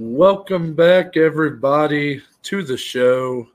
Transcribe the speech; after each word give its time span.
Welcome 0.00 0.74
back, 0.74 1.16
everybody, 1.16 2.22
to 2.44 2.62
the 2.62 2.76
show. 2.76 3.48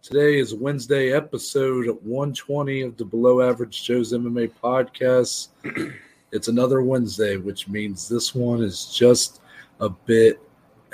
Today 0.00 0.38
is 0.38 0.54
Wednesday, 0.54 1.12
episode 1.12 1.86
120 2.02 2.80
of 2.80 2.96
the 2.96 3.04
Below 3.04 3.42
Average 3.42 3.84
Joe's 3.84 4.14
MMA 4.14 4.52
podcast. 4.62 5.48
it's 6.32 6.48
another 6.48 6.80
Wednesday, 6.80 7.36
which 7.36 7.68
means 7.68 8.08
this 8.08 8.34
one 8.34 8.62
is 8.62 8.86
just 8.86 9.42
a 9.80 9.90
bit 9.90 10.40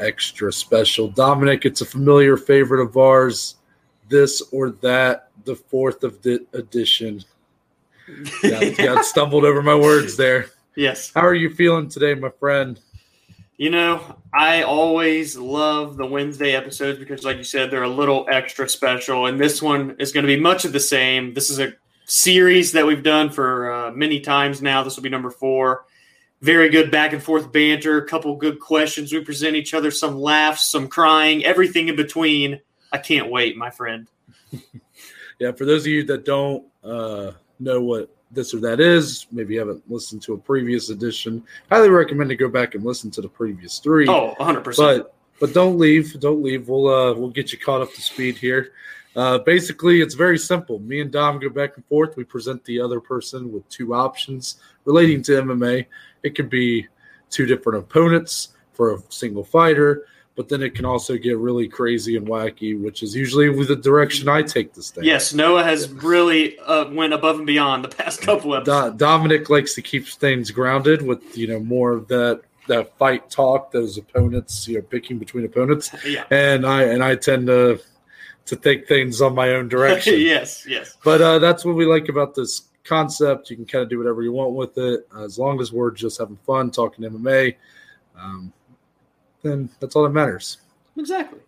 extra 0.00 0.52
special. 0.52 1.06
Dominic, 1.06 1.64
it's 1.64 1.80
a 1.80 1.86
familiar 1.86 2.36
favorite 2.36 2.82
of 2.82 2.96
ours. 2.96 3.54
This 4.08 4.42
or 4.50 4.70
that, 4.80 5.28
the 5.44 5.54
fourth 5.54 6.02
of 6.02 6.20
the 6.22 6.44
edition. 6.54 7.24
Got, 8.42 8.76
got 8.78 9.04
stumbled 9.04 9.44
over 9.44 9.62
my 9.62 9.76
words 9.76 10.16
there. 10.16 10.46
Yes. 10.74 11.12
How 11.14 11.20
are 11.20 11.34
you 11.34 11.50
feeling 11.50 11.88
today, 11.88 12.14
my 12.14 12.30
friend? 12.30 12.80
You 13.58 13.70
know, 13.70 14.16
I 14.32 14.62
always 14.62 15.36
love 15.36 15.96
the 15.96 16.06
Wednesday 16.06 16.54
episodes 16.54 17.00
because, 17.00 17.24
like 17.24 17.38
you 17.38 17.44
said, 17.44 17.72
they're 17.72 17.82
a 17.82 17.88
little 17.88 18.24
extra 18.30 18.68
special. 18.68 19.26
And 19.26 19.38
this 19.38 19.60
one 19.60 19.96
is 19.98 20.12
going 20.12 20.22
to 20.22 20.32
be 20.32 20.38
much 20.38 20.64
of 20.64 20.72
the 20.72 20.78
same. 20.78 21.34
This 21.34 21.50
is 21.50 21.58
a 21.58 21.72
series 22.04 22.70
that 22.70 22.86
we've 22.86 23.02
done 23.02 23.30
for 23.30 23.72
uh, 23.72 23.90
many 23.90 24.20
times 24.20 24.62
now. 24.62 24.84
This 24.84 24.94
will 24.94 25.02
be 25.02 25.08
number 25.08 25.30
four. 25.30 25.86
Very 26.40 26.68
good 26.68 26.92
back 26.92 27.12
and 27.12 27.20
forth 27.20 27.50
banter, 27.50 27.98
a 27.98 28.06
couple 28.06 28.36
good 28.36 28.60
questions. 28.60 29.12
We 29.12 29.24
present 29.24 29.56
each 29.56 29.74
other 29.74 29.90
some 29.90 30.20
laughs, 30.20 30.70
some 30.70 30.86
crying, 30.86 31.44
everything 31.44 31.88
in 31.88 31.96
between. 31.96 32.60
I 32.92 32.98
can't 32.98 33.28
wait, 33.28 33.56
my 33.56 33.70
friend. 33.70 34.06
yeah, 35.40 35.50
for 35.50 35.64
those 35.64 35.82
of 35.82 35.88
you 35.88 36.04
that 36.04 36.24
don't 36.24 36.64
uh, 36.84 37.32
know 37.58 37.82
what 37.82 38.08
this 38.30 38.54
or 38.54 38.60
that 38.60 38.80
is. 38.80 39.26
Maybe 39.32 39.54
you 39.54 39.60
haven't 39.60 39.88
listened 39.90 40.22
to 40.22 40.34
a 40.34 40.38
previous 40.38 40.90
edition. 40.90 41.42
Highly 41.70 41.88
recommend 41.88 42.30
to 42.30 42.36
go 42.36 42.48
back 42.48 42.74
and 42.74 42.84
listen 42.84 43.10
to 43.12 43.20
the 43.20 43.28
previous 43.28 43.78
three. 43.78 44.08
Oh, 44.08 44.34
100%. 44.38 44.76
But 44.76 45.14
but 45.40 45.54
don't 45.54 45.78
leave. 45.78 46.18
Don't 46.20 46.42
leave. 46.42 46.68
We'll 46.68 46.88
uh 46.88 47.14
we'll 47.14 47.30
get 47.30 47.52
you 47.52 47.58
caught 47.58 47.80
up 47.80 47.92
to 47.94 48.02
speed 48.02 48.36
here. 48.36 48.72
Uh, 49.16 49.38
basically, 49.38 50.00
it's 50.00 50.14
very 50.14 50.38
simple. 50.38 50.78
Me 50.80 51.00
and 51.00 51.10
Dom 51.10 51.40
go 51.40 51.48
back 51.48 51.76
and 51.76 51.84
forth. 51.86 52.16
We 52.16 52.24
present 52.24 52.64
the 52.64 52.80
other 52.80 53.00
person 53.00 53.50
with 53.50 53.68
two 53.68 53.94
options 53.94 54.60
relating 54.84 55.22
to 55.24 55.32
MMA. 55.42 55.86
It 56.22 56.36
could 56.36 56.50
be 56.50 56.86
two 57.30 57.46
different 57.46 57.78
opponents 57.80 58.50
for 58.74 58.94
a 58.94 58.98
single 59.08 59.42
fighter 59.42 60.06
but 60.38 60.48
then 60.48 60.62
it 60.62 60.72
can 60.76 60.84
also 60.84 61.18
get 61.18 61.36
really 61.36 61.66
crazy 61.66 62.16
and 62.16 62.24
wacky, 62.24 62.80
which 62.80 63.02
is 63.02 63.12
usually 63.12 63.52
the 63.64 63.74
direction 63.74 64.28
I 64.28 64.42
take 64.42 64.72
this 64.72 64.92
thing. 64.92 65.02
Yes, 65.02 65.34
Noah 65.34 65.64
has 65.64 65.90
really 65.90 66.56
uh, 66.60 66.88
went 66.90 67.12
above 67.12 67.38
and 67.38 67.46
beyond 67.46 67.82
the 67.82 67.88
past 67.88 68.22
couple 68.22 68.54
episodes. 68.54 68.92
Do- 68.92 68.98
Dominic 68.98 69.50
likes 69.50 69.74
to 69.74 69.82
keep 69.82 70.06
things 70.06 70.52
grounded 70.52 71.02
with 71.02 71.36
you 71.36 71.48
know 71.48 71.58
more 71.58 71.90
of 71.90 72.06
that 72.06 72.42
that 72.68 72.96
fight 72.98 73.28
talk, 73.28 73.72
those 73.72 73.98
opponents, 73.98 74.68
you 74.68 74.76
know, 74.76 74.82
picking 74.82 75.18
between 75.18 75.44
opponents. 75.44 75.90
Yeah. 76.06 76.22
And 76.30 76.64
I 76.64 76.84
and 76.84 77.02
I 77.02 77.16
tend 77.16 77.48
to 77.48 77.80
to 78.46 78.56
take 78.56 78.86
things 78.86 79.20
on 79.20 79.34
my 79.34 79.50
own 79.50 79.68
direction. 79.76 80.20
yes, 80.20 80.64
yes. 80.68 80.96
But 81.02 81.20
uh, 81.20 81.40
that's 81.40 81.64
what 81.64 81.74
we 81.74 81.84
like 81.84 82.08
about 82.08 82.36
this 82.36 82.62
concept. 82.84 83.50
You 83.50 83.56
can 83.56 83.66
kind 83.66 83.82
of 83.82 83.90
do 83.90 83.98
whatever 83.98 84.22
you 84.22 84.30
want 84.30 84.54
with 84.54 84.78
it, 84.78 85.08
as 85.18 85.36
long 85.36 85.60
as 85.60 85.72
we're 85.72 85.90
just 85.90 86.20
having 86.20 86.38
fun 86.46 86.70
talking 86.70 87.04
MMA. 87.04 87.56
Um, 88.16 88.52
then 89.42 89.68
that's 89.80 89.96
all 89.96 90.04
that 90.04 90.10
matters. 90.10 90.58
Exactly. 90.96 91.40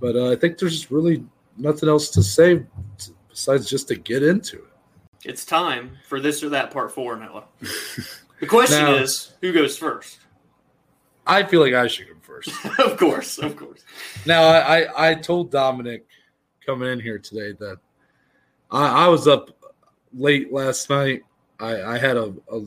But 0.00 0.16
uh, 0.16 0.30
I 0.30 0.36
think 0.36 0.58
there's 0.58 0.90
really 0.90 1.24
nothing 1.56 1.88
else 1.88 2.10
to 2.10 2.22
say 2.22 2.64
besides 3.28 3.68
just 3.68 3.88
to 3.88 3.94
get 3.94 4.22
into 4.22 4.56
it. 4.56 4.64
It's 5.24 5.44
time 5.44 5.96
for 6.08 6.20
this 6.20 6.42
or 6.42 6.48
that 6.50 6.72
part 6.72 6.92
four, 6.92 7.16
Noah. 7.16 7.44
The 8.42 8.48
question 8.48 8.84
now, 8.84 8.94
is, 8.96 9.34
who 9.40 9.52
goes 9.52 9.78
first? 9.78 10.18
I 11.24 11.44
feel 11.44 11.60
like 11.60 11.74
I 11.74 11.86
should 11.86 12.08
go 12.08 12.14
first. 12.22 12.50
of 12.80 12.96
course, 12.96 13.38
of 13.38 13.54
course. 13.54 13.84
Now, 14.26 14.42
I, 14.42 14.80
I, 14.80 15.10
I, 15.10 15.14
told 15.14 15.52
Dominic 15.52 16.04
coming 16.66 16.88
in 16.88 16.98
here 16.98 17.20
today 17.20 17.52
that 17.60 17.78
I, 18.68 19.04
I 19.04 19.06
was 19.06 19.28
up 19.28 19.56
late 20.12 20.52
last 20.52 20.90
night. 20.90 21.22
I, 21.60 21.82
I 21.82 21.98
had 21.98 22.16
a, 22.16 22.34
a, 22.50 22.62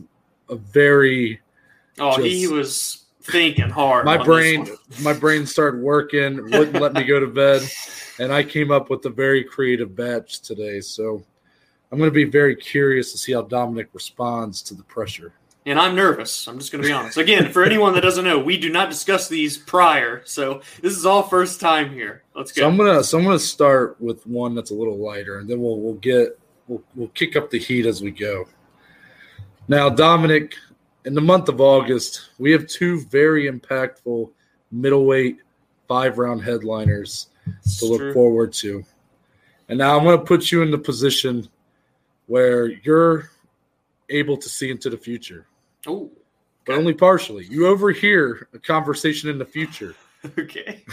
a 0.47 0.55
very 0.55 1.41
oh 1.99 2.15
just, 2.15 2.25
he 2.25 2.47
was 2.47 3.04
thinking 3.25 3.69
hard. 3.69 4.05
My 4.05 4.17
brain, 4.17 4.67
my 5.01 5.13
brain 5.13 5.45
started 5.45 5.81
working, 5.81 6.43
wouldn't 6.43 6.79
let 6.79 6.93
me 6.93 7.03
go 7.03 7.19
to 7.19 7.27
bed, 7.27 7.61
and 8.19 8.31
I 8.31 8.43
came 8.43 8.71
up 8.71 8.89
with 8.89 9.05
a 9.05 9.09
very 9.09 9.43
creative 9.43 9.95
batch 9.95 10.41
today. 10.41 10.81
So 10.81 11.23
I'm 11.91 11.97
going 11.97 12.09
to 12.09 12.13
be 12.13 12.25
very 12.25 12.55
curious 12.55 13.11
to 13.11 13.17
see 13.17 13.33
how 13.33 13.41
Dominic 13.41 13.89
responds 13.93 14.61
to 14.63 14.73
the 14.73 14.83
pressure. 14.83 15.33
And 15.67 15.79
I'm 15.79 15.95
nervous. 15.95 16.47
I'm 16.47 16.59
just 16.59 16.71
going 16.71 16.83
to 16.83 16.87
be 16.87 16.93
honest. 16.93 17.17
Again, 17.17 17.51
for 17.51 17.63
anyone 17.63 17.95
that 17.95 18.01
doesn't 18.01 18.23
know, 18.23 18.37
we 18.37 18.55
do 18.55 18.69
not 18.69 18.89
discuss 18.89 19.27
these 19.27 19.57
prior, 19.57 20.21
so 20.25 20.61
this 20.81 20.95
is 20.95 21.07
all 21.07 21.23
first 21.23 21.59
time 21.59 21.91
here. 21.91 22.21
Let's 22.35 22.51
go. 22.51 22.61
So 22.61 22.67
I'm 22.67 22.77
gonna, 22.77 23.03
so 23.03 23.17
I'm 23.17 23.23
gonna 23.23 23.39
start 23.39 23.99
with 23.99 24.27
one 24.27 24.53
that's 24.53 24.69
a 24.69 24.75
little 24.75 24.97
lighter, 24.97 25.39
and 25.39 25.49
then 25.49 25.59
we'll 25.59 25.79
we'll 25.79 25.95
get 25.95 26.37
we'll 26.67 26.83
we'll 26.93 27.07
kick 27.09 27.35
up 27.35 27.49
the 27.49 27.57
heat 27.57 27.87
as 27.87 27.99
we 27.99 28.11
go. 28.11 28.45
Now, 29.67 29.89
Dominic, 29.89 30.55
in 31.05 31.13
the 31.13 31.21
month 31.21 31.49
of 31.49 31.61
August, 31.61 32.31
we 32.39 32.51
have 32.51 32.67
two 32.67 33.01
very 33.01 33.49
impactful 33.49 34.31
middleweight 34.71 35.37
five 35.87 36.17
round 36.17 36.43
headliners 36.43 37.27
it's 37.59 37.77
to 37.77 37.85
look 37.85 37.99
true. 37.99 38.13
forward 38.13 38.51
to. 38.53 38.83
And 39.69 39.77
now 39.77 39.97
I'm 39.97 40.03
going 40.03 40.17
to 40.17 40.25
put 40.25 40.51
you 40.51 40.63
in 40.63 40.71
the 40.71 40.77
position 40.77 41.47
where 42.25 42.67
you're 42.67 43.29
able 44.09 44.35
to 44.37 44.49
see 44.49 44.71
into 44.71 44.89
the 44.89 44.97
future. 44.97 45.45
Oh, 45.87 46.11
but 46.65 46.75
only 46.75 46.93
partially. 46.93 47.45
You 47.45 47.67
overhear 47.67 48.47
a 48.53 48.59
conversation 48.59 49.29
in 49.29 49.37
the 49.37 49.45
future. 49.45 49.95
Okay. 50.39 50.83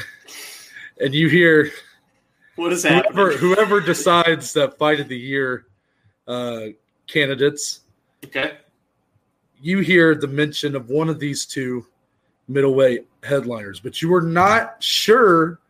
and 1.00 1.14
you 1.14 1.26
hear 1.26 1.70
what 2.56 2.70
is 2.70 2.82
happening? 2.82 3.14
Whoever, 3.14 3.32
whoever 3.38 3.80
decides 3.80 4.52
that 4.52 4.76
fight 4.76 5.00
of 5.00 5.08
the 5.08 5.16
year 5.16 5.64
uh, 6.28 6.66
candidates. 7.06 7.80
Okay 8.26 8.58
you 9.62 9.78
hear 9.78 10.14
the 10.16 10.26
mention 10.26 10.74
of 10.74 10.90
one 10.90 11.08
of 11.08 11.20
these 11.20 11.46
two 11.46 11.86
middleweight 12.48 13.06
headliners, 13.22 13.78
but 13.78 14.02
you 14.02 14.12
are 14.12 14.20
not 14.20 14.82
sure 14.82 15.60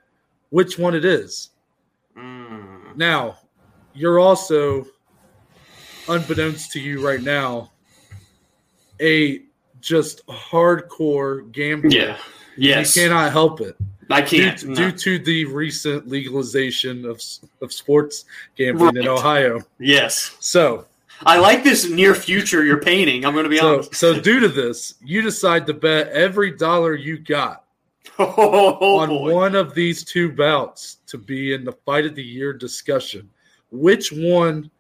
which 0.49 0.79
one 0.79 0.95
it 0.95 1.05
is. 1.05 1.51
Mm. 2.17 2.97
Now, 2.97 3.39
you're 3.95 4.19
also, 4.19 4.87
unbeknownst 6.09 6.73
to 6.73 6.81
you 6.81 7.07
right 7.07 7.23
now, 7.23 7.71
a 9.01 9.43
just 9.83 10.27
hardcore 10.27 11.51
gambler. 11.53 11.91
Yeah. 11.91 12.19
Yes. 12.57 12.97
You 12.97 13.03
cannot 13.03 13.33
help 13.33 13.61
it. 13.61 13.77
I 14.11 14.23
can't. 14.23 14.59
Due, 14.59 14.69
no. 14.69 14.75
due, 14.75 14.93
to 14.93 15.19
the 15.19 15.45
recent 15.47 16.09
legalization 16.09 17.05
of, 17.05 17.23
of 17.61 17.73
sports 17.73 18.25
gambling 18.57 18.97
right. 18.97 19.05
in 19.05 19.09
Ohio. 19.09 19.61
Yes. 19.79 20.37
So 20.41 20.87
I 21.25 21.39
like 21.39 21.63
this 21.65 21.89
near 21.89 22.15
future 22.15 22.65
you're 22.65 22.81
painting. 22.81 23.25
I'm 23.25 23.33
going 23.33 23.45
to 23.45 23.51
be 23.51 23.59
so, 23.59 23.75
honest. 23.75 23.95
So, 23.95 24.21
due 24.21 24.41
to 24.41 24.49
this, 24.49 24.95
you 25.05 25.23
decide 25.23 25.67
to 25.67 25.75
bet 25.75 26.09
every 26.09 26.53
dollar 26.53 26.95
you 26.95 27.19
got 27.19 27.65
oh, 28.19 28.99
on 28.99 29.09
boy. 29.09 29.35
one 29.35 29.55
of 29.55 29.75
these 29.75 30.05
two 30.05 30.33
bouts 30.33 30.99
to 31.07 31.19
be 31.19 31.55
in 31.55 31.65
the 31.65 31.73
fight 31.73 32.07
of 32.07 32.15
the 32.15 32.25
year 32.25 32.53
discussion. 32.53 33.29
Which 33.71 34.13
one 34.13 34.71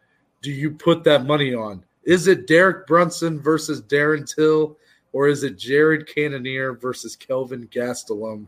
do 0.42 0.50
you 0.50 0.70
put 0.70 1.04
that 1.04 1.24
money 1.24 1.54
on? 1.54 1.84
Is 2.04 2.26
it 2.26 2.46
Derek 2.46 2.86
Brunson 2.86 3.40
versus 3.40 3.80
Darren 3.80 4.26
Till, 4.26 4.76
or 5.12 5.28
is 5.28 5.44
it 5.44 5.56
Jared 5.56 6.06
Cannonier 6.12 6.72
versus 6.74 7.14
Kelvin 7.14 7.68
Gastelum? 7.68 8.46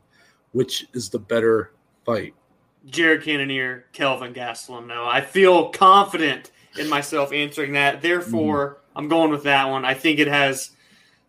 Which 0.52 0.86
is 0.92 1.08
the 1.08 1.18
better 1.18 1.72
fight? 2.04 2.34
Jared 2.86 3.22
Cannonier, 3.22 3.86
Kelvin 3.92 4.34
Gastelum. 4.34 4.86
No, 4.86 5.06
I 5.06 5.20
feel 5.20 5.70
confident 5.70 6.50
in 6.78 6.88
myself 6.88 7.32
answering 7.32 7.72
that. 7.72 8.02
Therefore, 8.02 8.74
mm. 8.74 8.76
I'm 8.96 9.08
going 9.08 9.30
with 9.30 9.44
that 9.44 9.68
one. 9.68 9.84
I 9.84 9.94
think 9.94 10.18
it 10.18 10.28
has 10.28 10.70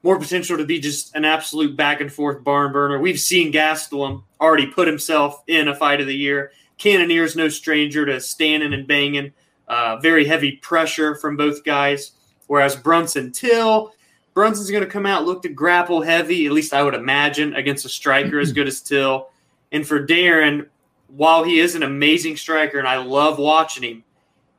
more 0.04 0.20
potential 0.20 0.58
to 0.58 0.66
be 0.66 0.80
just 0.80 1.16
an 1.16 1.26
absolute 1.26 1.76
back 1.76 2.00
and 2.00 2.14
forth 2.14 2.44
barn 2.44 2.72
burner. 2.72 3.00
We've 3.00 3.20
seen 3.20 3.52
Gastelum 3.52 4.24
already 4.40 4.68
put 4.68 4.88
himself 4.88 5.44
in 5.48 5.68
a 5.68 5.76
fight 5.76 6.00
of 6.00 6.08
the 6.08 6.16
year. 6.16 6.52
Cannonier's 6.78 7.36
no 7.36 7.50
stranger 7.50 8.06
to 8.06 8.20
standing 8.22 8.74
and 8.74 8.88
banging. 8.88 9.34
Uh, 9.68 9.98
very 9.98 10.26
heavy 10.26 10.54
pressure 10.54 11.16
from 11.16 11.38
both 11.38 11.64
guys. 11.64 12.12
Whereas 12.48 12.76
Brunson 12.76 13.32
Till, 13.32 13.94
Brunson's 14.36 14.70
going 14.70 14.84
to 14.84 14.90
come 14.90 15.08
out, 15.08 15.26
look 15.26 15.42
to 15.42 15.50
grapple 15.50 16.02
heavy, 16.02 16.46
at 16.46 16.52
least 16.52 16.74
I 16.74 16.84
would 16.84 16.94
imagine, 16.94 17.56
against 17.56 17.86
a 17.86 17.90
striker 17.90 18.40
as 18.40 18.52
good 18.52 18.68
as 18.68 18.82
Till. 18.82 19.30
And 19.72 19.88
for 19.88 20.06
Darren, 20.06 20.68
while 21.08 21.44
he 21.44 21.60
is 21.60 21.74
an 21.74 21.82
amazing 21.82 22.38
striker 22.38 22.78
and 22.78 22.88
I 22.88 22.98
love 22.98 23.40
watching 23.40 23.84
him, 23.84 24.04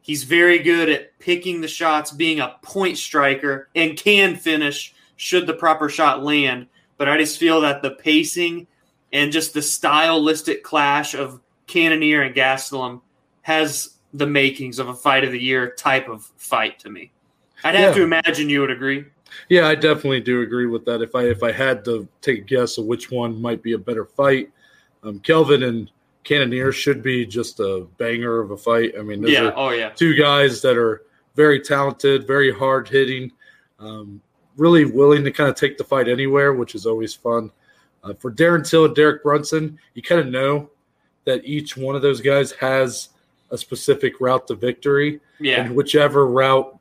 He's 0.06 0.22
very 0.22 0.60
good 0.60 0.88
at 0.88 1.18
picking 1.18 1.60
the 1.60 1.66
shots, 1.66 2.12
being 2.12 2.38
a 2.38 2.54
point 2.62 2.96
striker, 2.96 3.68
and 3.74 3.98
can 3.98 4.36
finish 4.36 4.94
should 5.16 5.48
the 5.48 5.52
proper 5.52 5.88
shot 5.88 6.22
land. 6.22 6.68
But 6.96 7.08
I 7.08 7.18
just 7.18 7.38
feel 7.38 7.60
that 7.62 7.82
the 7.82 7.90
pacing 7.90 8.68
and 9.12 9.32
just 9.32 9.52
the 9.52 9.62
stylistic 9.62 10.62
clash 10.62 11.14
of 11.14 11.40
Cannonier 11.66 12.22
and 12.22 12.36
Gastelum 12.36 13.00
has 13.42 13.96
the 14.14 14.28
makings 14.28 14.78
of 14.78 14.86
a 14.88 14.94
fight 14.94 15.24
of 15.24 15.32
the 15.32 15.42
year 15.42 15.70
type 15.70 16.08
of 16.08 16.22
fight 16.36 16.78
to 16.78 16.88
me. 16.88 17.10
I'd 17.64 17.74
have 17.74 17.96
yeah. 17.96 17.98
to 17.98 18.04
imagine 18.04 18.48
you 18.48 18.60
would 18.60 18.70
agree. 18.70 19.06
Yeah, 19.48 19.66
I 19.66 19.74
definitely 19.74 20.20
do 20.20 20.42
agree 20.42 20.66
with 20.66 20.84
that. 20.84 21.02
If 21.02 21.16
I 21.16 21.22
if 21.24 21.42
I 21.42 21.50
had 21.50 21.84
to 21.86 22.06
take 22.20 22.38
a 22.38 22.44
guess 22.44 22.78
of 22.78 22.84
which 22.84 23.10
one 23.10 23.42
might 23.42 23.60
be 23.60 23.72
a 23.72 23.78
better 23.78 24.04
fight, 24.04 24.52
um, 25.02 25.18
Kelvin 25.18 25.64
and 25.64 25.90
Cannonier 26.26 26.73
should 26.73 27.02
be 27.02 27.25
just 27.25 27.61
a 27.61 27.87
banger 27.99 28.40
of 28.40 28.50
a 28.50 28.56
fight. 28.56 28.94
I 28.99 29.02
mean, 29.02 29.23
Yeah. 29.23 29.52
Oh 29.55 29.70
yeah. 29.70 29.90
two 29.90 30.14
guys 30.14 30.61
that 30.62 30.76
are 30.76 31.02
very 31.37 31.61
talented, 31.61 32.26
very 32.26 32.52
hard 32.52 32.88
hitting, 32.88 33.31
um, 33.78 34.20
really 34.56 34.84
willing 34.84 35.23
to 35.25 35.31
kind 35.31 35.49
of 35.49 35.55
take 35.56 35.78
the 35.78 35.84
fight 35.84 36.08
anywhere, 36.08 36.52
which 36.52 36.75
is 36.75 36.84
always 36.87 37.14
fun. 37.14 37.50
Uh, 38.02 38.14
for 38.14 38.31
Darren 38.32 38.69
Till 38.69 38.84
and 38.87 38.94
Derek 38.94 39.23
Brunson, 39.23 39.78
you 39.94 40.02
kind 40.02 40.20
of 40.20 40.26
know 40.28 40.70
that 41.25 41.44
each 41.44 41.76
one 41.76 41.94
of 41.96 42.02
those 42.02 42.20
guys 42.20 42.52
has 42.52 43.11
a 43.50 43.58
specific 43.58 44.20
route 44.20 44.46
to 44.49 44.55
victory, 44.55 45.20
Yeah. 45.40 45.64
and 45.64 45.76
whichever 45.76 46.26
route 46.26 46.76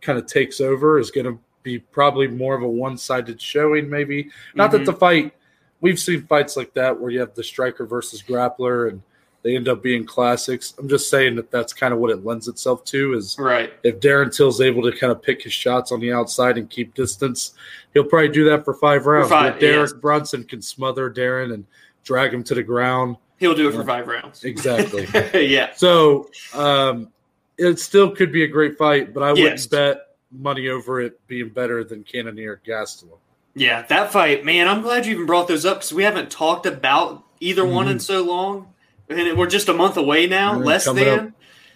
kind 0.00 0.18
of 0.18 0.26
takes 0.26 0.60
over 0.60 0.98
is 0.98 1.10
going 1.10 1.26
to 1.26 1.38
be 1.62 1.78
probably 1.78 2.28
more 2.28 2.54
of 2.54 2.62
a 2.62 2.68
one-sided 2.68 3.40
showing. 3.40 3.90
Maybe 3.90 4.30
not 4.54 4.68
Mhm. 4.70 4.72
that 4.72 4.84
the 4.86 4.92
fight 4.92 5.32
we've 5.80 5.98
seen 5.98 6.26
fights 6.26 6.56
like 6.56 6.72
that 6.74 6.98
where 7.00 7.10
you 7.10 7.20
have 7.20 7.34
the 7.34 7.44
striker 7.44 7.86
versus 7.86 8.22
grappler 8.22 8.88
and 8.90 9.02
they 9.42 9.54
end 9.54 9.68
up 9.68 9.80
being 9.82 10.04
classics. 10.04 10.74
I'm 10.76 10.88
just 10.88 11.08
saying 11.08 11.36
that 11.36 11.52
that's 11.52 11.72
kind 11.72 11.94
of 11.94 12.00
what 12.00 12.10
it 12.10 12.24
lends 12.24 12.48
itself 12.48 12.84
to 12.86 13.14
is 13.14 13.36
Right. 13.38 13.72
if 13.84 14.00
Darren 14.00 14.34
Till's 14.34 14.60
able 14.60 14.82
to 14.82 14.90
kind 14.96 15.12
of 15.12 15.22
pick 15.22 15.42
his 15.42 15.52
shots 15.52 15.92
on 15.92 16.00
the 16.00 16.12
outside 16.12 16.58
and 16.58 16.68
keep 16.68 16.94
distance, 16.94 17.52
he'll 17.94 18.02
probably 18.04 18.30
do 18.30 18.44
that 18.50 18.64
for 18.64 18.74
five 18.74 19.06
rounds. 19.06 19.28
five, 19.30 19.52
But 19.54 19.60
Derek 19.60 19.90
yes. 19.90 20.00
Brunson 20.00 20.42
can 20.44 20.60
smother 20.62 21.10
Darren 21.10 21.54
and 21.54 21.64
drag 22.02 22.34
him 22.34 22.42
to 22.44 22.54
the 22.54 22.62
ground. 22.64 23.16
He'll 23.38 23.54
do 23.54 23.68
it 23.68 23.72
for 23.74 23.84
five 23.84 24.08
rounds. 24.08 24.42
Exactly. 24.42 25.06
yeah. 25.46 25.72
so 25.76 26.28
um, 26.54 27.12
it 27.56 27.78
still 27.78 28.10
could 28.10 28.32
be 28.32 28.42
a 28.44 28.48
great 28.48 28.76
fight, 28.76 29.14
but 29.14 29.22
I 29.22 29.32
wouldn't 29.32 29.70
bet 29.70 29.98
money 30.32 30.68
over 30.70 31.00
it 31.00 31.24
being 31.28 31.50
better 31.50 31.84
than 31.84 32.02
Cannonier 32.02 32.60
Gastelum. 32.66 33.18
Yeah, 33.58 33.82
that 33.88 34.12
fight, 34.12 34.44
man. 34.44 34.68
I'm 34.68 34.82
glad 34.82 35.06
you 35.06 35.14
even 35.14 35.24
brought 35.26 35.48
those 35.48 35.64
up 35.64 35.78
because 35.78 35.92
we 35.94 36.02
haven't 36.02 36.30
talked 36.30 36.66
about 36.66 37.24
either 37.40 37.64
one 37.64 37.88
in 37.88 37.98
so 37.98 38.22
long, 38.22 38.68
and 39.08 39.38
we're 39.38 39.46
just 39.46 39.68
a 39.70 39.72
month 39.74 39.96
away 39.96 40.26
now, 40.26 40.54
Mm-hmm. 40.54 40.64
Less 40.64 40.84
than. 40.84 41.08
up. 41.08 41.30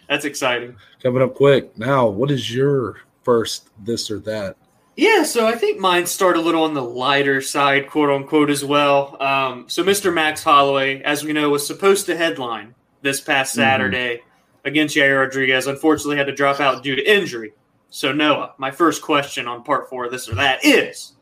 That's 0.09 0.25
exciting. 0.27 0.77
Coming 1.03 1.23
up 1.23 1.35
quick. 1.35 1.79
Now, 1.79 2.06
what 2.09 2.31
is 2.31 2.53
your 2.55 2.97
first 3.23 3.71
this 3.82 4.11
or 4.11 4.19
that? 4.21 4.56
Yeah, 4.97 5.23
so 5.23 5.47
I 5.47 5.53
think 5.55 5.79
mine 5.79 6.05
start 6.05 6.37
a 6.37 6.41
little 6.41 6.65
on 6.65 6.75
the 6.75 6.82
lighter 6.82 7.41
side, 7.41 7.88
quote 7.88 8.11
unquote, 8.11 8.50
as 8.50 8.62
well. 8.62 9.17
Um, 9.23 9.65
so 9.69 9.83
Mr. 9.83 10.12
Max 10.12 10.43
Holloway, 10.44 11.00
as 11.03 11.25
we 11.25 11.33
know, 11.33 11.49
was 11.49 11.67
supposed 11.67 12.05
to 12.06 12.17
headline 12.17 12.75
this 13.00 13.21
past 13.21 13.55
Mhm. 13.55 13.56
Saturday 13.56 14.23
against 14.67 14.94
Yair 14.97 15.21
Rodriguez. 15.21 15.67
Unfortunately, 15.67 16.19
had 16.19 16.26
to 16.26 16.35
drop 16.35 16.61
out 16.61 16.83
due 16.83 16.97
to 16.97 17.03
injury. 17.11 17.53
So 17.88 18.12
Noah, 18.12 18.53
my 18.59 18.71
first 18.71 19.00
question 19.00 19.47
on 19.49 19.62
part 19.62 19.88
four 19.88 20.05
of 20.05 20.11
this 20.12 20.29
or 20.29 20.35
that 20.35 20.62
is: 20.65 21.12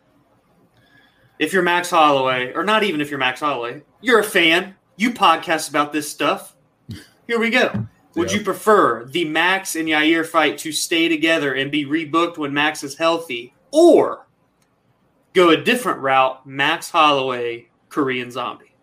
If 1.38 1.52
you're 1.52 1.62
Max 1.62 1.90
Holloway, 1.90 2.52
or 2.52 2.64
not 2.64 2.82
even 2.82 3.00
if 3.00 3.10
you're 3.10 3.18
Max 3.18 3.40
Holloway, 3.40 3.82
you're 4.00 4.18
a 4.20 4.24
fan. 4.24 4.74
You 4.96 5.12
podcast 5.12 5.70
about 5.70 5.92
this 5.92 6.10
stuff. 6.10 6.56
Here 7.26 7.38
we 7.38 7.50
go. 7.50 7.86
Would 8.16 8.32
Yeah. 8.32 8.38
you 8.38 8.44
prefer 8.44 9.04
the 9.04 9.24
Max 9.24 9.76
and 9.76 9.86
Yair 9.88 10.26
fight 10.26 10.58
to 10.58 10.72
stay 10.72 11.08
together 11.08 11.54
and 11.54 11.70
be 11.70 11.84
rebooked 11.84 12.38
when 12.38 12.52
Max 12.52 12.82
is 12.82 12.96
healthy, 12.96 13.54
or 13.70 14.26
go 15.34 15.50
a 15.50 15.56
different 15.56 16.00
route, 16.00 16.44
Max 16.46 16.90
Holloway, 16.90 17.68
Korean 17.88 18.30
Zombie? 18.32 18.74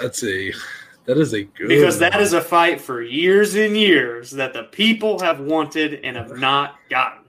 That's 0.00 0.22
a 0.22 0.52
that 1.06 1.16
is 1.16 1.32
a 1.34 1.42
good 1.42 1.68
Because 1.68 1.98
that 1.98 2.20
is 2.20 2.34
a 2.34 2.40
fight 2.40 2.80
for 2.80 3.02
years 3.02 3.54
and 3.56 3.76
years 3.76 4.30
that 4.32 4.52
the 4.52 4.64
people 4.64 5.18
have 5.20 5.40
wanted 5.40 6.00
and 6.04 6.16
have 6.16 6.38
not 6.38 6.76
gotten. 6.88 7.24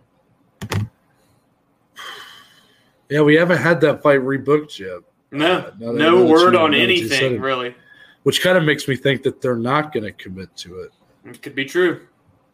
Yeah. 3.10 3.22
We 3.22 3.36
haven't 3.36 3.58
had 3.58 3.82
that 3.82 4.02
fight 4.04 4.20
rebooked 4.22 4.80
yet, 4.80 5.00
No, 5.32 5.58
Uh, 5.58 5.92
no 5.92 6.26
word 6.26 6.56
on 6.56 6.72
now 6.72 6.78
that 6.78 6.92
you 6.96 7.08
said 7.08 7.18
anything, 7.24 7.36
it. 7.36 7.42
really. 7.42 7.76
which 8.24 8.42
kind 8.42 8.58
of 8.58 8.64
makes 8.64 8.88
me 8.88 8.96
think 8.96 9.24
that 9.24 9.42
they're 9.42 9.56
not 9.56 9.92
going 9.94 10.04
to 10.04 10.12
commit 10.12 10.56
to 10.58 10.80
it. 10.82 10.92
It 11.26 11.42
could 11.42 11.56
be 11.56 11.66
true. 11.66 12.02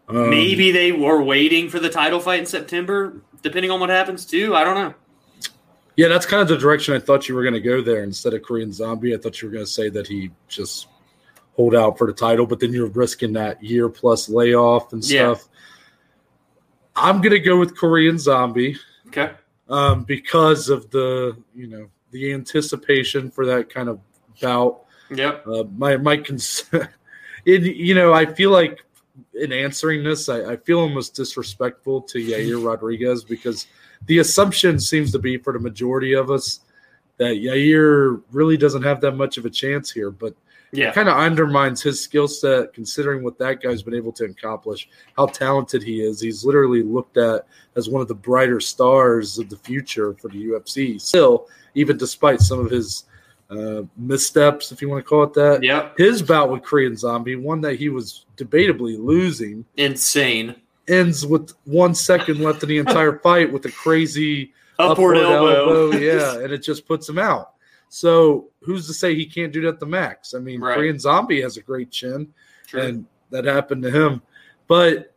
Um, 0.07 0.29
Maybe 0.29 0.71
they 0.71 0.91
were 0.91 1.21
waiting 1.23 1.69
for 1.69 1.79
the 1.79 1.89
title 1.89 2.19
fight 2.19 2.39
in 2.39 2.45
September, 2.45 3.21
depending 3.41 3.71
on 3.71 3.79
what 3.79 3.89
happens, 3.89 4.25
too. 4.25 4.55
I 4.55 4.63
don't 4.63 4.75
know. 4.75 4.93
Yeah, 5.97 6.09
that's 6.09 6.25
kind 6.25 6.41
of 6.41 6.47
the 6.47 6.57
direction 6.57 6.93
I 6.93 6.99
thought 6.99 7.27
you 7.29 7.35
were 7.35 7.41
going 7.41 7.53
to 7.53 7.61
go 7.61 7.81
there. 7.81 8.03
Instead 8.03 8.33
of 8.33 8.43
Korean 8.43 8.71
Zombie, 8.71 9.15
I 9.15 9.17
thought 9.17 9.41
you 9.41 9.47
were 9.47 9.53
going 9.53 9.65
to 9.65 9.71
say 9.71 9.89
that 9.89 10.05
he 10.07 10.29
just 10.47 10.87
hold 11.55 11.73
out 11.73 11.97
for 11.97 12.05
the 12.05 12.13
title, 12.13 12.45
but 12.45 12.59
then 12.59 12.73
you're 12.73 12.87
risking 12.89 13.31
that 13.33 13.63
year 13.63 13.87
plus 13.89 14.27
layoff 14.29 14.91
and 14.93 15.01
Yeah. 15.03 15.33
stuff. 15.35 15.47
I'm 16.95 17.17
going 17.21 17.31
to 17.31 17.39
go 17.39 17.57
with 17.57 17.75
Korean 17.77 18.17
Zombie 18.19 18.77
Okay. 19.07 19.31
Um, 19.69 20.03
because 20.03 20.69
of 20.69 20.89
the 20.91 21.37
you 21.53 21.67
know 21.67 21.87
the 22.11 22.33
anticipation 22.33 23.29
for 23.31 23.45
that 23.45 23.69
kind 23.69 23.89
of 23.89 23.99
bout. 24.41 24.81
Yep. 25.11 25.47
Uh, 25.47 25.63
my 25.77 25.97
my 25.97 26.17
concern, 26.17 26.89
in 27.45 27.63
you 27.63 27.95
know 27.95 28.13
I 28.13 28.25
feel 28.25 28.51
like 28.51 28.83
in 29.33 29.51
answering 29.51 30.03
this 30.03 30.27
I, 30.29 30.53
I 30.53 30.57
feel 30.57 30.79
almost 30.79 31.15
disrespectful 31.15 32.01
to 32.01 32.19
Yair 32.19 32.63
Rodriguez 32.65 33.23
because 33.23 33.67
the 34.07 34.19
assumption 34.19 34.79
seems 34.79 35.11
to 35.13 35.19
be 35.19 35.37
for 35.37 35.53
the 35.53 35.59
majority 35.59 36.13
of 36.13 36.29
us 36.29 36.61
that 37.17 37.37
Yair 37.37 38.21
really 38.31 38.57
doesn't 38.57 38.83
have 38.83 38.99
that 39.01 39.13
much 39.13 39.37
of 39.37 39.45
a 39.45 39.49
chance 39.49 39.89
here, 39.89 40.11
but 40.11 40.35
Yeah. 40.71 40.91
kind 40.91 41.07
of 41.07 41.15
undermines 41.17 41.81
his 41.81 42.01
skill 42.01 42.27
set 42.27 42.73
considering 42.73 43.23
what 43.23 43.37
that 43.39 43.61
guy's 43.61 43.81
been 43.81 43.93
able 43.95 44.11
to 44.13 44.25
accomplish, 44.25 44.89
how 45.15 45.27
talented 45.27 45.81
he 45.83 46.01
is. 46.01 46.19
He's 46.19 46.43
literally 46.43 46.83
looked 46.83 47.17
at 47.17 47.47
as 47.75 47.87
one 47.89 48.01
of 48.01 48.07
the 48.07 48.15
brighter 48.15 48.59
stars 48.59 49.37
of 49.39 49.49
the 49.49 49.55
future 49.57 50.13
for 50.15 50.27
the 50.29 50.45
UFC. 50.47 50.99
Still, 50.99 51.47
even 51.75 51.97
despite 51.97 52.41
some 52.41 52.59
of 52.59 52.69
his 52.69 53.05
uh, 53.49 53.83
missteps, 53.95 54.71
if 54.71 54.81
you 54.81 54.89
want 54.89 55.03
to 55.03 55.07
call 55.07 55.23
it 55.23 55.33
that, 55.33 55.63
Yeah. 55.63 55.89
his 55.97 56.21
bout 56.21 56.49
with 56.49 56.63
Korean 56.63 56.97
Zombie, 56.97 57.35
one 57.35 57.61
that 57.61 57.75
he 57.75 57.89
was 57.89 58.25
debatably 58.37 58.97
losing, 58.97 59.63
Insane. 59.77 60.55
ends 60.87 61.25
with 61.25 61.53
one 61.65 61.93
second 61.95 62.39
left 62.41 62.63
in 62.63 62.69
the 62.69 62.79
entire 62.79 63.19
fight 63.23 63.51
with 63.51 63.65
a 63.65 63.71
crazy 63.71 64.51
Upward, 64.77 65.17
elbow. 65.17 65.91
yeah, 65.97 66.39
and 66.39 66.51
it 66.51 66.57
just 66.63 66.85
puts 66.87 67.07
him 67.07 67.17
out. 67.17 67.51
So 67.89 68.49
who's 68.61 68.87
to 68.87 68.93
say 68.93 69.15
he 69.15 69.25
can't 69.25 69.53
do 69.53 69.61
that 69.63 69.79
to 69.79 69.85
Max? 69.85 70.33
I 70.33 70.39
mean, 70.39 70.59
Right. 70.61 70.75
Korean 70.75 70.99
Zombie 70.99 71.41
has 71.41 71.57
a 71.57 71.61
great 71.61 71.91
chin, 71.91 72.33
True. 72.67 72.81
and 72.81 73.05
that 73.29 73.45
happened 73.45 73.83
to 73.83 73.91
him. 73.91 74.21
But 74.67 75.13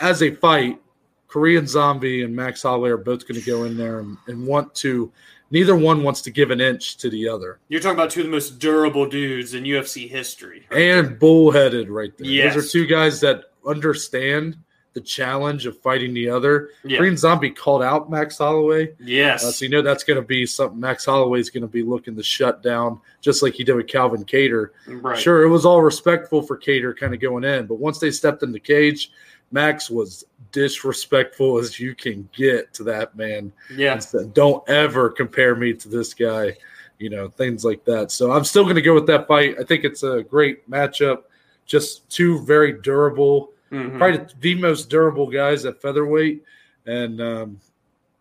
as 0.00 0.22
a 0.22 0.34
fight, 0.34 0.80
Korean 1.28 1.66
Zombie 1.66 2.22
and 2.22 2.34
Max 2.34 2.62
Holloway 2.62 2.90
are 2.90 2.96
both 2.96 3.26
going 3.26 3.40
to 3.40 3.46
go 3.46 3.64
in 3.64 3.76
there 3.76 4.00
and, 4.00 4.16
and 4.26 4.46
want 4.46 4.74
to. 4.76 5.12
Neither 5.52 5.74
one 5.76 6.02
wants 6.04 6.22
to 6.22 6.30
give 6.30 6.50
an 6.52 6.60
inch 6.60 6.96
to 6.98 7.10
the 7.10 7.28
other, 7.28 7.58
You're 7.68 7.80
talking 7.80 7.98
about 7.98 8.10
two 8.10 8.20
of 8.20 8.26
the 8.26 8.32
most 8.32 8.60
durable 8.60 9.06
dudes 9.06 9.54
in 9.54 9.64
UFC 9.64 10.08
history. 10.08 10.66
and 10.70 11.18
bullheaded 11.18 11.88
right 11.88 12.16
there. 12.16 12.26
Yes. 12.28 12.54
Those 12.54 12.66
are 12.66 12.68
two 12.68 12.86
guys 12.86 13.20
that 13.20 13.46
understand 13.66 14.56
the 14.92 15.00
challenge 15.00 15.66
of 15.66 15.78
fighting 15.80 16.12
the 16.12 16.28
other. 16.28 16.70
Yeah. 16.84 16.98
Korean 16.98 17.16
Zombie 17.16 17.50
called 17.50 17.82
out 17.82 18.10
Max 18.10 18.38
Holloway. 18.38 18.92
Yes. 18.98 19.44
Uh, 19.44 19.52
so 19.52 19.64
you 19.64 19.70
know 19.70 19.82
that's 19.82 20.02
going 20.04 20.20
to 20.20 20.26
be 20.26 20.46
something 20.46 20.80
Max 20.80 21.04
Holloway's 21.04 21.50
going 21.50 21.62
to 21.62 21.68
be 21.68 21.82
looking 21.82 22.16
to 22.16 22.22
shut 22.22 22.62
down, 22.62 23.00
just 23.20 23.42
like 23.42 23.54
he 23.54 23.64
did 23.64 23.74
with 23.74 23.86
Calvin 23.86 24.24
Kattar. 24.24 24.70
right. 24.86 25.18
Sure, 25.18 25.44
it 25.44 25.48
was 25.48 25.64
all 25.64 25.82
respectful 25.82 26.42
for 26.42 26.58
Kattar 26.58 26.96
kind 26.96 27.14
of 27.14 27.20
going 27.20 27.44
in, 27.44 27.66
but 27.66 27.76
once 27.78 27.98
they 27.98 28.10
stepped 28.10 28.42
in 28.42 28.52
the 28.52 28.60
cage, 28.60 29.12
Max 29.52 29.90
was 29.90 30.24
disrespectful 30.52 31.58
as 31.58 31.78
you 31.78 31.94
can 31.94 32.28
get 32.32 32.72
to 32.74 32.84
that 32.84 33.16
man. 33.16 33.52
Yeah. 33.74 33.94
And 33.94 34.02
said, 34.02 34.34
Don't 34.34 34.68
ever 34.68 35.10
compare 35.10 35.54
me 35.54 35.72
to 35.74 35.88
this 35.88 36.14
guy, 36.14 36.56
you 36.98 37.10
know, 37.10 37.28
things 37.28 37.64
like 37.64 37.84
that. 37.84 38.10
So 38.10 38.32
I'm 38.32 38.44
still 38.44 38.64
going 38.64 38.76
to 38.76 38.82
go 38.82 38.94
with 38.94 39.06
that 39.06 39.26
fight. 39.26 39.56
I 39.60 39.64
think 39.64 39.84
it's 39.84 40.02
a 40.02 40.22
great 40.22 40.68
matchup. 40.70 41.22
Just 41.66 42.08
two 42.10 42.44
very 42.44 42.80
durable, 42.80 43.52
Mhm. 43.70 43.98
probably 43.98 44.26
the 44.40 44.54
most 44.56 44.88
durable 44.90 45.28
guys 45.28 45.64
at 45.64 45.80
featherweight, 45.80 46.42
and 46.86 47.20
um, 47.20 47.60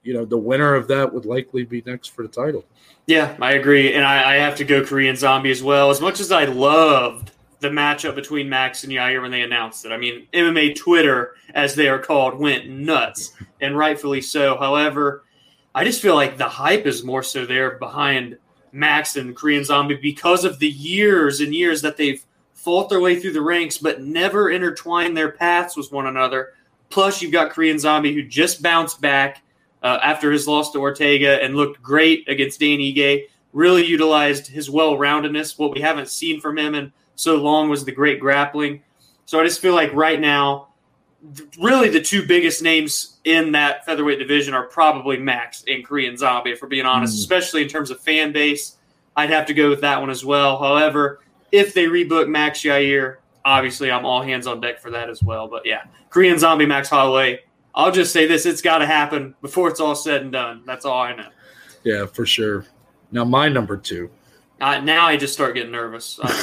you 0.04 0.14
know 0.14 0.26
the 0.26 0.38
winner 0.38 0.76
of 0.76 0.88
that 0.90 1.12
would 1.14 1.26
likely 1.26 1.64
be 1.64 1.84
next 1.86 2.08
for 2.10 2.22
the 2.24 2.30
title. 2.30 2.66
Yeah, 3.08 3.36
I 3.42 3.54
agree, 3.54 3.94
and 3.94 4.06
I, 4.06 4.34
I 4.34 4.36
have 4.36 4.56
to 4.58 4.64
go 4.64 4.86
Korean 4.86 5.16
Zombie 5.16 5.52
as 5.52 5.64
well. 5.64 5.90
As 5.90 6.00
much 6.00 6.20
as 6.20 6.32
I 6.32 6.46
loved 6.46 7.32
the 7.60 7.70
matchup 7.70 8.16
between 8.16 8.48
Max 8.48 8.84
and 8.84 8.94
Yair 8.94 9.22
when 9.22 9.32
they 9.32 9.42
announced 9.42 9.86
it, 9.86 9.92
I 9.92 9.98
mean, 9.98 10.28
MMA 10.34 10.76
Twitter, 10.76 11.34
as 11.56 11.74
they 11.76 11.90
are 11.90 12.00
called, 12.00 12.40
went 12.40 12.70
nuts, 12.70 13.34
and 13.60 13.76
rightfully 13.76 14.22
so. 14.22 14.56
However, 14.58 15.24
I 15.74 15.84
just 15.84 16.02
feel 16.02 16.16
like 16.16 16.38
the 16.38 16.48
hype 16.48 16.86
is 16.86 17.04
more 17.04 17.24
so 17.24 17.46
there 17.48 17.72
behind 17.72 18.38
Max 18.72 19.16
and 19.16 19.36
Korean 19.36 19.64
Zombie 19.64 19.96
because 19.96 20.46
of 20.46 20.60
the 20.60 20.70
years 20.70 21.42
and 21.42 21.54
years 21.56 21.82
that 21.82 21.98
they've 21.98 22.24
fought 22.60 22.90
their 22.90 23.00
way 23.00 23.20
through 23.20 23.34
the 23.34 23.42
ranks, 23.42 23.78
but 23.78 24.02
never 24.02 24.50
intertwined 24.52 25.16
their 25.16 25.32
paths 25.32 25.76
with 25.78 25.92
one 25.92 26.08
another. 26.08 26.54
Plus, 26.90 27.22
you've 27.22 27.32
got 27.32 27.52
Korean 27.52 27.80
Zombie 27.80 28.14
who 28.14 28.24
just 28.24 28.62
bounced 28.62 29.00
back 29.02 29.42
uh, 29.82 30.00
after 30.04 30.32
his 30.32 30.48
loss 30.48 30.72
to 30.72 30.80
Ortega 30.80 31.42
and 31.44 31.56
looked 31.56 31.82
great 31.82 32.28
against 32.28 32.60
Dan 32.60 32.80
Ige. 32.80 33.26
Really 33.54 33.86
utilized 33.86 34.48
his 34.48 34.70
well 34.70 34.94
roundedness. 34.96 35.58
What 35.58 35.74
we 35.74 35.82
haven't 35.82 36.10
seen 36.10 36.42
from 36.42 36.58
him 36.58 36.76
in 36.76 36.92
so 37.16 37.38
long 37.38 37.70
was 37.70 37.86
the 37.86 37.92
great 37.92 38.20
grappling. 38.20 38.82
So 39.26 39.40
I 39.40 39.44
just 39.44 39.62
feel 39.62 39.74
like 39.74 39.94
right 39.94 40.20
now, 40.20 40.68
really 41.60 41.90
the 41.90 42.02
two 42.02 42.26
biggest 42.26 42.62
names 42.64 43.18
in 43.26 43.52
that 43.54 43.86
featherweight 43.86 44.20
division 44.20 44.54
are 44.54 44.64
probably 44.64 45.18
Max 45.18 45.64
and 45.68 45.86
Korean 45.86 46.18
Zombie, 46.18 46.52
if 46.52 46.62
we're 46.62 46.68
being 46.68 46.86
honest, 46.86 47.16
Mm. 47.16 47.20
especially 47.20 47.62
in 47.64 47.68
terms 47.70 47.92
of 47.92 48.00
fan 48.00 48.32
base. 48.32 48.76
I'd 49.16 49.30
have 49.30 49.46
to 49.48 49.54
go 49.54 49.70
with 49.70 49.82
that 49.82 50.00
one 50.00 50.10
as 50.10 50.24
well. 50.24 50.58
However, 50.58 51.20
if 51.52 51.74
they 51.74 51.86
rebook 51.86 52.28
Max 52.30 52.62
Yair, 52.62 53.18
obviously 53.46 53.92
I'm 53.92 54.06
all 54.06 54.22
hands 54.22 54.48
on 54.48 54.62
deck 54.62 54.80
for 54.80 54.92
that 54.92 55.10
as 55.10 55.24
well. 55.24 55.48
But 55.48 55.66
yeah, 55.66 55.84
Korean 56.10 56.38
Zombie, 56.40 56.66
Max 56.66 56.90
Holloway. 56.90 57.40
I'll 57.76 57.92
just 57.92 58.12
say 58.12 58.26
this: 58.28 58.46
it's 58.46 58.62
got 58.62 58.80
to 58.80 58.86
happen 58.86 59.36
before 59.42 59.68
it's 59.70 59.80
all 59.80 59.96
said 59.96 60.22
and 60.24 60.32
done. 60.32 60.64
That's 60.66 60.86
all 60.86 61.00
I 61.02 61.16
know. 61.16 61.30
Yeah, 61.84 62.06
for 62.06 62.26
sure. 62.26 62.66
Now 63.12 63.24
my 63.26 63.48
number 63.50 63.78
two. 63.78 64.10
Uh, 64.60 64.80
now 64.82 65.06
I 65.06 65.16
just 65.16 65.34
start 65.34 65.56
getting 65.56 65.72
nervous. 65.72 66.20
I'm, 66.22 66.36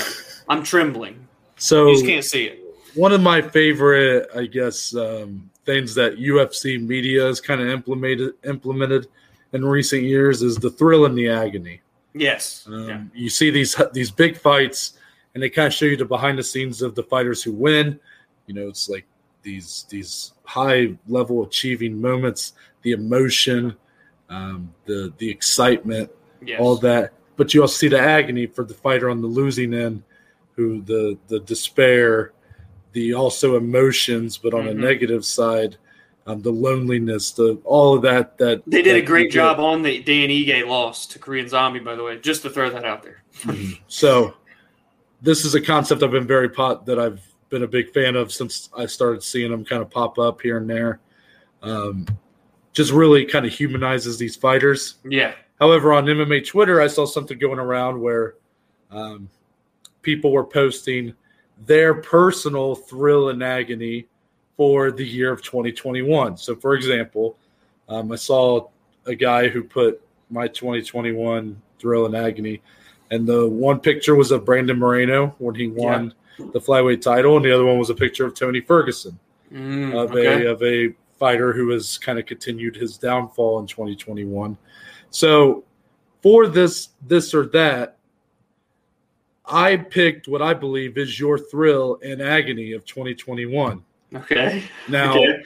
I'm 0.58 0.64
trembling. 0.64 1.26
So 1.56 1.88
You 1.88 1.94
just 1.94 2.06
can't 2.06 2.25
see 2.25 2.44
it. 2.46 2.60
one 2.94 3.12
of 3.12 3.20
my 3.20 3.42
favorite, 3.42 4.28
I 4.34 4.46
guess, 4.46 4.94
um, 4.94 5.50
things 5.66 5.94
that 5.96 6.16
UFC 6.16 6.80
media 6.80 7.25
has 7.25 7.40
kind 7.40 7.60
of 7.60 7.68
implemented 7.68 8.34
implemented 8.44 9.08
in 9.52 9.64
recent 9.64 10.02
years 10.04 10.42
is 10.42 10.56
the 10.56 10.70
thrill 10.70 11.04
and 11.06 11.16
the 11.16 11.28
agony. 11.28 11.80
Yes. 12.16 12.64
Um, 12.66 12.88
yeah. 12.88 13.02
You 13.14 13.28
see 13.30 13.50
these 13.50 13.76
these 13.92 14.11
big 14.11 14.37
fights, 14.38 14.94
and 15.35 15.42
they 15.42 15.50
kind 15.50 15.66
of 15.66 15.75
show 15.75 15.87
you 15.87 15.96
the 15.96 16.04
behind 16.04 16.38
the 16.38 16.42
scenes 16.42 16.82
of 16.82 16.94
the 16.94 17.02
fighters 17.02 17.42
who 17.42 17.52
win. 17.52 18.00
You 18.46 18.54
know, 18.54 18.68
it's 18.68 18.88
like 18.88 19.04
these 19.42 19.87
these 19.88 20.32
high 20.44 20.94
level 21.08 21.44
achieving 21.44 22.00
moments, 22.00 22.54
the 22.82 22.92
emotion, 22.92 23.76
um, 24.30 24.73
the 24.87 25.12
the 25.18 25.28
excitement, 25.28 26.11
Yes. 26.44 26.61
all 26.61 26.76
that. 26.76 27.12
But 27.37 27.52
you 27.52 27.61
also 27.61 27.75
see 27.75 27.88
the 27.88 28.00
agony 28.00 28.46
for 28.46 28.64
the 28.64 28.75
fighter 28.75 29.11
on 29.11 29.20
the 29.20 29.26
losing 29.26 29.75
end, 29.75 30.02
who 30.54 30.80
the 30.82 31.18
the 31.28 31.40
despair, 31.40 32.32
the 32.92 33.12
also 33.14 33.56
emotions, 33.56 34.38
but 34.38 34.54
on 34.54 34.64
Mhm. 34.64 34.70
a 34.70 34.75
negative 34.75 35.25
side, 35.25 35.76
um, 36.26 36.42
the 36.42 36.50
loneliness, 36.50 37.30
the 37.30 37.61
all 37.64 37.95
of 37.95 38.02
that. 38.02 38.37
That 38.38 38.62
They 38.66 38.83
did 38.83 38.90
a 38.90 38.92
that 38.95 39.00
you 39.00 39.06
great 39.06 39.30
job 39.30 39.61
on 39.61 39.83
the 39.83 40.02
Dan 40.02 40.28
Ige 40.28 40.66
loss 40.66 41.06
to 41.06 41.18
Korean 41.18 41.49
Zombie, 41.49 41.80
by 41.80 41.95
the 41.95 42.02
way. 42.02 42.18
Just 42.18 42.42
to 42.42 42.50
throw 42.50 42.68
that 42.71 42.85
out 42.85 43.02
there. 43.02 43.23
So 43.88 44.35
this 45.23 45.45
is 45.45 45.54
a 45.54 45.61
concept 45.61 46.02
I've 46.02 46.11
been 46.11 46.26
very 46.26 46.49
pot 46.49 46.85
that 46.87 46.99
I've 46.99 47.23
been 47.49 47.62
a 47.62 47.68
big 47.68 47.92
fan 47.92 48.16
of 48.16 48.33
since 48.33 48.71
I 48.76 48.87
started 48.87 49.23
seeing 49.23 49.50
them 49.50 49.64
kind 49.64 49.83
of 49.83 49.90
pop 49.90 50.18
up 50.18 50.40
here 50.42 50.59
and 50.59 50.68
there. 50.68 51.00
Um, 51.62 52.06
just 52.73 52.92
really 52.92 53.25
kind 53.25 53.47
of 53.47 53.52
humanizes 53.52 54.18
these 54.18 54.37
fighters. 54.37 54.97
Yeah. 55.04 55.33
However, 55.59 55.95
on 55.95 56.04
MMA 56.04 56.47
Twitter, 56.47 56.80
I 56.80 56.87
saw 56.88 57.06
something 57.06 57.38
going 57.38 57.59
around 57.59 58.00
where 58.00 58.35
um, 58.90 59.30
people 60.02 60.33
were 60.33 60.45
posting 60.45 61.14
their 61.64 61.95
personal 61.95 62.75
thrill 62.75 63.30
and 63.30 63.42
agony 63.42 64.06
for 64.56 64.90
the 64.90 65.04
year 65.04 65.32
of 65.32 65.42
2021. 65.42 66.36
So, 66.36 66.56
for 66.56 66.75
example, 66.75 67.36
um, 67.88 68.10
I 68.12 68.16
saw 68.16 68.68
a 69.04 69.14
guy 69.14 69.48
who 69.48 69.62
put 69.62 70.02
my 70.30 70.48
2021 70.48 71.60
thrill 71.78 72.06
and 72.06 72.16
agony, 72.16 72.62
and 73.10 73.26
the 73.26 73.48
one 73.48 73.80
picture 73.80 74.14
was 74.14 74.30
of 74.30 74.44
Brandon 74.44 74.78
Moreno 74.78 75.34
when 75.38 75.54
he 75.54 75.68
won 75.68 76.12
the 76.38 76.60
flyweight 76.60 77.00
title, 77.00 77.36
and 77.36 77.44
the 77.44 77.54
other 77.54 77.64
one 77.64 77.78
was 77.78 77.90
a 77.90 77.94
picture 77.94 78.26
of 78.26 78.34
Tony 78.34 78.60
Ferguson 78.60 79.18
Mm, 79.52 79.94
of 79.94 80.10
okay. 80.10 80.44
a 80.44 80.50
of 80.50 80.62
a 80.62 80.92
fighter 81.18 81.52
who 81.52 81.70
has 81.70 81.98
kind 81.98 82.18
of 82.18 82.26
continued 82.26 82.75
his 82.76 82.98
downfall 82.98 83.60
in 83.60 83.66
2021. 83.66 84.56
So 85.10 85.64
for 86.20 86.48
this 86.48 86.90
this 87.06 87.32
or 87.32 87.46
that, 87.46 87.96
I 89.44 89.76
picked 89.76 90.26
what 90.26 90.42
I 90.42 90.52
believe 90.52 90.98
is 90.98 91.20
your 91.20 91.38
thrill 91.38 91.98
and 92.02 92.20
agony 92.20 92.72
of 92.72 92.84
2021. 92.84 93.84
Okay. 94.16 94.64
Now 94.88 95.18
Okay. 95.18 95.42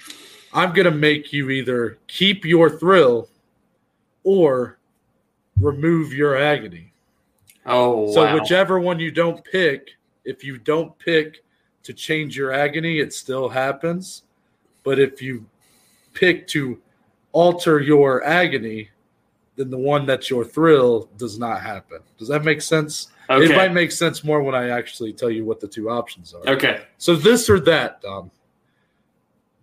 I'm 0.52 0.72
gonna 0.72 0.90
make 0.90 1.32
you 1.32 1.50
either 1.50 1.98
keep 2.06 2.44
your 2.44 2.70
thrill 2.70 3.28
or 4.24 4.78
remove 5.60 6.12
your 6.12 6.36
agony. 6.36 6.92
Oh, 7.66 8.12
So 8.12 8.24
wow. 8.24 8.34
whichever 8.34 8.80
one 8.80 8.98
you 8.98 9.10
don't 9.10 9.44
pick, 9.44 9.90
if 10.24 10.42
you 10.42 10.58
don't 10.58 10.98
pick 10.98 11.44
to 11.82 11.92
change 11.92 12.36
your 12.36 12.52
agony, 12.52 12.98
it 12.98 13.12
still 13.12 13.48
happens. 13.48 14.24
But 14.82 14.98
if 14.98 15.20
you 15.22 15.46
pick 16.14 16.46
to 16.48 16.80
alter 17.32 17.78
your 17.80 18.24
agony, 18.24 18.90
then 19.56 19.70
the 19.70 19.78
one 19.78 20.06
that's 20.06 20.30
your 20.30 20.44
thrill 20.44 21.08
does 21.16 21.38
not 21.38 21.60
happen. 21.60 22.00
Does 22.18 22.28
that 22.28 22.44
make 22.44 22.60
sense? 22.62 23.08
It 23.28 23.54
might 23.54 23.72
make 23.72 23.92
sense 23.92 24.24
more 24.24 24.42
when 24.42 24.54
I 24.56 24.70
actually 24.70 25.12
tell 25.12 25.30
you 25.30 25.44
what 25.44 25.60
the 25.60 25.68
two 25.68 25.88
options 25.90 26.34
are. 26.34 26.42
okay. 26.48 26.82
So 26.98 27.14
this 27.14 27.48
or 27.48 27.60
that, 27.60 28.00
Dom. 28.02 28.30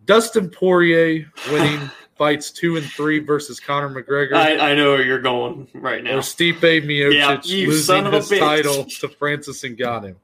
Dustin 0.08 0.50
Poirier 0.50 1.32
winning 1.50 1.92
fights 2.18 2.50
two 2.50 2.78
and 2.78 2.92
three 2.94 3.20
versus 3.20 3.60
Conor 3.60 3.90
McGregor. 3.90 4.34
I, 4.36 4.72
I 4.72 4.74
know 4.76 4.92
where 4.94 5.04
you're 5.04 5.22
going 5.22 5.68
right 5.76 6.04
now. 6.04 6.16
or 6.16 6.20
Stipe 6.22 6.62
Miocic 6.62 7.14
Yeah, 7.14 7.68
losing 7.68 8.06
his 8.12 8.30
bitch. 8.32 8.40
title 8.40 8.86
to 8.86 9.10
Francis 9.10 9.62
Ngannou. 9.62 10.16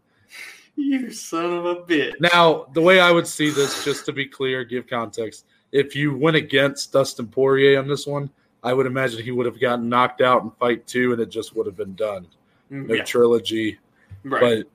You 0.76 1.12
son 1.12 1.54
of 1.54 1.66
a 1.66 1.76
bitch. 1.76 2.14
Now, 2.20 2.66
the 2.74 2.82
way 2.82 3.00
I 3.00 3.12
would 3.12 3.28
see 3.28 3.52
this, 3.52 3.84
just 3.86 4.06
to 4.06 4.12
be 4.12 4.26
clear, 4.26 4.64
give 4.64 4.88
context, 4.88 5.46
if 5.72 5.96
you 5.96 6.18
went 6.18 6.36
against 6.36 6.92
Dustin 6.94 7.28
Poirier 7.28 7.78
on 7.78 7.88
this 7.88 8.08
one, 8.08 8.30
I 8.64 8.74
would 8.74 8.86
imagine 8.88 9.22
he 9.22 9.32
would 9.32 9.46
have 9.46 9.60
gotten 9.60 9.88
knocked 9.90 10.22
out 10.22 10.42
in 10.44 10.50
fight 10.52 10.88
two, 10.88 11.12
and 11.12 11.22
it 11.22 11.30
just 11.30 11.56
would 11.56 11.68
have 11.68 11.76
been 11.76 11.94
done. 11.96 12.26
No 12.72 12.86
Mm, 12.86 12.98
Yeah, 12.98 13.04
trilogy, 13.04 13.78
right. 14.24 14.64
but 14.66 14.68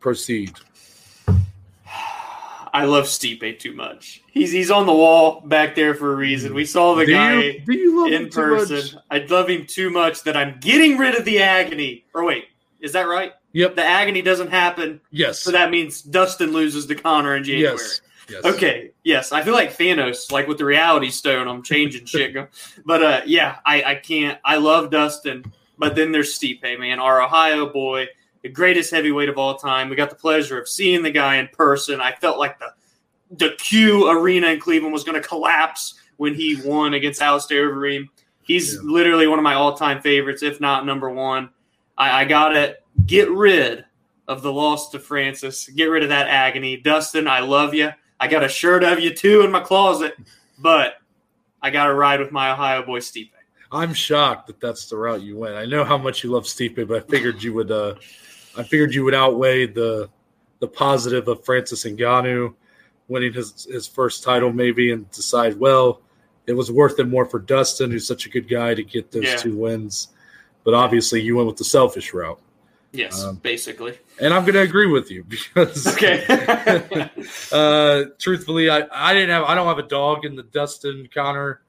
proceed. 0.00 0.54
I 2.72 2.84
love 2.84 3.04
Stipe 3.04 3.58
too 3.58 3.72
much. 3.74 4.22
He's 4.30 4.52
he's 4.52 4.70
on 4.70 4.86
the 4.86 4.92
wall 4.92 5.40
back 5.42 5.74
there 5.74 5.94
for 5.94 6.12
a 6.12 6.16
reason. 6.16 6.54
We 6.54 6.64
saw 6.64 6.94
the 6.94 7.06
do 7.06 7.12
guy 7.12 7.40
you, 7.42 7.60
do 7.60 7.72
you 7.76 7.98
love 7.98 8.06
in 8.12 8.22
him 8.24 8.30
too 8.30 8.46
much? 8.56 8.68
person. 8.68 9.00
I 9.10 9.18
love 9.18 9.48
him 9.48 9.66
too 9.66 9.90
much 9.90 10.22
that 10.24 10.36
I'm 10.36 10.58
getting 10.60 10.98
rid 10.98 11.14
of 11.14 11.24
the 11.24 11.40
agony. 11.40 12.04
Or 12.14 12.24
wait, 12.24 12.44
is 12.80 12.92
that 12.92 13.02
right? 13.08 13.32
Yep. 13.52 13.76
The 13.76 13.84
agony 13.84 14.22
doesn't 14.22 14.50
happen, 14.50 15.00
Yes. 15.10 15.40
so 15.40 15.50
that 15.52 15.70
means 15.70 16.02
Dustin 16.02 16.52
loses 16.52 16.86
to 16.86 16.94
Conor 16.94 17.36
in 17.36 17.44
January. 17.44 17.76
yes. 17.78 18.00
Yes. 18.30 18.44
Okay, 18.44 18.90
yes, 19.04 19.32
I 19.32 19.40
feel 19.42 19.54
like 19.54 19.74
Thanos, 19.74 20.30
like 20.30 20.46
with 20.46 20.58
the 20.58 20.66
Reality 20.66 21.08
Stone. 21.08 21.48
I'm 21.48 21.62
changing 21.62 22.04
shit, 22.04 22.36
but 22.84 23.02
uh, 23.02 23.20
yeah, 23.24 23.56
I, 23.64 23.82
I 23.82 23.94
can't. 23.94 24.38
I 24.44 24.56
love 24.58 24.90
Dustin, 24.90 25.50
but 25.78 25.94
then 25.96 26.12
there's 26.12 26.38
Stipe, 26.38 26.78
man, 26.78 26.98
our 26.98 27.22
Ohio 27.22 27.72
boy, 27.72 28.08
the 28.48 28.54
greatest 28.54 28.90
heavyweight 28.90 29.28
of 29.28 29.36
all 29.36 29.56
time. 29.56 29.90
We 29.90 29.96
got 29.96 30.08
the 30.08 30.16
pleasure 30.16 30.58
of 30.58 30.68
seeing 30.68 31.02
the 31.02 31.10
guy 31.10 31.36
in 31.36 31.48
person. 31.48 32.00
I 32.00 32.12
felt 32.12 32.38
like 32.38 32.58
the 32.58 32.72
the 33.32 33.50
Q 33.58 34.08
Arena 34.10 34.46
in 34.48 34.58
Cleveland 34.60 34.94
was 34.94 35.04
going 35.04 35.20
to 35.20 35.28
collapse 35.28 36.00
when 36.16 36.34
he 36.34 36.56
won 36.64 36.94
against 36.94 37.20
Alistair 37.20 37.70
Overeem. 37.70 38.08
He's 38.40 38.74
Yeah. 38.74 38.80
literally 38.84 39.26
one 39.26 39.38
of 39.38 39.42
my 39.42 39.52
all 39.52 39.74
time 39.76 40.00
favorites, 40.00 40.42
if 40.42 40.62
not 40.62 40.86
number 40.86 41.10
one. 41.10 41.50
I, 41.98 42.22
I 42.22 42.24
gotta 42.24 42.76
get 43.04 43.30
rid 43.30 43.84
of 44.28 44.40
the 44.42 44.50
loss 44.50 44.88
to 44.92 44.98
Francis. 44.98 45.68
Get 45.68 45.86
rid 45.86 46.02
of 46.02 46.08
that 46.08 46.28
agony, 46.28 46.78
Dustin. 46.78 47.28
I 47.28 47.40
love 47.40 47.74
you. 47.74 47.90
I 48.18 48.28
got 48.28 48.42
a 48.42 48.48
shirt 48.48 48.82
of 48.82 48.98
you 48.98 49.14
too 49.14 49.42
in 49.42 49.50
my 49.50 49.60
closet, 49.60 50.14
but 50.58 50.94
I 51.60 51.68
got 51.68 51.86
to 51.88 51.94
ride 51.94 52.20
with 52.20 52.32
my 52.32 52.50
Ohio 52.52 52.82
boy 52.82 53.00
Stipe. 53.00 53.30
I'm 53.70 53.92
shocked 53.92 54.46
that 54.46 54.58
that's 54.60 54.86
the 54.86 54.96
route 54.96 55.20
you 55.20 55.36
went. 55.36 55.54
I 55.54 55.66
know 55.66 55.84
how 55.84 55.98
much 55.98 56.24
you 56.24 56.30
love 56.30 56.44
Stipe, 56.44 56.88
but 56.88 56.96
I 56.96 57.06
figured 57.06 57.42
you 57.42 57.52
would. 57.52 57.70
Uh, 57.70 57.96
I 58.58 58.64
figured 58.64 58.92
you 58.94 59.04
would 59.04 59.14
outweigh 59.14 59.66
the 59.66 60.10
the 60.60 60.68
positive 60.68 61.28
of 61.28 61.44
Francis 61.44 61.84
Ngannou 61.84 62.54
winning 63.06 63.32
his 63.32 63.64
his 63.70 63.86
first 63.86 64.22
title, 64.24 64.52
maybe, 64.52 64.90
and 64.92 65.08
decide 65.12 65.58
well, 65.58 66.02
it 66.46 66.52
was 66.54 66.70
worth 66.70 66.98
it 66.98 67.04
more 67.08 67.24
for 67.24 67.38
Dustin, 67.38 67.90
who's 67.90 68.06
such 68.06 68.26
a 68.26 68.28
good 68.28 68.48
guy, 68.48 68.74
to 68.74 68.82
get 68.82 69.10
those 69.12 69.24
Yeah. 69.24 69.36
two 69.36 69.56
wins. 69.56 70.08
But 70.64 70.74
obviously, 70.74 71.22
you 71.22 71.36
went 71.36 71.46
with 71.46 71.56
the 71.56 71.64
selfish 71.64 72.12
route, 72.12 72.40
Yes, 72.92 73.22
Um, 73.24 73.36
basically. 73.36 73.96
and 74.20 74.34
I'm 74.34 74.42
going 74.42 74.54
to 74.54 74.60
agree 74.62 74.86
with 74.88 75.10
you 75.10 75.24
because 75.28 75.86
Okay. 75.86 76.24
uh, 77.52 78.04
truthfully, 78.18 78.68
I, 78.70 78.86
I 78.92 79.14
didn't 79.14 79.30
have 79.30 79.44
I 79.44 79.54
don't 79.54 79.66
have 79.68 79.78
a 79.78 79.88
dog 79.88 80.24
in 80.24 80.34
the 80.34 80.42
Dustin 80.42 81.08
Conor 81.14 81.62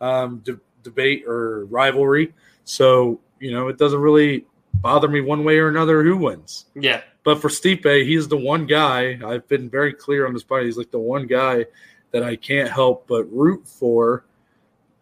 um, 0.00 0.38
de- 0.44 0.60
debate 0.82 1.24
or 1.26 1.64
rivalry, 1.66 2.32
so 2.64 3.20
you 3.40 3.50
know 3.50 3.68
it 3.68 3.76
doesn't 3.78 4.00
really 4.00 4.46
bother 4.80 5.08
me 5.08 5.20
one 5.20 5.44
way 5.44 5.58
or 5.58 5.68
another 5.68 6.02
who 6.02 6.16
wins. 6.16 6.66
yeah. 6.74 7.02
But 7.24 7.40
for 7.40 7.48
Stipe, 7.48 8.06
he's 8.06 8.28
the 8.28 8.36
one 8.36 8.66
guy 8.66 9.18
I've 9.24 9.48
been 9.48 9.68
very 9.68 9.92
clear 9.92 10.28
on 10.28 10.32
this 10.32 10.44
part. 10.44 10.64
He's 10.64 10.78
like 10.78 10.92
the 10.92 11.00
one 11.00 11.26
guy 11.26 11.66
that 12.12 12.22
I 12.22 12.36
can't 12.36 12.70
help 12.70 13.08
but 13.08 13.24
root 13.24 13.66
for, 13.66 14.24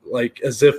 like 0.05 0.41
as 0.41 0.63
if 0.63 0.75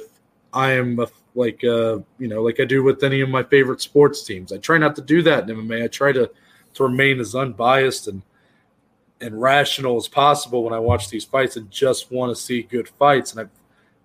I 0.54 0.72
am 0.72 1.00
a, 1.00 1.08
like 1.36 1.64
uh 1.64 2.00
you 2.18 2.28
know 2.28 2.42
like 2.42 2.60
I 2.60 2.66
do 2.66 2.82
with 2.82 3.04
any 3.04 3.22
of 3.22 3.30
my 3.30 3.44
favorite 3.44 3.82
sports 3.82 4.24
teams. 4.24 4.52
I 4.52 4.58
try 4.58 4.78
not 4.78 4.96
to 4.96 5.02
do 5.02 5.22
that 5.22 5.48
in 5.48 5.56
MMA. 5.56 5.84
I 5.84 5.88
try 5.88 6.12
to 6.14 6.32
to 6.74 6.84
remain 6.84 7.20
as 7.20 7.36
unbiased 7.36 8.08
and 8.08 8.24
and 9.22 9.40
rational 9.40 9.98
as 9.98 10.08
possible 10.08 10.64
when 10.64 10.74
I 10.74 10.80
watch 10.80 11.10
these 11.10 11.26
fights 11.26 11.58
and 11.58 11.70
just 11.70 12.12
want 12.12 12.36
to 12.36 12.42
see 12.42 12.64
good 12.64 12.88
fights. 12.88 13.32
And 13.32 13.42
I've 13.42 13.50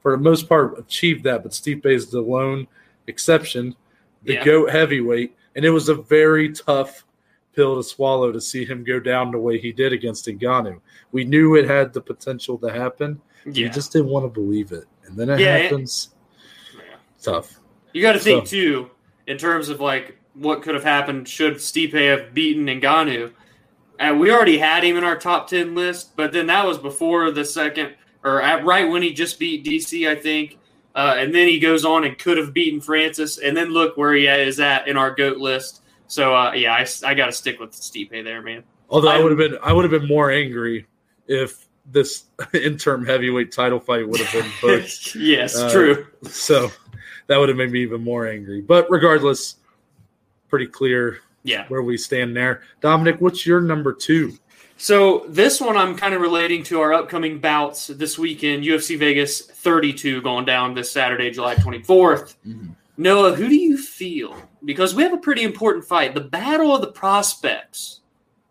for 0.01 0.13
the 0.13 0.23
most 0.23 0.49
part 0.49 0.79
achieved 0.79 1.25
that. 1.25 1.43
But 1.43 1.53
Stipe 1.53 1.87
is 1.87 2.11
the 2.11 2.21
lone 2.21 2.67
exception, 3.07 3.77
the 4.25 4.35
Yeah. 4.35 4.45
goat 4.45 4.71
heavyweight, 4.71 5.35
and 5.57 5.65
it 5.65 5.71
was 5.71 5.89
a 5.89 5.95
very 5.95 6.53
tough 6.53 7.05
pill 7.55 7.77
to 7.77 7.83
swallow 7.83 8.31
to 8.33 8.41
see 8.41 8.65
him 8.65 8.85
go 8.85 9.01
down 9.01 9.31
the 9.31 9.39
way 9.39 9.59
he 9.59 9.73
did 9.73 9.93
against 9.93 10.27
Ngannou. 10.27 10.81
We 11.13 11.25
knew 11.25 11.57
it 11.57 11.67
had 11.69 11.93
the 11.93 12.01
potential 12.01 12.57
to 12.59 12.71
happen. 12.73 13.21
Yeah. 13.45 13.65
We 13.67 13.71
just 13.71 13.93
didn't 13.93 14.09
want 14.09 14.25
to 14.25 14.29
believe 14.41 14.73
it, 14.73 14.85
and 15.05 15.17
then 15.17 15.31
it 15.31 15.41
Yeah, 15.41 15.57
it- 15.57 15.63
happens. 15.65 16.15
Yeah. 16.75 16.83
Tough. 17.23 17.59
You 17.93 18.03
got 18.03 18.13
to 18.13 18.19
think 18.21 18.47
So- 18.47 18.51
too, 18.57 18.91
in 19.27 19.37
terms 19.39 19.69
of 19.69 19.81
like 19.81 20.17
what 20.35 20.63
could 20.63 20.75
have 20.75 20.85
happened 20.85 21.29
should 21.29 21.55
Stipe 21.57 21.93
have 21.93 22.33
beaten 22.33 22.67
Ngannou. 22.67 23.33
Uh, 23.99 24.15
we 24.19 24.31
already 24.31 24.57
had 24.59 24.85
him 24.85 24.97
in 24.97 25.05
our 25.05 25.17
top 25.17 25.49
ten 25.49 25.75
list, 25.75 26.17
but 26.17 26.33
then 26.33 26.47
that 26.47 26.65
was 26.67 26.79
before 26.79 27.31
the 27.33 27.45
second, 27.45 27.95
or 28.25 28.41
at, 28.41 28.65
right 28.65 28.89
when 28.89 29.03
he 29.03 29.13
just 29.13 29.39
beat 29.39 29.65
DC, 29.65 30.09
I 30.09 30.15
think. 30.15 30.57
Uh, 31.01 31.15
and 31.17 31.35
then 31.35 31.49
he 31.49 31.59
goes 31.59 31.85
on 31.87 32.05
and 32.05 32.19
could 32.19 32.37
have 32.37 32.53
beaten 32.53 32.79
Francis, 32.81 33.39
and 33.39 33.57
then 33.57 33.71
look 33.71 33.97
where 33.97 34.13
he 34.13 34.27
is 34.27 34.61
at 34.61 34.87
in 34.87 34.99
our 34.99 35.11
goat 35.15 35.39
list. 35.39 35.81
So 36.09 36.35
uh, 36.35 36.53
yeah, 36.53 36.75
I, 36.75 36.87
I 37.11 37.15
got 37.15 37.27
to 37.27 37.33
stick 37.33 37.59
with 37.59 37.71
Stipe 37.73 38.11
there, 38.23 38.43
man. 38.43 38.65
Although 38.91 39.09
I, 39.09 39.17
I- 39.17 39.23
would 39.23 39.31
have 39.31 39.39
been, 39.39 39.59
I 39.63 39.73
would 39.73 39.85
have 39.91 39.99
been 39.99 40.09
more 40.09 40.31
angry 40.31 40.87
if 41.27 41.67
this 41.87 42.25
interim 42.53 43.07
heavyweight 43.07 43.51
title 43.51 43.81
fight 43.81 44.07
would 44.07 44.21
have 44.21 44.33
been 44.33 44.51
booked. 44.61 45.15
yes, 45.15 45.57
Uh, 45.57 45.71
true. 45.73 46.07
so 46.25 46.71
that 47.29 47.39
would 47.39 47.49
have 47.49 47.57
made 47.57 47.71
me 47.73 47.81
even 47.81 48.03
more 48.05 48.29
angry. 48.29 48.61
But 48.61 48.87
regardless, 48.91 49.57
pretty 50.49 50.67
clear 50.67 51.21
Yeah. 51.45 51.65
where 51.69 51.83
we 51.83 51.97
stand 51.97 52.37
there. 52.37 52.63
Dominic, 52.83 53.21
what's 53.21 53.47
your 53.47 53.61
number 53.63 53.93
two? 53.95 54.35
So 54.81 55.27
this 55.29 55.61
one 55.61 55.77
I'm 55.77 55.95
kind 55.95 56.15
of 56.15 56.23
relating 56.23 56.63
to 56.65 56.81
our 56.81 56.95
upcoming 56.95 57.39
bouts 57.39 57.89
this 57.89 58.19
weekend, 58.19 58.65
UFC 58.65 58.99
Vegas 58.99 59.43
32 59.43 60.23
going 60.23 60.47
down 60.47 60.73
this 60.73 60.91
Saturday, 60.91 61.31
July 61.31 61.55
24th. 61.57 62.37
Mm-hmm. 62.47 62.71
Noah, 62.97 63.35
who 63.35 63.51
do 63.51 63.57
you 63.57 63.77
feel? 63.77 64.35
Because 64.65 64.95
we 64.95 65.03
have 65.03 65.13
a 65.13 65.19
pretty 65.19 65.43
important 65.43 65.85
fight. 65.85 66.15
The 66.15 66.23
battle 66.23 66.75
of 66.75 66.81
the 66.81 66.93
prospects 66.93 68.01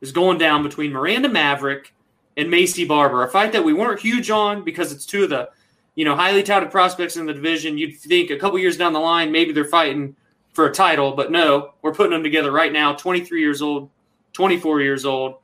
is 0.02 0.12
going 0.12 0.38
down 0.38 0.62
between 0.62 0.94
Miranda 0.94 1.30
Maverick 1.30 1.96
and 2.38 2.48
Maycee 2.48 2.88
Barber, 2.88 3.24
a 3.24 3.28
fight 3.28 3.52
that 3.54 3.66
we 3.66 3.74
weren't 3.74 4.00
huge 4.00 4.30
on 4.30 4.64
because 4.64 4.92
it's 4.92 5.08
two 5.08 5.24
of 5.24 5.32
the, 5.32 5.50
you 5.96 6.06
know, 6.06 6.16
highly 6.16 6.44
touted 6.44 6.70
prospects 6.70 7.18
in 7.18 7.26
the 7.26 7.34
division. 7.34 7.76
You'd 7.76 7.98
think 7.98 8.30
a 8.30 8.38
couple 8.38 8.60
years 8.60 8.78
down 8.78 8.94
the 8.94 9.00
line 9.00 9.32
maybe 9.32 9.52
they're 9.52 9.66
fighting 9.66 10.16
for 10.54 10.68
a 10.68 10.72
title, 10.72 11.14
but 11.14 11.32
no, 11.32 11.74
we're 11.82 11.96
putting 11.96 12.12
them 12.12 12.22
together 12.22 12.52
right 12.52 12.72
now. 12.72 12.94
23 12.94 13.42
years 13.42 13.64
old, 13.64 13.90
24 14.34 14.82
years 14.82 15.06
old. 15.06 15.40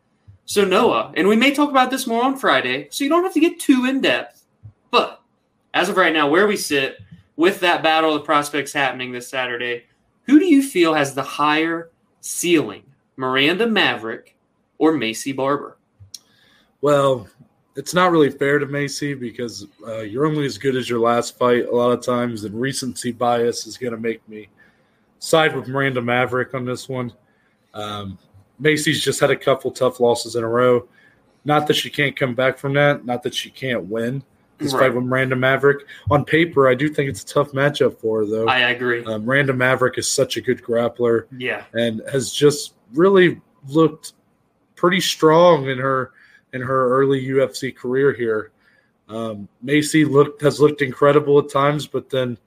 So 0.45 0.63
Noah, 0.63 1.11
and 1.15 1.27
we 1.27 1.35
may 1.35 1.53
talk 1.53 1.69
about 1.69 1.89
this 1.89 2.05
more 2.05 2.23
on 2.23 2.37
Friday, 2.37 2.87
so 2.91 3.03
you 3.03 3.09
don't 3.09 3.23
have 3.23 3.33
to 3.33 3.39
get 3.39 3.59
too 3.59 3.85
in 3.85 3.99
depth. 3.99 4.45
But 4.91 5.21
as 5.73 5.89
of 5.89 5.97
right 5.97 6.13
now, 6.13 6.29
where 6.29 6.47
we 6.47 6.55
sit 6.55 6.99
with 7.35 7.59
that 7.61 7.83
battle 7.83 8.13
of 8.13 8.21
the 8.21 8.25
prospects 8.25 8.71
happening 8.71 9.11
this 9.11 9.27
Saturday, 9.27 9.85
who 10.23 10.39
do 10.39 10.45
you 10.45 10.61
feel 10.61 10.93
has 10.93 11.13
the 11.13 11.23
higher 11.23 11.89
ceiling, 12.21 12.83
Miranda 13.17 13.67
Maverick 13.67 14.35
or 14.77 14.93
Maycee 14.93 15.35
Barber? 15.35 15.77
Well, 16.81 17.27
it's 17.75 17.93
not 17.93 18.11
really 18.11 18.29
fair 18.29 18.59
to 18.59 18.67
Maycee 18.67 19.19
because 19.19 19.65
uh, 19.85 20.01
you're 20.01 20.25
only 20.27 20.45
as 20.45 20.57
good 20.57 20.75
as 20.75 20.89
your 20.89 20.99
last 20.99 21.37
fight 21.37 21.65
a 21.65 21.75
lot 21.75 21.91
of 21.91 22.05
times, 22.05 22.43
and 22.43 22.59
recency 22.59 23.11
bias 23.11 23.65
is 23.65 23.77
going 23.77 23.93
to 23.93 23.99
make 23.99 24.27
me 24.29 24.47
side 25.19 25.55
with 25.55 25.67
Miranda 25.67 26.01
Maverick 26.01 26.53
on 26.53 26.65
this 26.65 26.87
one. 26.87 27.11
Um, 27.73 28.17
Maycee's 28.61 29.03
just 29.03 29.19
had 29.19 29.31
a 29.31 29.35
couple 29.35 29.71
tough 29.71 29.99
losses 29.99 30.35
in 30.35 30.43
a 30.43 30.47
row. 30.47 30.87
Not 31.43 31.67
that 31.67 31.75
she 31.75 31.89
can't 31.89 32.15
come 32.15 32.33
back 32.33 32.57
from 32.57 32.73
that, 32.73 33.05
not 33.05 33.23
that 33.23 33.35
she 33.35 33.49
can't 33.49 33.85
win 33.85 34.23
this 34.57 34.73
Right. 34.73 34.83
fight 34.87 34.95
with 34.95 35.03
Miranda 35.03 35.35
Maverick. 35.35 35.85
On 36.09 36.23
paper, 36.23 36.67
I 36.67 36.75
do 36.75 36.87
think 36.87 37.09
it's 37.09 37.23
a 37.23 37.25
tough 37.25 37.51
matchup 37.51 37.99
for 37.99 38.19
her, 38.19 38.25
though. 38.25 38.47
I 38.47 38.59
agree. 38.69 39.03
Um, 39.03 39.25
Miranda 39.25 39.53
Maverick 39.53 39.97
is 39.97 40.09
such 40.09 40.37
a 40.37 40.41
good 40.41 40.61
grappler 40.61 41.25
yeah. 41.37 41.63
and 41.73 42.01
has 42.11 42.31
just 42.31 42.73
really 42.93 43.41
looked 43.67 44.13
pretty 44.75 45.01
strong 45.01 45.69
in 45.69 45.77
her 45.77 46.11
in 46.53 46.61
her 46.61 46.97
early 46.97 47.25
UFC 47.27 47.75
career 47.75 48.13
here. 48.13 48.51
Um, 49.09 49.47
Maycee 49.63 50.09
looked 50.09 50.41
has 50.41 50.59
looked 50.59 50.81
incredible 50.81 51.37
at 51.39 51.49
times, 51.49 51.85
but 51.85 52.09
then 52.09 52.37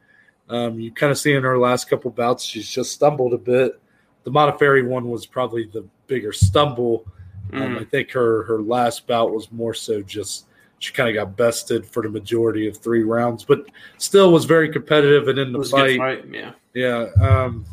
um, 0.48 0.80
you 0.80 0.90
kind 0.90 1.12
of 1.12 1.18
see 1.18 1.34
in 1.34 1.42
her 1.42 1.58
last 1.58 1.90
couple 1.90 2.10
bouts 2.10 2.42
she's 2.42 2.68
just 2.68 2.92
stumbled 2.92 3.34
a 3.34 3.38
bit. 3.38 3.80
The 4.24 4.30
Modafferi 4.30 4.86
one 4.86 5.10
was 5.10 5.26
probably 5.26 5.66
the 5.66 5.84
bigger 6.08 6.32
stumble. 6.32 7.04
Um, 7.52 7.60
Mm. 7.60 7.80
I 7.80 7.84
think 7.84 8.10
her 8.10 8.42
her 8.42 8.60
last 8.60 9.06
bout 9.06 9.32
was 9.32 9.50
more 9.52 9.72
so 9.72 10.02
just 10.02 10.46
she 10.80 10.92
kind 10.92 11.08
of 11.08 11.14
got 11.14 11.36
bested 11.36 11.86
for 11.86 12.02
the 12.02 12.08
majority 12.08 12.68
of 12.68 12.76
three 12.76 13.02
rounds, 13.02 13.44
but 13.44 13.66
still 13.96 14.32
was 14.32 14.44
very 14.44 14.68
competitive 14.70 15.28
and 15.28 15.38
in 15.38 15.52
the 15.52 15.58
was 15.58 15.72
a 15.72 15.76
good 15.76 15.98
fight. 15.98 16.22
fight. 16.24 16.34
Yeah. 16.34 16.52
Yeah. 16.74 17.06
Um, 17.20 17.64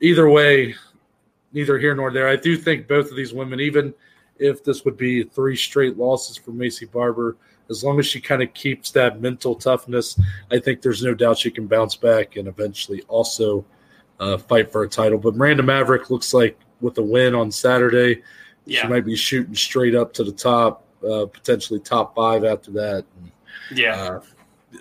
either 0.00 0.28
way, 0.28 0.74
neither 1.52 1.78
here 1.78 1.94
nor 1.94 2.10
there. 2.10 2.26
I 2.28 2.36
do 2.36 2.56
think 2.56 2.88
both 2.88 3.10
of 3.10 3.16
these 3.16 3.32
women, 3.32 3.60
even 3.60 3.94
if 4.38 4.64
this 4.64 4.84
would 4.84 4.96
be 4.96 5.22
three 5.22 5.56
straight 5.56 5.96
losses 5.96 6.36
for 6.36 6.50
Maycee 6.50 6.90
Barber, 6.90 7.36
as 7.70 7.84
long 7.84 7.98
as 7.98 8.06
she 8.06 8.20
kind 8.20 8.42
of 8.42 8.52
keeps 8.54 8.90
that 8.90 9.20
mental 9.20 9.54
toughness, 9.54 10.18
I 10.50 10.58
think 10.58 10.82
there's 10.82 11.02
no 11.02 11.14
doubt 11.14 11.38
she 11.38 11.50
can 11.50 11.66
bounce 11.66 11.94
back 11.96 12.36
and 12.36 12.48
eventually 12.48 13.02
also 13.08 13.64
uh, 14.18 14.36
fight 14.36 14.72
for 14.72 14.82
a 14.82 14.88
title. 14.88 15.18
But 15.18 15.36
Miranda 15.36 15.62
Maverick 15.62 16.10
looks 16.10 16.34
like 16.34 16.58
with 16.80 16.98
a 16.98 17.02
win 17.02 17.34
on 17.34 17.50
Saturday, 17.50 18.22
she 18.66 18.86
might 18.86 19.04
be 19.04 19.16
shooting 19.16 19.54
straight 19.54 19.94
up 19.94 20.12
to 20.14 20.24
the 20.24 20.32
top, 20.32 20.84
uh, 21.08 21.26
potentially 21.26 21.80
top 21.80 22.14
five 22.14 22.44
after 22.44 22.70
that. 22.72 23.04
Yeah. 23.72 23.96
Uh, 23.96 24.20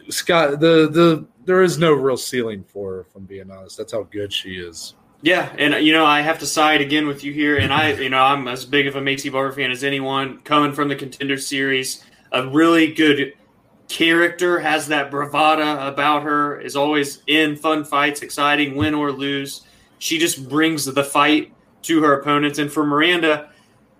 Scott, 0.09 0.59
the 0.59 0.89
the 0.89 1.25
there 1.45 1.61
is 1.61 1.77
no 1.77 1.93
real 1.93 2.17
ceiling 2.17 2.63
for 2.63 2.93
her. 2.93 3.01
If 3.01 3.15
I'm 3.15 3.23
being 3.23 3.51
honest, 3.51 3.77
that's 3.77 3.93
how 3.93 4.03
good 4.03 4.31
she 4.31 4.55
is. 4.55 4.95
Yeah, 5.21 5.53
and 5.57 5.85
you 5.85 5.93
know 5.93 6.05
I 6.05 6.21
have 6.21 6.39
to 6.39 6.45
side 6.45 6.81
again 6.81 7.07
with 7.07 7.23
you 7.23 7.31
here, 7.31 7.57
and 7.57 7.73
I, 7.73 7.93
you 7.93 8.09
know, 8.09 8.21
I'm 8.21 8.47
as 8.47 8.65
big 8.65 8.87
of 8.87 8.95
a 8.95 9.01
Maycee 9.01 9.31
Barber 9.31 9.53
fan 9.53 9.71
as 9.71 9.83
anyone. 9.83 10.39
Coming 10.41 10.73
from 10.73 10.89
the 10.89 10.95
Contender 10.95 11.37
Series, 11.37 12.03
a 12.31 12.47
really 12.47 12.93
good 12.93 13.33
character, 13.87 14.59
has 14.59 14.87
that 14.87 15.11
bravada 15.11 15.87
about 15.87 16.23
her, 16.23 16.59
is 16.59 16.75
always 16.75 17.23
in 17.27 17.55
fun 17.55 17.85
fights, 17.85 18.21
exciting, 18.21 18.75
win 18.75 18.93
or 18.93 19.11
lose. 19.11 19.61
She 19.99 20.17
just 20.17 20.49
brings 20.49 20.83
the 20.83 21.03
fight 21.03 21.53
to 21.83 22.01
her 22.03 22.19
opponents, 22.19 22.59
and 22.59 22.71
for 22.71 22.85
Miranda, 22.85 23.49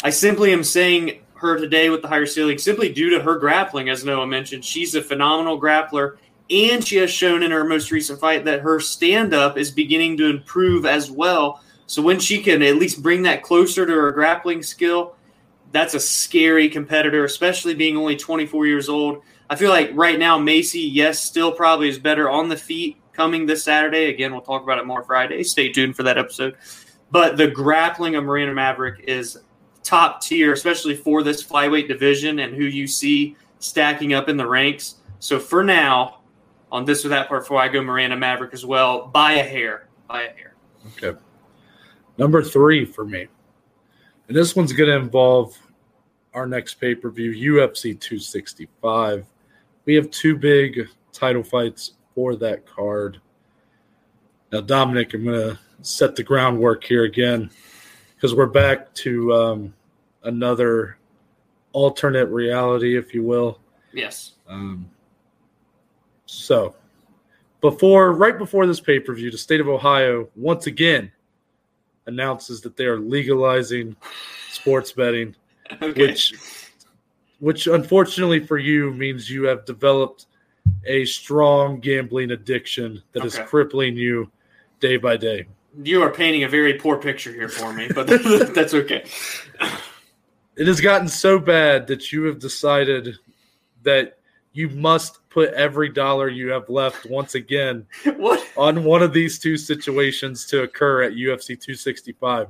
I 0.04 0.10
simply 0.10 0.52
am 0.52 0.64
saying 0.64 1.22
her 1.36 1.58
today 1.58 1.90
with 1.90 2.02
the 2.02 2.08
higher 2.08 2.26
ceiling 2.26 2.58
simply 2.58 2.92
due 2.92 3.10
to 3.12 3.22
her 3.22 3.38
grappling, 3.38 3.90
as 3.90 4.06
Noah 4.06 4.26
mentioned. 4.26 4.66
She's 4.66 4.96
a 4.96 5.02
phenomenal 5.02 5.60
grappler. 5.60 6.18
And 6.50 6.86
she 6.86 6.98
has 6.98 7.10
shown 7.10 7.42
in 7.42 7.52
her 7.52 7.64
most 7.64 7.92
recent 7.92 8.20
fight 8.20 8.46
that 8.46 8.62
her 8.62 8.80
stand 8.80 9.34
up 9.34 9.58
is 9.58 9.72
beginning 9.72 10.18
to 10.18 10.30
improve 10.30 10.86
as 10.86 11.10
well. 11.10 11.62
So 11.88 12.02
when 12.02 12.20
she 12.20 12.42
can 12.42 12.62
at 12.62 12.76
least 12.76 13.02
bring 13.02 13.24
that 13.24 13.44
closer 13.44 13.86
to 13.86 13.92
her 13.92 14.12
grappling 14.12 14.62
skill, 14.62 15.16
that's 15.72 15.94
a 15.94 16.00
scary 16.00 16.70
competitor, 16.70 17.24
especially 17.24 17.74
being 17.74 17.98
only 17.98 18.16
24 18.16 18.66
years 18.66 18.90
old. 18.90 19.22
I 19.50 19.56
feel 19.56 19.70
like 19.70 19.92
right 19.94 20.20
now, 20.20 20.38
Maycee, 20.38 20.90
yes, 20.92 21.20
still 21.20 21.52
probably 21.52 21.90
is 21.90 21.98
better 21.98 22.30
on 22.30 22.50
the 22.50 22.58
feet 22.58 22.98
coming 23.14 23.46
this 23.46 23.64
Saturday. 23.64 24.10
Again, 24.10 24.32
we'll 24.32 24.42
talk 24.42 24.64
about 24.64 24.80
it 24.80 24.86
more 24.86 25.04
Friday. 25.04 25.44
Stay 25.44 25.72
tuned 25.72 25.96
for 25.96 26.04
that 26.04 26.18
episode. 26.18 26.56
But 27.14 27.38
the 27.38 27.48
grappling 27.48 28.16
of 28.16 28.24
Miranda 28.24 28.56
Maverick 28.56 29.02
is 29.08 29.38
top 29.84 30.20
tier, 30.20 30.52
especially 30.52 30.96
for 30.96 31.22
this 31.22 31.44
flyweight 31.44 31.88
division 31.88 32.40
and 32.40 32.56
who 32.56 32.64
you 32.64 32.88
see 32.88 33.38
stacking 33.60 34.16
up 34.16 34.30
in 34.30 34.36
the 34.36 34.48
ranks. 34.48 34.96
So 35.20 35.38
for 35.38 35.64
now, 35.64 36.22
on 36.72 36.86
this 36.86 37.06
or 37.06 37.10
that 37.10 37.28
part, 37.28 37.44
before 37.44 37.62
I 37.62 37.68
go 37.68 37.84
Miranda 37.84 38.16
Maverick 38.16 38.52
as 38.52 38.66
well, 38.66 39.06
by 39.06 39.34
a 39.34 39.44
hair, 39.44 39.90
by 40.08 40.24
a 40.24 40.30
hair. 40.30 40.56
Okay. 40.98 41.20
Number 42.18 42.42
three 42.42 42.84
for 42.84 43.06
me, 43.06 43.28
and 44.28 44.36
this 44.36 44.56
one's 44.56 44.74
going 44.74 44.90
to 44.90 44.96
involve 44.96 45.56
our 46.34 46.48
next 46.48 46.74
pay 46.82 46.96
per 46.96 47.12
view, 47.12 47.54
UFC 47.54 47.92
265. 48.00 49.28
We 49.86 49.94
have 49.94 50.10
two 50.10 50.36
big 50.36 50.88
title 51.12 51.44
fights 51.44 51.92
for 52.16 52.36
that 52.38 52.66
card. 52.66 53.22
Now, 54.52 54.62
Dominic, 54.62 55.14
I'm 55.14 55.26
going 55.26 55.40
to 55.52 55.60
set 55.84 56.16
the 56.16 56.24
groundwork 56.24 56.84
here 56.84 57.04
again 57.04 57.50
because 58.16 58.34
we're 58.34 58.46
back 58.46 58.94
to 58.96 59.34
um, 59.34 59.74
another 60.24 60.98
alternate 61.74 62.28
reality, 62.28 62.98
if 62.98 63.14
you 63.14 63.22
will. 63.24 63.60
Yes. 63.92 64.34
Um, 64.48 64.90
so, 66.26 66.76
before 67.62 68.14
right 68.14 68.38
before 68.38 68.66
this 68.66 68.80
pay 68.80 69.00
per 69.00 69.14
view, 69.14 69.30
the 69.30 69.38
state 69.38 69.60
of 69.62 69.68
Ohio 69.68 70.30
once 70.36 70.68
again 70.68 71.12
announces 72.08 72.62
that 72.62 72.76
they 72.76 72.86
are 72.86 73.00
legalizing 73.00 73.96
sports 74.52 74.92
betting, 74.92 75.36
Okay. 75.82 76.02
which 76.02 76.34
which 77.40 77.68
unfortunately 77.68 78.40
for 78.40 78.58
you 78.58 78.92
means 78.94 79.30
you 79.30 79.44
have 79.44 79.66
developed 79.66 80.28
a 80.86 81.04
strong 81.06 81.80
gambling 81.80 82.32
addiction 82.32 83.02
that 83.12 83.26
is 83.26 83.36
Okay. 83.36 83.46
crippling 83.46 83.98
you 83.98 84.32
day 84.80 84.96
by 84.98 85.18
day. 85.18 85.46
You 85.82 86.02
are 86.04 86.10
painting 86.12 86.44
a 86.44 86.50
very 86.50 86.74
poor 86.76 86.98
picture 86.98 87.32
here 87.32 87.50
for 87.50 87.74
me, 87.74 87.88
but 87.94 88.08
that's 88.54 88.74
okay. 88.74 89.06
It 90.56 90.68
has 90.68 90.80
gotten 90.82 91.08
so 91.08 91.40
bad 91.40 91.88
that 91.88 92.12
you 92.12 92.26
have 92.26 92.40
decided 92.40 93.16
that 93.84 94.18
you 94.54 94.70
must 94.70 95.28
put 95.30 95.52
every 95.54 95.90
dollar 95.90 96.30
you 96.30 96.50
have 96.52 96.70
left 96.70 97.08
once 97.10 97.34
again 97.34 97.86
on 98.56 98.84
one 98.84 99.02
of 99.02 99.14
these 99.14 99.40
two 99.40 99.58
situations 99.58 100.46
to 100.46 100.62
occur 100.62 101.02
at 101.04 101.14
UFC 101.14 101.48
265. 101.60 102.50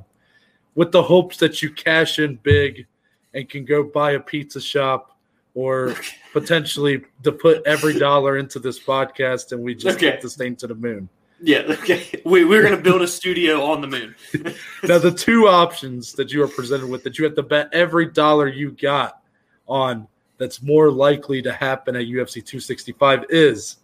with 0.76 0.92
the 0.92 1.02
hopes 1.02 1.38
that 1.38 1.62
you 1.62 1.70
cash 1.72 2.20
in 2.20 2.36
big 2.44 2.86
and 3.34 3.48
can 3.48 3.64
go 3.64 3.84
buy 3.84 4.12
a 4.12 4.20
pizza 4.20 4.60
shop 4.60 5.18
or 5.54 5.96
potentially 6.34 7.04
to 7.24 7.32
put 7.32 7.64
every 7.66 7.98
dollar 7.98 8.38
into 8.38 8.60
this 8.60 8.80
podcast 8.80 9.54
and 9.54 9.64
we 9.64 9.74
just 9.74 9.96
Okay. 9.98 10.12
get 10.12 10.22
this 10.22 10.36
thing 10.36 10.56
to 10.58 10.68
the 10.68 10.76
moon. 10.76 11.08
Yeah, 11.46 11.60
okay. 11.70 12.22
We, 12.26 12.46
we're 12.46 12.62
going 12.62 12.76
to 12.76 12.82
build 12.82 13.02
a 13.02 13.08
studio 13.08 13.64
on 13.64 13.82
the 13.82 13.88
moon. 13.88 14.16
Now, 14.84 14.98
the 14.98 15.12
two 15.12 15.48
options 15.48 16.14
that 16.14 16.32
you 16.32 16.44
are 16.44 16.48
presented 16.48 16.90
with 16.90 17.04
that 17.04 17.18
you 17.18 17.24
have 17.26 17.36
to 17.36 17.44
bet 17.44 17.70
every 17.74 18.06
dollar 18.06 18.48
you 18.48 18.72
got 18.72 19.22
on 19.68 20.08
that's 20.38 20.62
more 20.62 20.92
likely 20.92 21.42
to 21.42 21.54
happen 21.54 21.96
at 21.96 22.04
UFC 22.06 22.36
265 22.36 23.26
is 23.30 23.78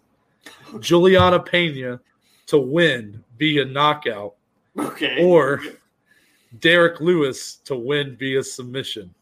Julianna 0.80 1.40
Peña 1.40 2.00
to 2.46 2.58
win 2.58 3.22
via 3.38 3.64
knockout 3.64 4.34
Okay. 4.78 5.24
or 5.24 5.62
Derrick 6.60 7.00
Lewis 7.00 7.56
to 7.64 7.76
win 7.76 8.16
via 8.16 8.42
submission. 8.44 9.14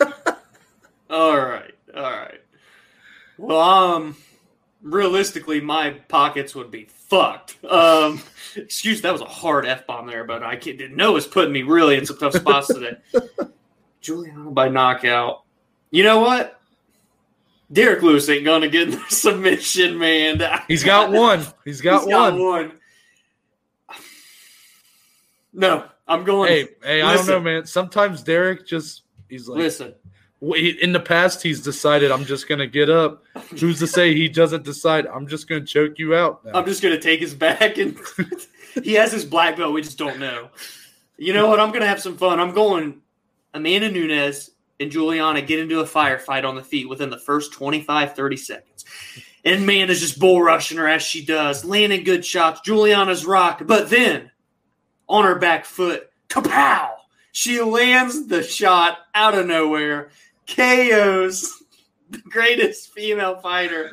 All 1.10 1.38
right. 1.38 1.74
All 1.94 2.02
right. 2.02 2.40
Well, 3.38 3.60
um, 3.60 4.16
realistically, 4.82 5.60
my 5.60 5.90
pockets 6.08 6.54
would 6.54 6.70
be 6.70 6.84
fucked. 6.84 7.56
Um, 7.64 8.20
excuse, 8.56 9.00
that 9.02 9.12
was 9.12 9.22
a 9.22 9.26
hard 9.26 9.66
f 9.66 9.86
bomb 9.86 10.06
there, 10.06 10.24
but 10.24 10.42
I 10.42 10.56
can't, 10.56 10.76
didn't 10.76 10.96
know 10.96 11.10
it 11.10 11.14
was 11.14 11.26
putting 11.26 11.52
me 11.52 11.62
really 11.62 11.96
in 11.96 12.04
some 12.04 12.18
tough 12.18 12.34
spots 12.34 12.66
today. 12.68 12.96
Juliano 14.00 14.50
by 14.50 14.68
knockout. 14.68 15.44
You 15.90 16.02
know 16.02 16.20
what? 16.20 16.60
Derrick 17.70 18.02
Lewis 18.02 18.28
ain't 18.28 18.44
gonna 18.44 18.68
get 18.68 18.90
the 18.90 19.02
submission, 19.08 19.98
man. 19.98 20.42
He's 20.68 20.84
got 20.84 21.10
one. 21.10 21.46
He's 21.64 21.80
got 21.80 22.04
He's 22.04 22.12
one. 22.12 22.42
one. 22.42 22.72
No, 25.52 25.84
I'm 26.06 26.24
going. 26.24 26.50
Hey, 26.50 26.68
hey, 26.82 27.02
I 27.02 27.14
don't 27.14 27.26
know, 27.26 27.40
man. 27.40 27.66
Sometimes 27.66 28.22
Derrick 28.22 28.66
just 28.66 29.02
he's 29.28 29.48
like 29.48 29.58
listen, 29.58 29.88
Wait, 29.88 29.96
in 30.40 30.92
the 30.92 31.00
past 31.00 31.42
he's 31.42 31.60
decided 31.60 32.10
I'm 32.10 32.24
just 32.24 32.48
gonna 32.48 32.66
get 32.66 32.88
up. 32.90 33.24
Who's 33.58 33.78
to 33.80 33.86
say 33.86 34.14
he 34.14 34.28
doesn't 34.28 34.64
decide 34.64 35.06
I'm 35.06 35.26
just 35.26 35.48
gonna 35.48 35.64
choke 35.64 35.98
you 35.98 36.14
out 36.14 36.44
now? 36.44 36.52
I'm 36.54 36.64
just 36.64 36.82
gonna 36.82 37.00
take 37.00 37.20
his 37.20 37.34
back 37.34 37.78
and 37.78 37.98
he 38.82 38.94
has 38.94 39.12
his 39.12 39.24
black 39.24 39.56
belt. 39.56 39.72
We 39.72 39.82
just 39.82 39.98
don't 39.98 40.18
know. 40.18 40.50
You 41.16 41.32
know 41.32 41.48
what? 41.48 41.58
I'm 41.58 41.72
gonna 41.72 41.86
have 41.86 42.00
some 42.00 42.16
fun. 42.16 42.40
I'm 42.40 42.52
going. 42.52 43.02
Amanda 43.54 43.90
Nunes 43.90 44.50
and 44.78 44.90
Julianna 44.90 45.42
get 45.42 45.58
into 45.58 45.80
a 45.80 45.84
firefight 45.84 46.44
on 46.44 46.54
the 46.54 46.62
feet 46.62 46.88
within 46.88 47.10
the 47.10 47.18
first 47.18 47.52
25, 47.52 48.14
30 48.14 48.36
seconds. 48.36 48.84
And 49.44 49.66
man 49.66 49.90
is 49.90 50.00
just 50.00 50.20
bull 50.20 50.42
rushing 50.42 50.78
her 50.78 50.86
as 50.86 51.02
she 51.02 51.24
does, 51.24 51.64
landing 51.64 52.04
good 52.04 52.24
shots. 52.24 52.60
Julianna's 52.60 53.26
rock 53.26 53.62
but 53.64 53.90
then 53.90 54.30
on 55.08 55.24
her 55.24 55.36
back 55.36 55.64
foot, 55.64 56.10
kapow! 56.28 56.90
She 57.32 57.60
lands 57.60 58.26
the 58.26 58.42
shot 58.42 58.98
out 59.14 59.38
of 59.38 59.46
nowhere, 59.46 60.10
KOs 60.48 61.62
the 62.10 62.18
greatest 62.30 62.92
female 62.92 63.36
fighter 63.40 63.92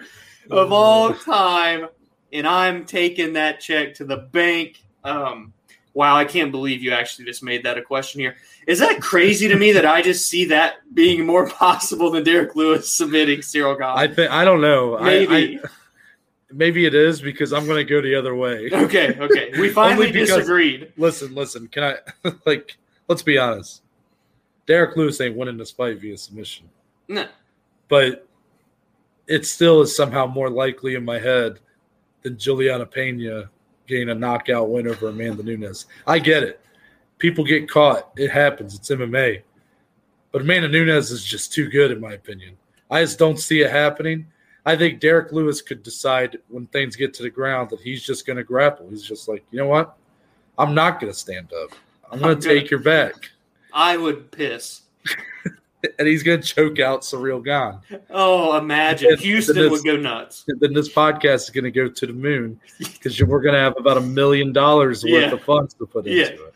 of 0.49 0.71
all 0.71 1.13
time, 1.13 1.87
and 2.31 2.47
I'm 2.47 2.85
taking 2.85 3.33
that 3.33 3.59
check 3.59 3.95
to 3.95 4.05
the 4.05 4.17
bank. 4.17 4.83
Um, 5.03 5.53
wow, 5.93 6.15
I 6.15 6.25
can't 6.25 6.51
believe 6.51 6.81
you 6.81 6.91
actually 6.91 7.25
just 7.25 7.43
made 7.43 7.63
that 7.63 7.77
a 7.77 7.81
question 7.81 8.21
here. 8.21 8.35
Is 8.67 8.79
that 8.79 9.01
crazy 9.01 9.47
to 9.47 9.55
me 9.55 9.71
that 9.73 9.85
I 9.85 10.01
just 10.01 10.27
see 10.27 10.45
that 10.45 10.75
being 10.93 11.25
more 11.25 11.47
possible 11.49 12.11
than 12.11 12.23
Derrick 12.23 12.55
Lewis 12.55 12.91
submitting 12.91 13.39
Ciryl 13.39 13.77
Gane? 13.77 13.87
I 13.87 14.13
think 14.13 14.31
I 14.31 14.45
don't 14.45 14.61
know. 14.61 14.99
Maybe. 14.99 15.59
I, 15.59 15.67
maybe 16.51 16.85
it 16.85 16.93
is 16.93 17.21
because 17.21 17.53
I'm 17.53 17.67
gonna 17.67 17.83
go 17.83 18.01
the 18.01 18.15
other 18.15 18.35
way. 18.35 18.69
okay, 18.71 19.17
okay. 19.19 19.51
We 19.59 19.69
finally 19.69 20.11
because- 20.11 20.29
disagreed. 20.29 20.93
listen, 20.97 21.33
listen. 21.35 21.67
Can 21.67 21.83
I 22.23 22.31
like? 22.45 22.77
Let's 23.07 23.21
be 23.23 23.37
honest. 23.37 23.81
Derrick 24.67 24.95
Lewis 24.97 25.21
ain't 25.21 25.35
winning 25.35 25.57
this 25.57 25.71
fight 25.71 25.99
via 25.99 26.17
submission, 26.17 26.67
No. 27.07 27.27
but 27.87 28.27
it 29.27 29.45
still 29.45 29.81
is 29.81 29.95
somehow 29.95 30.25
more 30.25 30.49
likely 30.49 30.95
in 30.95 31.05
my 31.05 31.19
head 31.19 31.59
than 32.23 32.37
Julianna 32.37 32.85
Peña 32.85 33.49
getting 33.87 34.09
a 34.09 34.15
knockout 34.15 34.69
win 34.69 34.87
over 34.87 35.09
Amanda 35.09 35.43
Nunes. 35.43 35.85
I 36.07 36.19
get 36.19 36.43
it. 36.43 36.59
People 37.19 37.43
get 37.43 37.69
caught. 37.69 38.11
It 38.17 38.29
happens. 38.31 38.75
It's 38.75 38.89
MMA. 38.89 39.41
But 40.31 40.41
Amanda 40.41 40.67
Nunes 40.67 41.11
is 41.11 41.23
just 41.23 41.53
too 41.53 41.69
good, 41.69 41.91
in 41.91 41.99
my 42.01 42.13
opinion. 42.13 42.57
I 42.89 43.01
just 43.03 43.19
don't 43.19 43.37
see 43.39 43.61
it 43.61 43.71
happening. 43.71 44.27
I 44.65 44.75
think 44.75 44.99
Derrick 44.99 45.31
Lewis 45.31 45.61
could 45.61 45.83
decide 45.83 46.37
when 46.49 46.65
things 46.67 46.95
get 46.95 47.13
to 47.15 47.23
the 47.23 47.29
ground 47.29 47.69
that 47.69 47.79
he's 47.79 48.03
just 48.03 48.25
going 48.25 48.37
to 48.37 48.43
grapple. 48.43 48.89
He's 48.89 49.03
just 49.03 49.27
like, 49.27 49.45
you 49.51 49.59
know 49.59 49.67
what? 49.67 49.95
I'm 50.57 50.73
not 50.73 50.99
going 50.99 51.13
to 51.13 51.17
stand 51.17 51.53
up. 51.53 51.69
I'm 52.11 52.19
going 52.19 52.39
gonna- 52.39 52.41
take 52.41 52.69
your 52.71 52.79
back. 52.79 53.29
I 53.75 53.97
would 53.97 54.31
piss. 54.31 54.81
And 55.99 56.07
he's 56.07 56.23
going 56.23 56.41
to 56.41 56.47
choke 56.47 56.79
out 56.79 57.01
Ciryl 57.01 57.45
Gane. 57.45 57.99
Oh, 58.09 58.57
imagine. 58.57 59.09
Then- 59.09 59.19
Houston 59.19 59.55
then 59.55 59.69
would 59.69 59.83
go 59.83 59.95
nuts. 59.95 60.43
Then 60.47 60.73
this 60.73 60.89
podcast 60.91 61.43
is 61.43 61.49
going 61.51 61.65
to 61.65 61.69
go 61.69 61.87
to 61.87 62.07
the 62.07 62.11
moon 62.13 62.59
because 62.79 63.21
we're 63.21 63.39
going 63.39 63.53
to 63.53 63.59
have 63.59 63.75
about 63.77 63.97
a 63.97 64.01
million 64.01 64.51
dollars 64.51 65.03
worth 65.03 65.11
Yeah. 65.11 65.31
of 65.33 65.43
funds 65.43 65.75
to 65.75 65.85
put 65.85 66.07
into 66.07 66.17
Yeah. 66.19 66.25
it. 66.29 66.53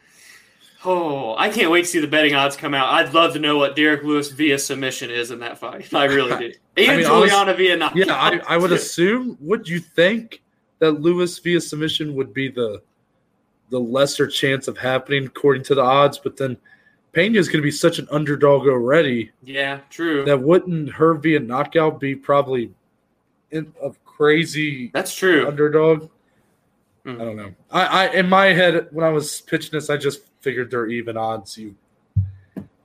Oh, 0.84 1.36
I 1.38 1.50
can't 1.50 1.70
wait 1.70 1.82
to 1.82 1.88
see 1.88 2.00
the 2.00 2.08
betting 2.08 2.34
odds 2.34 2.56
come 2.58 2.74
out. 2.74 2.92
I'd 2.92 3.14
love 3.14 3.34
to 3.34 3.40
know 3.40 3.56
what 3.60 3.76
Derrick 3.76 4.02
Lewis 4.04 4.32
via 4.32 4.58
submission 4.58 5.12
is 5.12 5.30
in 5.30 5.38
that 5.42 5.60
fight. 5.60 5.94
I 5.94 6.06
really 6.06 6.36
do. 6.50 6.54
And 6.78 6.98
mean, 6.98 7.06
Julianna 7.06 7.54
via 7.54 7.78
knockout. 7.78 7.98
Yeah, 7.98 8.16
I, 8.16 8.40
I 8.48 8.58
would 8.58 8.72
assume. 8.82 9.38
Would 9.42 9.68
you 9.70 9.80
think 9.80 10.42
that 10.80 11.02
Lewis 11.02 11.38
via 11.38 11.62
submission 11.62 12.16
would 12.16 12.34
be 12.34 12.50
the 12.50 12.82
the 13.70 13.80
lesser 13.80 14.26
chance 14.26 14.68
of 14.68 14.76
happening 14.80 15.28
according 15.28 15.62
to 15.66 15.76
the 15.76 15.84
odds? 15.84 16.18
But 16.18 16.36
then 16.38 16.58
Peña 17.14 17.38
is 17.38 17.48
going 17.48 17.60
to 17.60 17.64
be 17.64 17.72
such 17.72 17.98
an 18.00 18.08
underdog 18.12 18.68
already 18.68 19.32
Yeah, 19.44 19.80
true. 19.90 20.24
that 20.26 20.40
wouldn't 20.42 20.92
her 20.94 21.16
via 21.16 21.40
knockout 21.40 22.00
be 22.00 22.16
probably 22.16 22.72
in, 23.52 23.74
a 23.84 23.92
crazy 24.06 24.92
That's 24.94 25.16
true. 25.16 25.48
underdog? 25.48 26.10
Mhm. 27.06 27.16
I 27.22 27.26
don't 27.26 27.36
know. 27.38 27.52
I, 27.72 27.86
I 27.86 28.08
in 28.14 28.30
my 28.30 28.48
head 28.48 28.88
when 28.92 29.06
I 29.06 29.10
was 29.10 29.42
pitching 29.42 29.72
this, 29.72 29.90
I 29.90 29.98
just 29.98 30.22
figured 30.42 30.70
they're 30.70 30.88
even 30.88 31.18
odds. 31.18 31.58
You, 31.58 31.76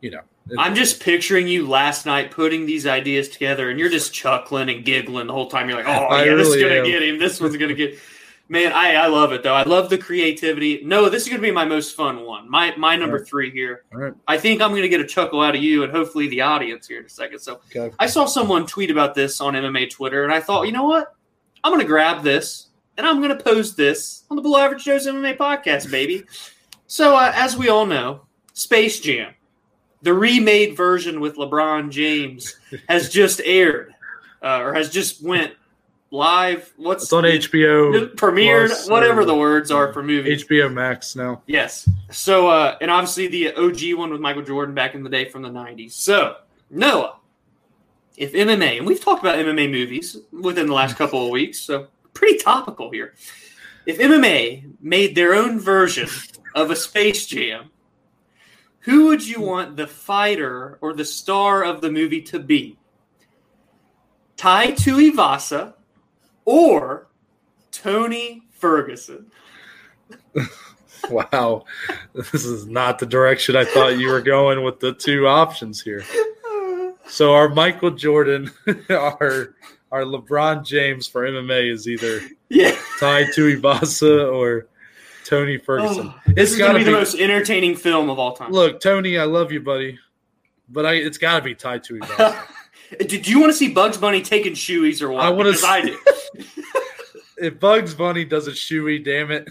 you 0.01 0.11
know. 0.11 0.21
I'm 0.59 0.75
just 0.75 1.03
picturing 1.03 1.49
you 1.49 1.67
last 1.67 2.05
night 2.07 2.31
putting 2.31 2.67
these 2.67 2.87
ideas 2.87 3.29
together, 3.31 3.71
and 3.71 3.79
you're 3.81 3.89
just 3.89 4.13
chuckling 4.13 4.69
and 4.69 4.85
giggling 4.85 5.27
the 5.27 5.33
whole 5.33 5.49
time. 5.49 5.69
You're 5.69 5.79
like, 5.83 5.87
"Oh 5.89 6.17
yeah, 6.25 6.35
this 6.35 6.49
is 6.49 6.63
gonna 6.63 6.75
am. 6.77 6.85
get 6.85 7.03
him. 7.03 7.19
This 7.19 7.41
one's 7.41 7.57
gonna 7.57 7.75
get." 7.75 7.99
Man, 8.49 8.73
I, 8.75 8.95
I 8.95 9.07
love 9.07 9.33
it 9.33 9.43
though. 9.43 9.55
I 9.55 9.63
love 9.63 9.89
the 9.89 9.97
creativity. 9.97 10.83
No, 10.85 11.09
this 11.09 11.23
is 11.23 11.29
gonna 11.31 11.41
be 11.41 11.51
my 11.51 11.65
most 11.65 11.97
fun 11.97 12.25
one. 12.27 12.49
My 12.51 12.77
my 12.77 12.95
number 12.95 13.17
Alright. 13.17 13.29
three 13.29 13.51
here. 13.51 13.85
Right. 13.93 14.13
I 14.29 14.37
think 14.37 14.61
I'm 14.61 14.71
gonna 14.75 14.89
get 14.89 15.01
a 15.01 15.07
chuckle 15.07 15.41
out 15.41 15.55
of 15.57 15.63
you 15.63 15.83
and 15.83 15.91
hopefully 15.91 16.29
the 16.29 16.43
audience 16.43 16.87
here 16.87 17.01
in 17.01 17.07
a 17.07 17.09
second. 17.09 17.39
So 17.39 17.61
Okay. 17.75 17.95
I 17.99 18.07
saw 18.07 18.27
someone 18.27 18.67
tweet 18.67 18.91
about 18.91 19.15
this 19.15 19.41
on 19.41 19.55
MMA 19.55 19.91
Twitter, 19.91 20.25
and 20.25 20.33
I 20.33 20.41
thought, 20.41 20.67
you 20.67 20.73
know 20.73 20.85
what? 20.85 21.15
I'm 21.63 21.71
going 21.73 21.81
to 21.81 21.87
grab 21.87 22.23
this 22.23 22.67
and 22.99 23.07
I'm 23.07 23.23
going 23.23 23.37
to 23.37 23.43
post 23.43 23.77
this 23.79 24.25
on 24.31 24.37
the 24.37 24.43
Below 24.43 24.59
Average 24.61 24.85
Joe's 24.85 25.07
MMA 25.07 25.39
podcast, 25.39 25.91
baby. 25.91 26.25
So, 26.87 27.17
uh, 27.17 27.33
as 27.35 27.57
we 27.57 27.71
all 27.71 27.87
know, 27.87 28.27
Space 28.53 29.01
Jam, 29.01 29.33
the 30.03 30.13
remade 30.13 30.77
version 30.77 31.19
with 31.21 31.37
LeBron 31.37 31.91
James, 31.91 32.57
has 32.91 33.09
just 33.21 33.41
aired 33.47 33.95
uh, 34.43 34.59
or 34.61 34.75
has 34.75 34.91
just 34.91 35.25
went 35.25 35.55
live. 36.14 36.72
What's 36.77 37.05
It's 37.05 37.12
on 37.12 37.24
HBO. 37.24 38.14
Premiered, 38.14 38.68
Plus, 38.68 38.88
whatever 38.88 39.22
or- 39.22 39.24
the 39.27 39.35
words 39.35 39.70
are 39.70 39.92
for 39.92 40.03
movies. 40.03 40.44
HBO 40.44 40.72
Max 40.72 41.16
now. 41.16 41.42
Yes. 41.46 41.88
So, 42.11 42.48
uh, 42.48 42.77
and 42.81 42.90
obviously 42.90 43.27
the 43.27 43.55
OG 43.55 43.94
one 43.98 44.11
with 44.11 44.20
Michael 44.20 44.42
Jordan 44.42 44.74
back 44.74 44.94
in 44.94 45.03
the 45.03 45.11
day 45.11 45.29
from 45.29 45.42
the 45.42 45.50
90s. 45.50 45.92
So, 45.92 46.37
Noah, 46.70 47.16
if 48.16 48.33
MMA, 48.33 48.79
and 48.79 48.87
we've 48.87 49.00
talked 49.05 49.22
about 49.22 49.38
MMA 49.38 49.70
movies 49.70 50.16
within 50.33 50.68
the 50.68 50.72
last 50.74 50.96
couple 50.96 51.24
of 51.24 51.31
weeks, 51.31 51.59
so 51.59 51.88
pretty 52.14 52.38
topical 52.38 52.90
here. 52.90 53.14
If 53.85 53.98
MMA 53.98 54.64
made 54.81 55.14
their 55.14 55.35
own 55.35 55.59
version 55.59 56.09
of 56.55 56.70
a 56.70 56.77
Space 56.77 57.27
Jam, 57.27 57.70
who 58.81 59.07
would 59.07 59.27
you 59.27 59.40
want 59.40 59.77
the 59.77 59.87
fighter 59.88 60.79
or 60.81 60.92
the 60.92 61.05
star 61.05 61.64
of 61.64 61.81
the 61.81 61.90
movie 61.90 62.22
to 62.22 62.38
be? 62.38 62.79
Tai 64.37 64.72
Tuivasa 64.72 65.74
or 66.45 67.07
Tony 67.73 68.43
Ferguson? 68.53 69.31
Wow, 71.11 71.65
this 72.15 72.33
is 72.47 72.67
not 72.67 72.99
the 72.99 73.05
direction 73.05 73.57
I 73.57 73.67
thought 73.67 73.99
you 73.99 74.09
were 74.09 74.23
going 74.23 74.65
with 74.65 74.81
the 74.81 74.95
two 74.95 75.27
options 75.29 75.83
here. 75.83 76.03
So 77.07 77.35
our 77.35 77.51
Michael 77.51 77.91
Jordan, 77.91 78.51
our 78.91 79.55
our 79.93 80.03
LeBron 80.05 80.65
James 80.65 81.07
for 81.07 81.29
MMA 81.29 81.71
is 81.71 81.87
either 81.87 82.21
Yeah. 82.49 82.71
to 82.71 83.27
Tuivasa 83.37 84.33
or 84.33 84.67
Tony 85.27 85.59
Ferguson. 85.59 86.07
Oh, 86.09 86.21
this 86.29 86.35
It's 86.37 86.53
is 86.53 86.59
going 86.59 86.73
gotta 86.73 86.79
to 86.79 86.85
be 86.87 86.91
the 86.91 86.97
most 86.99 87.17
entertaining 87.17 87.77
film 87.77 88.09
of 88.09 88.19
all 88.19 88.33
time. 88.35 88.51
Look, 88.51 88.81
Tony, 88.81 89.19
I 89.19 89.25
love 89.25 89.53
you, 89.53 89.61
buddy, 89.61 89.99
but 90.71 90.87
I 90.87 90.95
it's 90.95 91.19
got 91.19 91.37
to 91.37 91.43
be 91.45 91.55
tied 91.55 91.85
to 91.85 91.95
Tuivasa. 91.99 92.39
Did 92.99 93.27
you 93.29 93.41
want 93.41 93.51
to 93.53 93.57
see 93.57 93.69
Bugs 93.69 93.97
Bunny 93.97 94.23
taking 94.23 94.53
shoeies 94.55 95.03
or 95.03 95.11
what? 95.11 95.25
I 95.25 95.33
Because 95.37 95.65
I 95.65 95.83
see- 95.83 95.89
did. 96.37 96.47
if 97.39 97.61
Bugs 97.61 97.95
Bunny 97.95 98.25
does 98.25 98.47
a 98.49 98.53
shoey, 98.53 99.05
damn 99.05 99.31
it, 99.31 99.49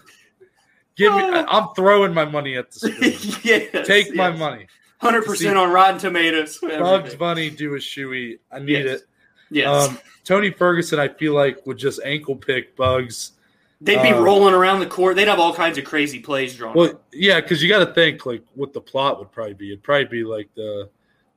Give 0.95 1.11
me. 1.13 1.21
I'm 1.23 1.69
throwing 1.75 2.13
my 2.13 2.25
money 2.25 2.55
at 2.55 2.69
the 2.71 2.79
screen. 2.91 3.41
yes, 3.43 3.87
Take 3.87 4.13
my 4.13 4.29
money. 4.29 4.67
Hundred 4.99 5.25
percent 5.25 5.57
on 5.57 5.71
Rotten 5.71 5.99
Tomatoes. 5.99 6.59
Bugs. 6.61 7.15
Bunny 7.15 7.49
do 7.49 7.73
a 7.73 7.77
shoey. 7.79 8.37
I 8.51 8.59
need 8.59 8.85
Yes. 8.85 9.01
it. 9.01 9.07
Yes, 9.49 9.89
Um, 9.89 9.99
Tony 10.23 10.51
Ferguson, 10.51 10.99
I 10.99 11.07
feel 11.07 11.33
like 11.33 11.65
would 11.65 11.77
just 11.77 11.99
ankle 12.05 12.35
pick 12.35 12.75
Bugs. 12.75 13.31
they'd 13.81 14.01
be 14.03 14.09
uh, 14.09 14.21
rolling 14.21 14.53
around 14.53 14.79
the 14.81 14.85
court. 14.87 15.15
They'd 15.15 15.27
have 15.27 15.39
all 15.39 15.53
kinds 15.53 15.77
of 15.79 15.83
crazy 15.83 16.19
plays 16.19 16.55
drawn. 16.55 16.71
up. 16.71 16.75
Well, 16.77 17.01
yeah, 17.11 17.41
because 17.41 17.61
you 17.61 17.69
got 17.69 17.85
to 17.85 17.93
think 17.93 18.25
like 18.27 18.43
what 18.53 18.71
the 18.71 18.81
plot 18.81 19.17
would 19.19 19.31
probably 19.31 19.55
be. 19.55 19.69
It'd 19.71 19.83
probably 19.83 20.05
be 20.05 20.23
like 20.23 20.47
the 20.55 20.89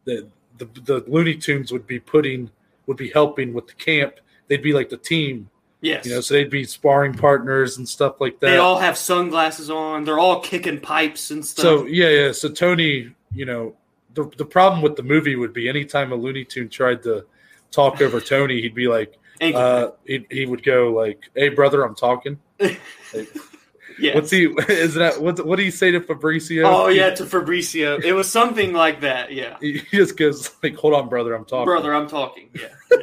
the 0.05 0.29
the 0.59 0.67
the 0.85 1.05
Looney 1.07 1.37
Tunes 1.37 1.73
would 1.73 1.87
be 1.87 1.99
putting 1.99 2.51
would 2.87 2.97
be 2.97 3.11
helping 3.11 3.53
with 3.53 3.67
the 3.67 3.75
camp. 3.75 4.15
They'd 4.49 4.63
be 4.63 4.73
like 4.73 4.89
the 4.89 4.97
team, 4.97 5.51
yes, 5.81 6.07
you 6.07 6.13
know. 6.13 6.21
So 6.21 6.35
they'd 6.35 6.51
be 6.51 6.65
sparring 6.65 7.15
partners 7.15 7.79
and 7.79 7.89
stuff 7.89 8.21
like 8.21 8.41
that. 8.41 8.47
they 8.47 8.59
all 8.59 8.79
have 8.79 8.97
sunglasses 8.97 9.71
on. 9.71 10.05
They're 10.05 10.19
all 10.19 10.41
kicking 10.41 10.81
pipes 10.81 11.31
and 11.31 11.45
stuff. 11.45 11.63
So 11.63 11.87
yeah, 11.87 12.09
yeah. 12.09 12.33
So 12.33 12.49
Tony, 12.49 13.13
you 13.35 13.45
know, 13.45 13.77
the 14.15 14.31
the 14.37 14.45
problem 14.45 14.83
with 14.83 14.97
the 14.97 15.03
movie 15.03 15.37
would 15.37 15.53
be 15.53 15.69
anytime 15.69 16.13
a 16.13 16.17
Looney 16.17 16.45
Tune 16.45 16.69
tried 16.69 17.03
to 17.05 17.27
talk 17.71 18.01
over 18.01 18.21
Tony, 18.33 18.61
he'd 18.63 18.75
be 18.75 18.89
like, 18.89 19.19
uh, 19.41 19.89
he 20.05 20.27
he 20.31 20.47
would 20.47 20.63
go 20.63 20.93
like, 20.93 21.31
"Hey, 21.35 21.49
brother, 21.49 21.83
I'm 21.85 21.95
talking." 21.95 22.39
pick. 22.59 22.81
yes. 23.99 24.15
What's 24.15 24.31
he? 24.31 24.45
Is 24.69 24.95
that 24.95 25.21
what? 25.21 25.45
What 25.45 25.57
do 25.57 25.65
you 25.65 25.71
say 25.71 25.91
to 25.91 26.01
Fabricio? 26.01 26.65
Oh 26.65 26.89
yeah, 26.89 27.11
to 27.11 27.25
Fabricio. 27.25 28.03
It 28.03 28.13
was 28.13 28.31
something 28.31 28.73
like 28.73 29.01
that. 29.01 29.33
Yeah, 29.33 29.57
He, 29.61 29.81
just 29.93 30.17
goes 30.17 30.51
like, 30.63 30.77
"Hold 30.77 30.95
on, 30.95 31.09
brother, 31.09 31.35
I'm 31.35 31.45
talking." 31.45 31.67
brother, 31.67 31.95
I'm 31.95 32.09
talking. 32.09 32.51
Yeah, 32.55 32.69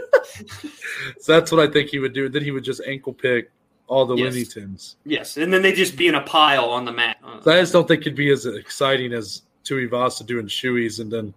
So 1.19 1.34
that's 1.34 1.51
what 1.51 1.60
I 1.67 1.71
think 1.71 1.89
he 1.89 1.99
would 1.99 2.13
do. 2.13 2.29
Then 2.29 2.43
he 2.43 2.51
would 2.51 2.63
just 2.63 2.82
ankle 2.86 3.13
pick 3.13 3.51
all 3.88 4.06
the 4.06 4.15
Yes. 4.15 4.47
Tunes. 4.47 4.95
yes, 5.06 5.38
and 5.38 5.53
then 5.53 5.62
they 5.62 5.73
just 5.73 5.97
be 5.97 6.08
in 6.08 6.15
a 6.15 6.21
pile 6.21 6.65
on 6.65 6.86
the 6.86 6.91
mat. 6.93 7.17
So 7.43 7.51
I 7.51 7.60
just 7.60 7.73
don't 7.73 7.88
think 7.88 8.01
it'd 8.01 8.15
be 8.15 8.32
as 8.32 8.45
exciting 8.45 9.13
as 9.13 9.41
Tuivasa 9.65 10.25
doing 10.25 10.47
shoeys, 10.47 10.99
and 10.99 11.12
then 11.12 11.34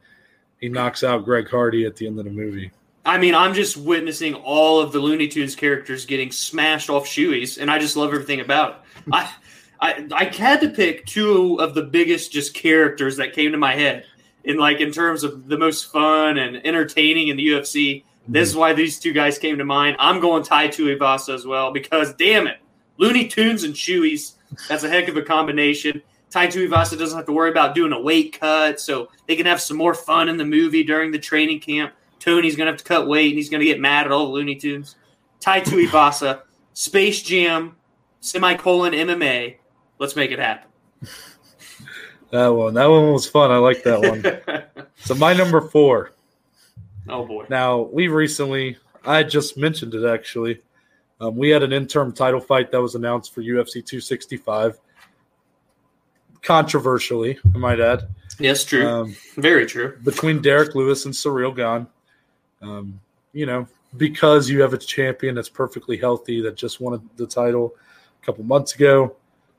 he 0.60 0.68
knocks 0.68 1.02
out 1.04 1.24
Greg 1.24 1.48
Hardy 1.50 1.84
at 1.84 1.96
the 1.96 2.06
end 2.06 2.18
of 2.18 2.24
the 2.24 2.30
movie. 2.30 2.70
I 3.06 3.18
mean, 3.18 3.36
I'm 3.36 3.54
just 3.54 3.76
witnessing 3.76 4.34
all 4.34 4.80
of 4.80 4.90
the 4.90 4.98
Looney 4.98 5.28
Tunes 5.28 5.54
characters 5.54 6.04
getting 6.04 6.32
smashed 6.32 6.90
off 6.90 7.06
shoeies, 7.06 7.56
and 7.56 7.70
I 7.70 7.78
just 7.78 7.96
love 7.96 8.12
everything 8.12 8.40
about 8.40 8.70
it. 8.70 9.02
I, 9.12 9.32
I, 9.80 10.08
I 10.12 10.24
had 10.24 10.60
to 10.62 10.70
pick 10.70 11.06
two 11.06 11.60
of 11.60 11.74
the 11.74 11.82
biggest 11.82 12.32
just 12.32 12.52
characters 12.52 13.16
that 13.18 13.32
came 13.32 13.52
to 13.52 13.58
my 13.58 13.74
head 13.74 14.04
in 14.42 14.58
like 14.58 14.80
in 14.80 14.90
terms 14.90 15.22
of 15.22 15.46
the 15.46 15.56
most 15.56 15.92
fun 15.92 16.38
and 16.38 16.66
entertaining 16.66 17.28
in 17.28 17.36
the 17.36 17.46
UFC. 17.46 18.02
This 18.26 18.48
is 18.48 18.54
mm-hmm. 18.54 18.60
why 18.60 18.72
these 18.72 18.98
two 18.98 19.12
guys 19.12 19.38
came 19.38 19.56
to 19.58 19.64
mind. 19.64 19.96
I'm 20.00 20.18
going 20.18 20.42
Tai 20.42 20.68
Tuivasa 20.68 21.32
as 21.32 21.46
well 21.46 21.72
because 21.72 22.12
damn 22.14 22.48
it, 22.48 22.58
Looney 22.96 23.28
Tunes 23.28 23.62
and 23.62 23.74
shoeies. 23.74 24.34
That's 24.68 24.82
a 24.82 24.88
heck 24.88 25.06
of 25.06 25.16
a 25.16 25.22
combination. 25.22 26.02
Tai 26.30 26.48
Tuivasa 26.48 26.98
doesn't 26.98 27.16
have 27.16 27.26
to 27.26 27.32
worry 27.32 27.50
about 27.50 27.76
doing 27.76 27.92
a 27.92 28.00
weight 28.00 28.38
cut, 28.40 28.80
so 28.80 29.10
they 29.28 29.36
can 29.36 29.46
have 29.46 29.60
some 29.60 29.76
more 29.76 29.94
fun 29.94 30.28
in 30.28 30.36
the 30.36 30.44
movie 30.44 30.82
during 30.82 31.12
the 31.12 31.18
training 31.20 31.60
camp. 31.60 31.92
Tony's 32.20 32.56
gonna 32.56 32.70
have 32.70 32.78
to 32.78 32.84
cut 32.84 33.06
weight, 33.06 33.28
and 33.28 33.36
he's 33.36 33.48
gonna 33.50 33.64
get 33.64 33.80
mad 33.80 34.06
at 34.06 34.12
all 34.12 34.26
the 34.26 34.32
Looney 34.32 34.54
Tunes. 34.56 34.96
Tai 35.40 35.60
Tuivasa, 35.60 36.42
Space 36.72 37.22
Jam, 37.22 37.76
semicolon 38.20 38.92
MMA. 38.92 39.56
Let's 39.98 40.16
make 40.16 40.30
it 40.30 40.38
happen. 40.38 40.68
That 42.32 42.48
one, 42.48 42.74
that 42.74 42.86
one 42.86 43.12
was 43.12 43.28
fun. 43.28 43.52
I 43.52 43.58
like 43.58 43.84
that 43.84 44.00
one. 44.00 44.84
so 44.96 45.14
my 45.14 45.32
number 45.32 45.60
four. 45.60 46.10
oh 47.08 47.24
boy. 47.24 47.46
Now 47.48 47.82
we 47.82 48.08
recently, 48.08 48.78
I 49.04 49.22
just 49.22 49.56
mentioned 49.56 49.94
it 49.94 50.04
actually. 50.04 50.60
Um, 51.20 51.36
we 51.36 51.50
had 51.50 51.62
an 51.62 51.72
interim 51.72 52.12
title 52.12 52.40
fight 52.40 52.72
that 52.72 52.82
was 52.82 52.96
announced 52.96 53.32
for 53.32 53.42
UFC 53.42 53.74
265. 53.74 54.76
Controversially, 56.42 57.38
I 57.54 57.58
might 57.58 57.80
add, 57.80 58.08
Yes, 58.40 58.64
true. 58.64 58.86
um, 58.86 59.16
Very 59.36 59.64
true. 59.64 59.96
between 60.04 60.42
Derrick 60.42 60.74
Lewis 60.74 61.04
and 61.04 61.14
Ciryl 61.14 61.54
Gane. 61.54 61.86
Um, 62.62 63.00
you 63.32 63.46
know, 63.46 63.66
because 63.96 64.48
you 64.48 64.60
have 64.62 64.72
a 64.72 64.78
champion 64.78 65.34
that's 65.34 65.48
perfectly 65.48 65.96
healthy 65.96 66.40
that 66.42 66.56
just 66.56 66.80
won 66.80 67.08
the 67.16 67.26
title 67.26 67.74
a 68.22 68.26
couple 68.26 68.44
months 68.44 68.74
ago, 68.74 69.14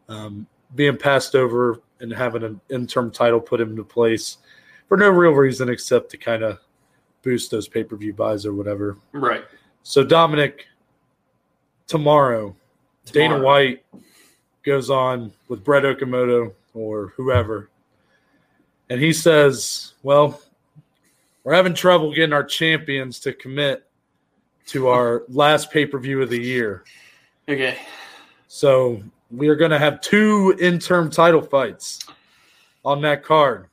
um, 0.10 0.47
being 0.75 0.97
passed 0.97 1.36
over 1.36 1.81
and 1.99 2.12
having 2.12 2.43
an 2.43 2.60
interim 2.69 3.12
title 3.12 3.39
put 3.39 3.62
into 3.62 3.83
place 3.83 4.38
for 4.88 4.97
no 4.97 5.10
real 5.10 5.31
reason 5.31 5.69
except 5.69 6.10
to 6.12 6.17
kind 6.17 6.43
of 6.43 6.60
boost 7.23 7.51
those 7.51 7.67
pay 7.67 7.83
per 7.83 7.95
view 7.95 8.13
buys 8.13 8.45
or 8.45 8.53
whatever. 8.53 8.97
Right. 9.12 9.43
So 9.83 10.03
Dominic, 10.03 10.65
tomorrow, 11.88 12.55
Dana 13.05 13.39
White 13.41 13.86
goes 14.63 14.89
on 14.89 15.31
with 15.47 15.63
Brett 15.63 15.83
Okamoto 15.83 16.53
or 16.73 17.13
whoever, 17.15 17.69
and 18.89 18.99
he 18.99 19.13
says, 19.13 19.93
"Well, 20.03 20.41
we're 21.47 21.53
having 21.53 21.73
trouble 21.73 22.13
getting 22.13 22.33
our 22.33 22.43
champions 22.43 23.21
to 23.21 23.31
commit 23.31 23.89
to 24.65 24.89
our 24.89 25.23
last 25.29 25.71
pay 25.71 25.86
per 25.86 25.97
view 25.97 26.21
of 26.21 26.29
the 26.29 26.38
year, 26.38 26.83
Okay. 27.47 27.77
so 28.49 29.01
we 29.31 29.47
are 29.47 29.55
going 29.55 29.71
to 29.71 29.79
have 29.79 30.01
two 30.01 30.57
interim 30.60 31.10
title 31.10 31.41
fights 31.41 32.05
on 32.83 33.01
that 33.03 33.23
card." 33.23 33.67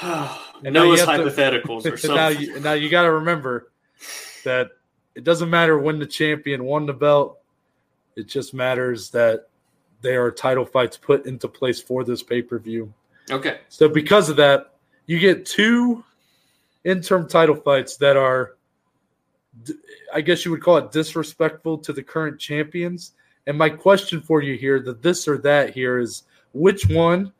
And 0.64 0.74
now 0.74 0.84
Noah's 0.84 1.00
have 1.04 1.18
to- 1.18 1.24
hypotheticals 1.24 1.84
or 1.84 1.94
And 2.08 2.16
now 2.16 2.28
you, 2.28 2.58
now 2.60 2.72
you 2.72 2.88
got 2.88 3.02
to 3.02 3.12
remember 3.12 3.70
that 4.44 4.70
it 5.14 5.22
doesn't 5.22 5.50
matter 5.50 5.78
when 5.78 6.00
the 6.00 6.06
champion 6.06 6.64
won 6.64 6.84
the 6.84 6.92
belt. 6.94 7.38
It 8.16 8.26
just 8.26 8.54
matters 8.54 9.10
that 9.10 9.50
there 10.00 10.24
are 10.24 10.32
title 10.32 10.64
fights 10.64 10.96
put 10.96 11.26
into 11.26 11.46
place 11.46 11.80
for 11.80 12.02
this 12.02 12.24
pay 12.24 12.42
per 12.42 12.58
view. 12.58 12.92
okay. 13.30 13.58
So 13.68 13.88
because 13.88 14.30
of 14.30 14.36
that, 14.36 14.72
you 15.06 15.20
get 15.20 15.46
two 15.46 16.02
interim 16.84 17.28
title 17.28 17.56
fights 17.56 17.96
that 17.96 18.16
are, 18.16 18.56
I 20.12 20.20
guess 20.20 20.44
you 20.44 20.50
would 20.50 20.62
call 20.62 20.78
it 20.78 20.92
disrespectful 20.92 21.78
to 21.78 21.92
the 21.92 22.02
current 22.02 22.38
champions. 22.38 23.12
And 23.46 23.56
my 23.56 23.70
question 23.70 24.20
for 24.20 24.42
you 24.42 24.56
here, 24.56 24.80
the 24.80 24.94
this 24.94 25.26
or 25.26 25.38
that 25.38 25.74
here 25.74 25.98
is, 25.98 26.24
which 26.52 26.88
one 26.88 27.32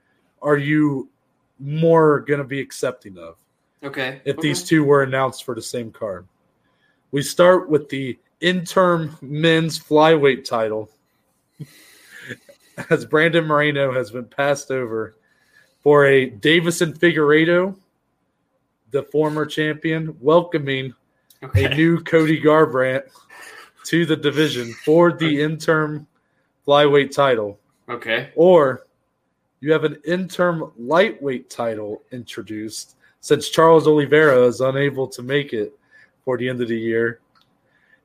are 0.43 0.57
you 0.57 1.09
more 1.59 2.21
going 2.21 2.39
to 2.39 2.45
be 2.45 2.61
accepting 2.61 3.19
of? 3.19 3.37
Okay. 3.83 4.21
if 4.25 4.39
okay. 4.39 4.49
these 4.49 4.65
two 4.65 4.83
were 4.83 5.03
announced 5.03 5.45
for 5.45 5.55
the 5.55 5.63
same 5.63 5.93
card. 5.93 6.27
We 7.13 7.23
start 7.23 7.71
with 7.71 7.89
the 7.89 8.19
interim 8.41 9.17
men's 9.23 9.79
flyweight 9.79 10.45
title, 10.45 10.91
as 12.91 13.05
Brandon 13.05 13.47
Moreno 13.47 13.93
has 13.93 14.11
been 14.11 14.25
passed 14.25 14.71
over 14.71 15.15
for 15.81 16.07
a 16.07 16.31
Deiveson 16.31 16.97
Figueiredo, 16.99 17.77
the 18.91 19.03
former 19.05 19.45
champion, 19.47 20.17
welcoming 20.21 20.95
okay. 21.43 21.65
a 21.67 21.75
new 21.75 22.01
Cody 22.03 22.41
Garbrandt 22.41 23.03
to 23.85 24.05
the 24.07 24.17
division 24.17 24.73
for 24.85 25.13
the 25.13 25.43
interim 25.43 26.07
flyweight 26.67 27.11
title. 27.15 27.59
okay. 27.89 28.31
Or 28.35 28.87
you 29.61 29.73
have 29.73 29.85
an 29.85 29.99
interim 30.07 30.71
lightweight 30.79 31.51
title 31.51 32.03
introduced 32.13 32.97
since 33.21 33.49
Charles 33.49 33.87
Oliveira 33.89 34.43
is 34.47 34.61
unable 34.61 35.09
to 35.09 35.23
make 35.23 35.53
it 35.53 35.73
for 36.25 36.37
the 36.39 36.49
end 36.49 36.61
of 36.61 36.69
the 36.69 36.79
year. 36.79 37.21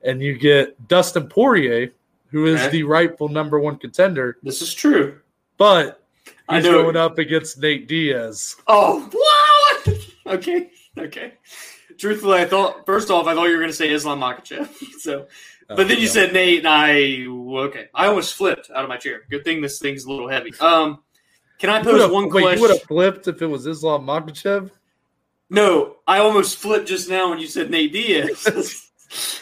And 0.02 0.20
you 0.20 0.36
get 0.36 0.88
Dustin 0.88 1.28
Poirier, 1.28 1.92
who 2.30 2.46
is 2.46 2.60
Okay. 2.60 2.70
the 2.70 2.82
rightful 2.82 3.28
number 3.28 3.60
one 3.60 3.76
contender, 3.76 4.38
This 4.42 4.60
is 4.62 4.74
true. 4.74 5.20
but 5.56 6.02
I 6.48 6.56
he's 6.56 6.64
know- 6.64 6.82
going 6.82 6.96
up 6.96 7.18
against 7.18 7.58
Nate 7.60 7.86
Diaz. 7.86 8.56
Oh, 8.66 9.08
wow. 9.12 9.33
okay. 10.26 10.70
Okay. 10.98 11.34
Truthfully, 11.98 12.40
I 12.40 12.44
thought 12.44 12.86
first 12.86 13.10
off, 13.10 13.26
I 13.26 13.34
thought 13.34 13.44
you 13.44 13.52
were 13.52 13.58
going 13.58 13.70
to 13.70 13.76
say 13.76 13.90
Islam 13.90 14.20
Makhachev. 14.20 14.68
So, 14.98 15.26
but 15.68 15.88
then 15.88 15.98
you 15.98 16.06
said 16.06 16.32
Nate, 16.32 16.60
and 16.60 16.68
I 16.68 17.26
okay. 17.66 17.88
I 17.94 18.06
almost 18.06 18.34
flipped 18.34 18.70
out 18.70 18.84
of 18.84 18.88
my 18.88 18.96
chair. 18.96 19.22
Good 19.30 19.44
thing 19.44 19.60
this 19.60 19.78
thing's 19.78 20.04
a 20.04 20.10
little 20.10 20.28
heavy. 20.28 20.52
Um, 20.60 21.02
can 21.58 21.70
I 21.70 21.82
pose 21.82 22.10
one 22.10 22.28
wait, 22.30 22.56
you 22.56 22.60
would 22.60 22.70
have 22.70 22.82
flipped 22.82 23.28
if 23.28 23.42
it 23.42 23.46
was 23.46 23.66
Islam 23.66 24.06
Makhachev? 24.06 24.70
No, 25.50 25.96
I 26.06 26.18
almost 26.18 26.58
flipped 26.58 26.88
just 26.88 27.08
now 27.08 27.30
when 27.30 27.38
you 27.38 27.46
said 27.46 27.70
Nate 27.70 27.92
Diaz. 27.92 28.80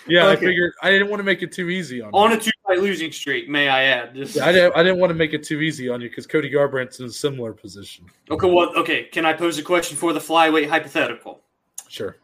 Yeah, 0.06 0.28
I 0.28 0.36
figured 0.36 0.72
I 0.82 0.90
didn't 0.90 1.08
want 1.08 1.20
to 1.20 1.24
make 1.24 1.42
it 1.42 1.52
too 1.52 1.70
easy 1.70 2.00
on 2.02 2.10
you. 2.12 2.18
On 2.18 2.32
a 2.32 2.36
two-fight 2.38 2.80
losing 2.80 3.12
streak, 3.12 3.48
may 3.48 3.68
I 3.68 3.84
add? 3.84 4.14
Just, 4.14 4.36
Yeah, 4.36 4.46
I 4.46 4.52
didn't, 4.52 4.76
I 4.76 4.82
didn't 4.82 4.98
want 4.98 5.10
to 5.10 5.14
make 5.14 5.32
it 5.32 5.44
too 5.44 5.60
easy 5.60 5.88
on 5.88 6.00
you 6.00 6.08
because 6.08 6.26
Cody 6.26 6.50
Garbrandt's 6.50 7.00
in 7.00 7.06
a 7.06 7.10
similar 7.10 7.52
position. 7.52 8.06
okay, 8.30 8.50
well, 8.50 8.74
okay. 8.76 9.04
Can 9.04 9.24
I 9.24 9.32
pose 9.32 9.58
a 9.58 9.62
question 9.62 9.96
for 9.96 10.12
the 10.12 10.20
flyweight 10.20 10.68
hypothetical? 10.68 11.40
Sure. 11.88 12.16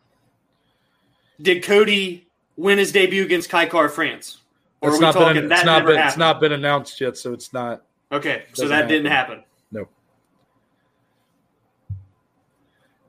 Did 1.41 1.63
Cody 1.63 2.29
win 2.57 2.79
his 2.79 2.91
debut 2.91 3.23
against 3.23 3.49
Kai 3.49 3.67
Kara-France? 3.67 4.39
Or 4.81 4.91
It's 4.91 4.97
are 4.97 5.01
we 5.01 5.07
not, 5.07 5.15
talking 5.15 5.35
been, 5.43 5.49
that 5.49 5.59
it's, 5.59 5.67
not 5.67 5.87
been, 5.87 5.99
it's 5.99 6.17
not 6.17 6.41
been 6.41 6.53
announced 6.53 7.01
yet, 7.01 7.17
so 7.17 7.33
it's 7.33 7.53
not. 7.53 7.83
Okay, 8.11 8.45
so 8.53 8.67
that 8.69 8.89
didn't 8.89 9.11
happen. 9.11 9.43
Nope. 9.71 9.91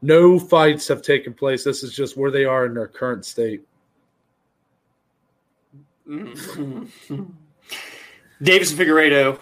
No 0.02 0.40
fights 0.40 0.88
have 0.88 1.02
taken 1.02 1.34
place. 1.34 1.64
This 1.64 1.84
is 1.84 1.94
just 1.94 2.18
where 2.18 2.32
they 2.32 2.46
are 2.46 2.66
in 2.66 2.74
their 2.74 2.88
current 2.88 3.26
state. 3.26 3.64
Deiveson 6.10 6.90
Figueiredo, 8.42 9.40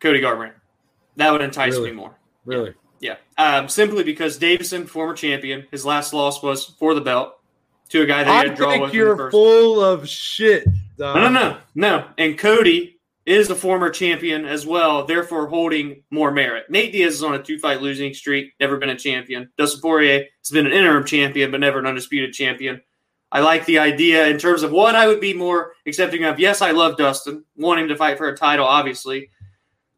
Cody 0.00 0.20
Garbrandt. 0.20 0.52
That 1.16 1.32
would 1.32 1.40
entice 1.40 1.74
Really? 1.74 1.90
me 1.90 1.96
more. 1.96 2.14
Really? 2.44 2.74
Yeah. 3.00 3.16
Um, 3.38 3.68
simply 3.68 4.04
because 4.04 4.38
Deiveson, 4.38 4.88
former 4.88 5.14
champion, 5.14 5.66
his 5.70 5.84
last 5.84 6.12
loss 6.12 6.42
was 6.42 6.66
for 6.78 6.94
the 6.94 7.00
belt 7.00 7.34
to 7.90 8.02
a 8.02 8.06
guy 8.06 8.24
that 8.24 8.30
he 8.30 8.36
I 8.36 8.48
had 8.48 8.56
draw 8.56 8.68
with 8.68 8.74
think 8.74 8.84
in 8.84 8.90
the 8.90 8.96
you're 8.96 9.30
full 9.30 9.82
of 9.82 10.08
shit. 10.08 10.66
Dom. 10.98 11.16
No, 11.16 11.28
no, 11.28 11.30
no, 11.30 11.58
no. 11.74 12.08
And 12.18 12.38
Cody 12.38 13.00
is 13.24 13.50
a 13.50 13.54
former 13.54 13.88
champion 13.90 14.44
as 14.44 14.66
well, 14.66 15.04
therefore 15.04 15.46
holding 15.46 16.02
more 16.10 16.30
merit. 16.30 16.64
Nate 16.70 16.92
Diaz 16.92 17.14
is 17.14 17.22
on 17.22 17.34
a 17.34 17.42
two 17.42 17.58
fight 17.58 17.80
losing 17.80 18.12
streak, 18.14 18.52
never 18.60 18.76
been 18.78 18.90
a 18.90 18.96
champion. 18.96 19.48
Dustin 19.56 19.80
Poirier 19.80 20.24
has 20.40 20.50
been 20.50 20.66
an 20.66 20.72
interim 20.72 21.04
champion, 21.04 21.50
but 21.50 21.60
never 21.60 21.78
an 21.78 21.86
undisputed 21.86 22.32
champion. 22.32 22.80
I 23.32 23.40
like 23.40 23.64
the 23.64 23.78
idea 23.78 24.28
in 24.28 24.38
terms 24.38 24.62
of 24.62 24.70
what 24.70 24.94
I 24.94 25.06
would 25.06 25.20
be 25.20 25.34
more 25.34 25.72
accepting 25.86 26.22
of. 26.24 26.38
Yes, 26.38 26.62
I 26.62 26.70
love 26.70 26.96
Dustin, 26.96 27.44
want 27.56 27.80
him 27.80 27.88
to 27.88 27.96
fight 27.96 28.18
for 28.18 28.28
a 28.28 28.36
title, 28.36 28.66
obviously, 28.66 29.30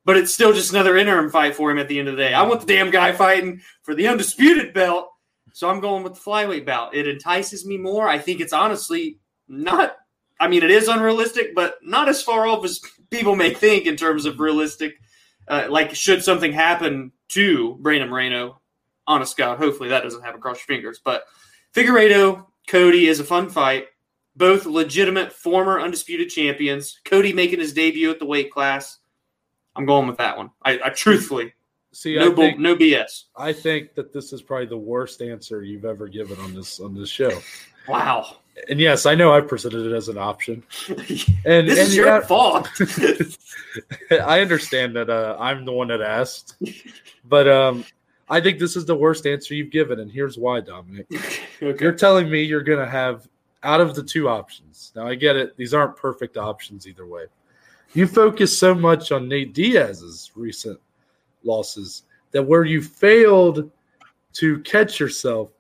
but 0.05 0.17
it's 0.17 0.33
still 0.33 0.53
just 0.53 0.73
another 0.73 0.97
interim 0.97 1.31
fight 1.31 1.57
for 1.57 1.71
him 1.71 1.79
at 1.79 1.89
the 1.89 1.99
end 1.99 2.09
of 2.09 2.17
the 2.17 2.23
day. 2.23 2.33
I 2.33 2.43
want 2.43 2.61
the 2.61 2.67
damn 2.67 2.91
guy 2.91 3.13
fighting 3.13 3.61
for 3.83 3.95
the 3.95 4.07
undisputed 4.07 4.73
belt, 4.73 5.11
so 5.53 5.69
I'm 5.69 5.81
going 5.81 6.05
with 6.05 6.15
the 6.15 6.21
flyweight 6.21 6.65
belt. 6.65 6.95
It 6.95 7.09
entices 7.09 7.67
me 7.67 7.77
more. 7.77 8.09
I 8.09 8.19
think 8.19 8.41
it's 8.41 8.53
honestly 8.53 9.19
not 9.49 9.97
I 10.41 10.49
mean, 10.49 10.63
it 10.63 10.71
is 10.71 10.89
unrealistic, 10.89 11.55
but 11.55 11.77
not 11.83 12.09
as 12.09 12.23
far 12.23 12.47
off 12.47 12.65
as 12.65 12.81
people 13.11 13.37
may 13.37 13.55
think 13.55 13.87
in 13.87 13.97
terms 13.97 14.27
of 14.27 14.41
realistic. 14.41 14.97
Uh, 15.47 15.67
like, 15.69 15.95
should 15.95 16.25
something 16.25 16.53
happen 16.53 17.13
to 17.29 17.77
Brandon 17.81 18.09
Moreno 18.09 18.61
on 19.07 19.23
a 19.23 19.27
scout, 19.27 19.59
hopefully 19.59 19.91
that 19.91 20.03
doesn't 20.03 20.23
happen. 20.23 20.41
Cross 20.41 20.59
your 20.67 20.77
fingers. 20.77 21.01
But 21.05 21.25
Figueiredo, 21.75 22.47
Cody 22.67 23.07
is 23.07 23.21
a 23.21 23.25
fun 23.25 23.49
fight. 23.49 23.87
Both 24.37 24.67
legitimate 24.67 25.33
former 25.33 25.81
undisputed 25.81 26.29
champions. 26.29 26.99
Cody 27.05 27.33
making 27.33 27.61
his 27.61 27.73
debut 27.73 28.11
at 28.11 28.19
the 28.19 28.27
weight 28.27 28.51
class. 28.51 28.99
I'm 29.77 29.87
going 29.87 30.09
with 30.09 30.19
that 30.19 30.37
one. 30.37 30.51
I, 30.63 30.81
I 30.85 30.89
truthfully, 30.91 31.53
See, 31.93 32.17
no, 32.17 32.33
I 32.33 32.35
think, 32.35 32.59
no 32.59 32.75
BS. 32.75 33.25
I 33.37 33.53
think 33.53 33.95
that 33.95 34.13
this 34.13 34.33
is 34.33 34.43
probably 34.43 34.67
the 34.67 34.77
worst 34.77 35.23
answer 35.23 35.63
you've 35.63 35.85
ever 35.85 36.09
given 36.09 36.39
on 36.41 36.53
this 36.53 36.81
on 36.81 36.95
this 36.95 37.09
show. 37.09 37.31
Wow, 37.87 38.37
And 38.69 38.81
yes, 38.81 39.07
I 39.07 39.15
know 39.15 39.33
I 39.35 39.41
presented 39.41 39.87
it 39.87 39.95
as 39.95 40.09
an 40.09 40.19
option. 40.19 40.63
And, 41.47 41.69
this 41.69 41.79
and 41.79 41.89
is 41.89 41.95
your 41.95 42.07
yeah, 42.07 42.21
fault. 42.21 42.69
I 44.11 44.41
understand 44.41 44.97
that 44.97 45.11
uh, 45.11 45.37
I'm 45.39 45.67
the 45.67 45.73
one 45.73 45.89
that 45.89 46.01
asked, 46.01 46.57
but 47.27 47.47
um, 47.47 47.85
I 48.29 48.41
think 48.41 48.59
this 48.59 48.77
is 48.77 48.87
the 48.87 48.97
worst 48.97 49.27
answer 49.27 49.55
you've 49.55 49.71
given, 49.71 50.01
and 50.01 50.11
here's 50.11 50.39
why, 50.39 50.61
Dominic. 50.61 51.07
okay. 51.63 51.85
You're 51.85 51.93
telling 51.93 52.31
me 52.31 52.43
you're 52.43 52.63
going 52.63 52.79
to 52.79 52.91
have 52.91 53.29
out 53.63 53.81
of 53.81 53.95
the 53.95 54.03
two 54.03 54.29
options. 54.29 54.93
Now 54.97 55.07
I 55.07 55.15
get 55.15 55.37
it; 55.37 55.57
these 55.57 55.75
aren't 55.75 55.97
perfect 55.97 56.37
options 56.37 56.87
either 56.87 57.07
way. 57.07 57.27
You 57.95 58.07
focus 58.07 58.57
so 58.57 58.75
much 58.75 59.13
on 59.13 59.29
Nate 59.29 59.55
Diaz's 59.55 60.33
recent 60.35 60.81
losses 61.45 62.05
that 62.33 62.43
where 62.43 62.65
you 62.65 62.83
failed 62.83 63.71
to 64.35 64.59
catch 64.61 64.99
yourself 64.99 65.51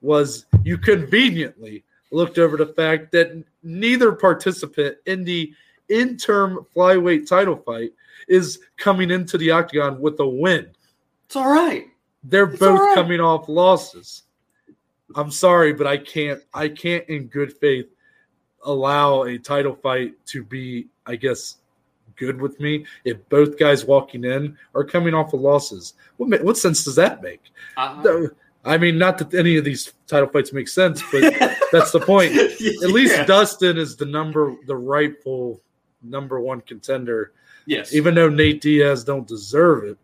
was 0.00 0.46
you 0.64 0.78
conveniently 0.78 1.84
looked 2.10 2.38
over 2.38 2.56
the 2.56 2.66
fact 2.66 3.12
that 3.12 3.42
neither 3.62 4.12
participant 4.12 4.96
in 5.06 5.24
the 5.24 5.52
interim 5.88 6.64
flyweight 6.74 7.28
title 7.28 7.56
fight 7.56 7.92
is 8.28 8.60
coming 8.76 9.10
into 9.10 9.36
the 9.36 9.50
octagon 9.50 10.00
with 10.00 10.18
a 10.20 10.26
win. 10.26 10.66
It's 11.26 11.36
all 11.36 11.50
right. 11.50 11.88
They're 12.24 12.44
It's 12.50 12.58
both 12.58 12.78
all 12.80 12.86
right. 12.86 12.94
coming 12.94 13.20
off 13.20 13.48
losses. 13.48 14.22
I'm 15.14 15.30
sorry, 15.30 15.72
but 15.72 15.86
I 15.86 15.96
can't 15.98 16.40
I 16.54 16.68
can't 16.68 17.06
in 17.08 17.26
good 17.26 17.52
faith 17.58 17.86
allow 18.64 19.24
a 19.24 19.38
title 19.38 19.74
fight 19.74 20.14
to 20.26 20.42
be, 20.42 20.88
I 21.06 21.16
guess, 21.16 21.58
good 22.16 22.40
with 22.40 22.58
me 22.60 22.86
if 23.04 23.28
both 23.28 23.58
guys 23.58 23.84
walking 23.84 24.24
in 24.24 24.56
are 24.74 24.84
coming 24.84 25.14
off 25.14 25.34
of 25.34 25.40
losses. 25.40 25.94
What 26.16 26.42
what 26.42 26.56
sense 26.56 26.84
does 26.84 26.96
that 26.96 27.22
make? 27.22 27.42
Uh, 27.76 28.00
No, 28.04 28.28
I 28.64 28.78
mean, 28.78 28.96
not 28.96 29.18
that 29.18 29.34
any 29.34 29.56
of 29.58 29.64
these 29.64 29.92
title 30.06 30.28
fights 30.28 30.52
make 30.52 30.68
sense, 30.68 31.02
but 31.12 31.20
that's 31.72 31.90
the 31.92 32.00
point. 32.00 32.34
At 32.34 32.90
least 32.90 33.14
Yeah. 33.16 33.26
Dustin 33.26 33.76
is 33.76 33.94
the 33.96 34.06
number, 34.06 34.56
the 34.66 34.76
rightful 34.76 35.60
number 36.02 36.40
one 36.40 36.62
contender. 36.62 37.32
yes. 37.66 37.92
Even 37.94 38.14
though 38.14 38.28
Nate 38.30 38.62
Diaz 38.62 39.04
don't 39.04 39.26
deserve 39.28 39.84
it, 39.84 39.98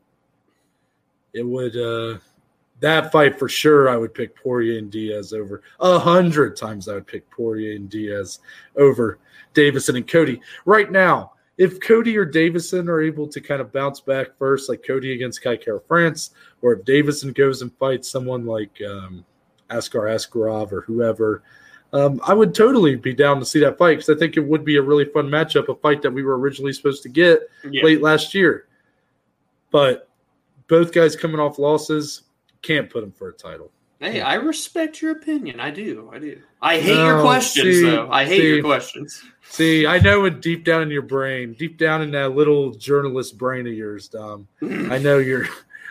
it 1.34 1.42
would 1.42 1.76
uh 1.76 2.18
that 2.80 3.12
fight 3.12 3.38
for 3.38 3.48
sure. 3.48 3.88
I 3.90 3.96
would 3.96 4.14
pick 4.14 4.34
Poirier 4.34 4.78
and 4.78 4.90
Diaz 4.90 5.32
over 5.34 5.62
a 5.80 5.98
hundred 5.98 6.56
times. 6.56 6.88
I 6.88 6.94
would 6.94 7.06
pick 7.06 7.30
Poirier 7.30 7.76
and 7.76 7.90
Diaz 7.90 8.38
over 8.76 9.18
Deiveson 9.54 9.96
and 9.96 10.08
Cody 10.08 10.40
right 10.64 10.90
now. 10.90 11.32
If 11.58 11.78
Cody 11.80 12.16
or 12.16 12.24
Deiveson 12.24 12.88
are 12.88 13.02
able 13.02 13.28
to 13.28 13.38
kind 13.38 13.60
of 13.60 13.70
bounce 13.70 14.00
back 14.00 14.28
first, 14.38 14.70
like 14.70 14.82
Cody 14.86 15.12
against 15.12 15.42
Kai 15.42 15.58
Kara 15.58 15.78
France, 15.86 16.30
or 16.62 16.72
if 16.72 16.84
Deiveson 16.86 17.34
goes 17.34 17.60
and 17.60 17.70
fights 17.76 18.08
someone 18.08 18.46
like 18.46 18.80
um, 18.88 19.26
Askar 19.68 20.04
Askarov 20.04 20.72
or 20.72 20.80
whoever, 20.80 21.42
um, 21.92 22.18
I 22.24 22.32
would 22.32 22.54
totally 22.54 22.96
be 22.96 23.12
down 23.12 23.40
to 23.40 23.44
see 23.44 23.60
that 23.60 23.76
fight 23.76 23.98
because 23.98 24.08
I 24.08 24.18
think 24.18 24.38
it 24.38 24.40
would 24.46 24.64
be 24.64 24.76
a 24.76 24.82
really 24.82 25.04
fun 25.04 25.26
matchup, 25.26 25.68
a 25.68 25.74
fight 25.74 26.00
that 26.00 26.10
we 26.10 26.22
were 26.22 26.38
originally 26.38 26.72
supposed 26.72 27.02
to 27.02 27.10
get 27.10 27.40
Yeah. 27.70 27.84
late 27.84 28.00
last 28.00 28.34
year. 28.34 28.66
But 29.70 30.08
both 30.70 30.92
guys 30.92 31.16
coming 31.16 31.40
off 31.40 31.58
losses, 31.58 32.22
can't 32.62 32.88
put 32.88 33.00
them 33.00 33.10
for 33.12 33.28
a 33.28 33.32
title. 33.32 33.70
Hey, 33.98 34.22
I 34.22 34.34
respect 34.34 35.02
your 35.02 35.12
opinion. 35.12 35.60
I 35.60 35.70
do. 35.70 36.08
I 36.10 36.18
do. 36.18 36.40
I 36.62 36.78
hate 36.80 36.96
your 36.96 37.20
questions, 37.20 37.76
see- 37.76 37.82
though. 37.82 38.08
I 38.10 38.24
hate 38.24 38.40
see. 38.40 38.48
your 38.48 38.62
questions. 38.62 39.22
See, 39.50 39.86
I 39.86 39.98
know 39.98 40.24
it 40.24 40.40
deep 40.40 40.64
down 40.64 40.80
in 40.80 40.90
your 40.90 41.02
brain, 41.02 41.54
deep 41.58 41.76
down 41.76 42.00
in 42.00 42.10
that 42.12 42.34
little 42.34 42.70
journalist 42.70 43.36
brain 43.36 43.66
of 43.66 43.74
yours, 43.74 44.08
Dom. 44.08 44.46
Mm. 44.62 44.90
I 44.90 44.96
know 44.96 45.18
you're 45.18 45.46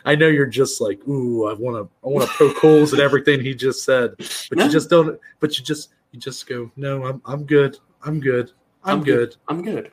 I 0.06 0.16
know 0.16 0.28
you're 0.28 0.46
just 0.48 0.80
like, 0.82 1.06
ooh, 1.08 1.48
I 1.48 1.54
wanna 1.54 1.84
I 1.84 2.08
wanna 2.08 2.28
poke 2.28 2.58
holes 2.58 2.94
in 2.94 3.00
everything 3.02 3.42
he 3.42 3.54
just 3.54 3.84
said. 3.84 4.16
But 4.18 4.58
No. 4.58 4.66
you 4.66 4.72
just 4.72 4.90
don't 4.90 5.20
but 5.40 5.60
you 5.60 5.66
just 5.66 5.90
you 6.12 6.20
just 6.20 6.48
go, 6.48 6.72
No, 6.78 7.06
I'm 7.06 7.22
I'm 7.26 7.44
good. 7.46 7.78
I'm 8.04 8.20
good. 8.22 8.52
I'm, 8.86 9.00
I'm 9.00 9.04
good. 9.04 9.36
I'm 9.50 9.62
good. 9.62 9.92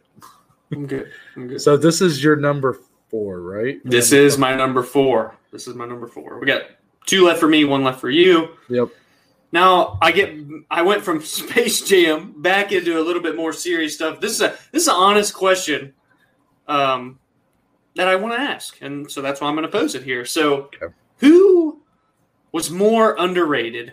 I'm 0.72 0.86
good. 0.86 1.10
I'm 1.36 1.48
good. 1.48 1.60
So 1.60 1.76
this 1.76 2.00
is 2.00 2.22
your 2.22 2.36
number 2.36 2.80
four, 3.08 3.40
right? 3.40 3.80
this 3.84 4.12
is 4.12 4.36
my 4.38 4.54
number 4.54 4.82
four. 4.82 5.36
This 5.52 5.66
is 5.68 5.74
my 5.74 5.86
number 5.86 6.06
four. 6.06 6.38
We 6.40 6.46
got 6.46 6.62
two 7.06 7.24
left 7.26 7.40
for 7.40 7.48
me, 7.48 7.64
one 7.64 7.84
left 7.84 8.00
for 8.00 8.10
you. 8.10 8.48
Yep. 8.68 8.88
Now 9.52 9.98
I 10.02 10.12
get 10.12 10.34
I 10.70 10.82
went 10.82 11.02
from 11.02 11.20
Space 11.24 11.82
Jam 11.82 12.34
back 12.42 12.72
into 12.72 12.98
a 13.00 13.02
little 13.02 13.22
bit 13.22 13.36
more 13.36 13.52
serious 13.52 13.94
stuff. 13.94 14.20
This 14.20 14.32
is 14.32 14.40
a 14.40 14.56
this 14.72 14.82
is 14.82 14.88
an 14.88 14.94
honest 14.96 15.34
question 15.34 15.94
um, 16.66 17.18
that 17.94 18.08
I 18.08 18.16
want 18.16 18.34
to 18.34 18.40
ask, 18.40 18.76
and 18.82 19.10
so 19.10 19.22
that's 19.22 19.40
why 19.40 19.48
I'm 19.48 19.54
going 19.54 19.66
to 19.66 19.72
pose 19.72 19.94
it 19.94 20.02
here. 20.02 20.24
So, 20.24 20.68
Okay. 20.82 20.92
who 21.18 21.80
was 22.52 22.70
more 22.70 23.14
underrated, 23.18 23.92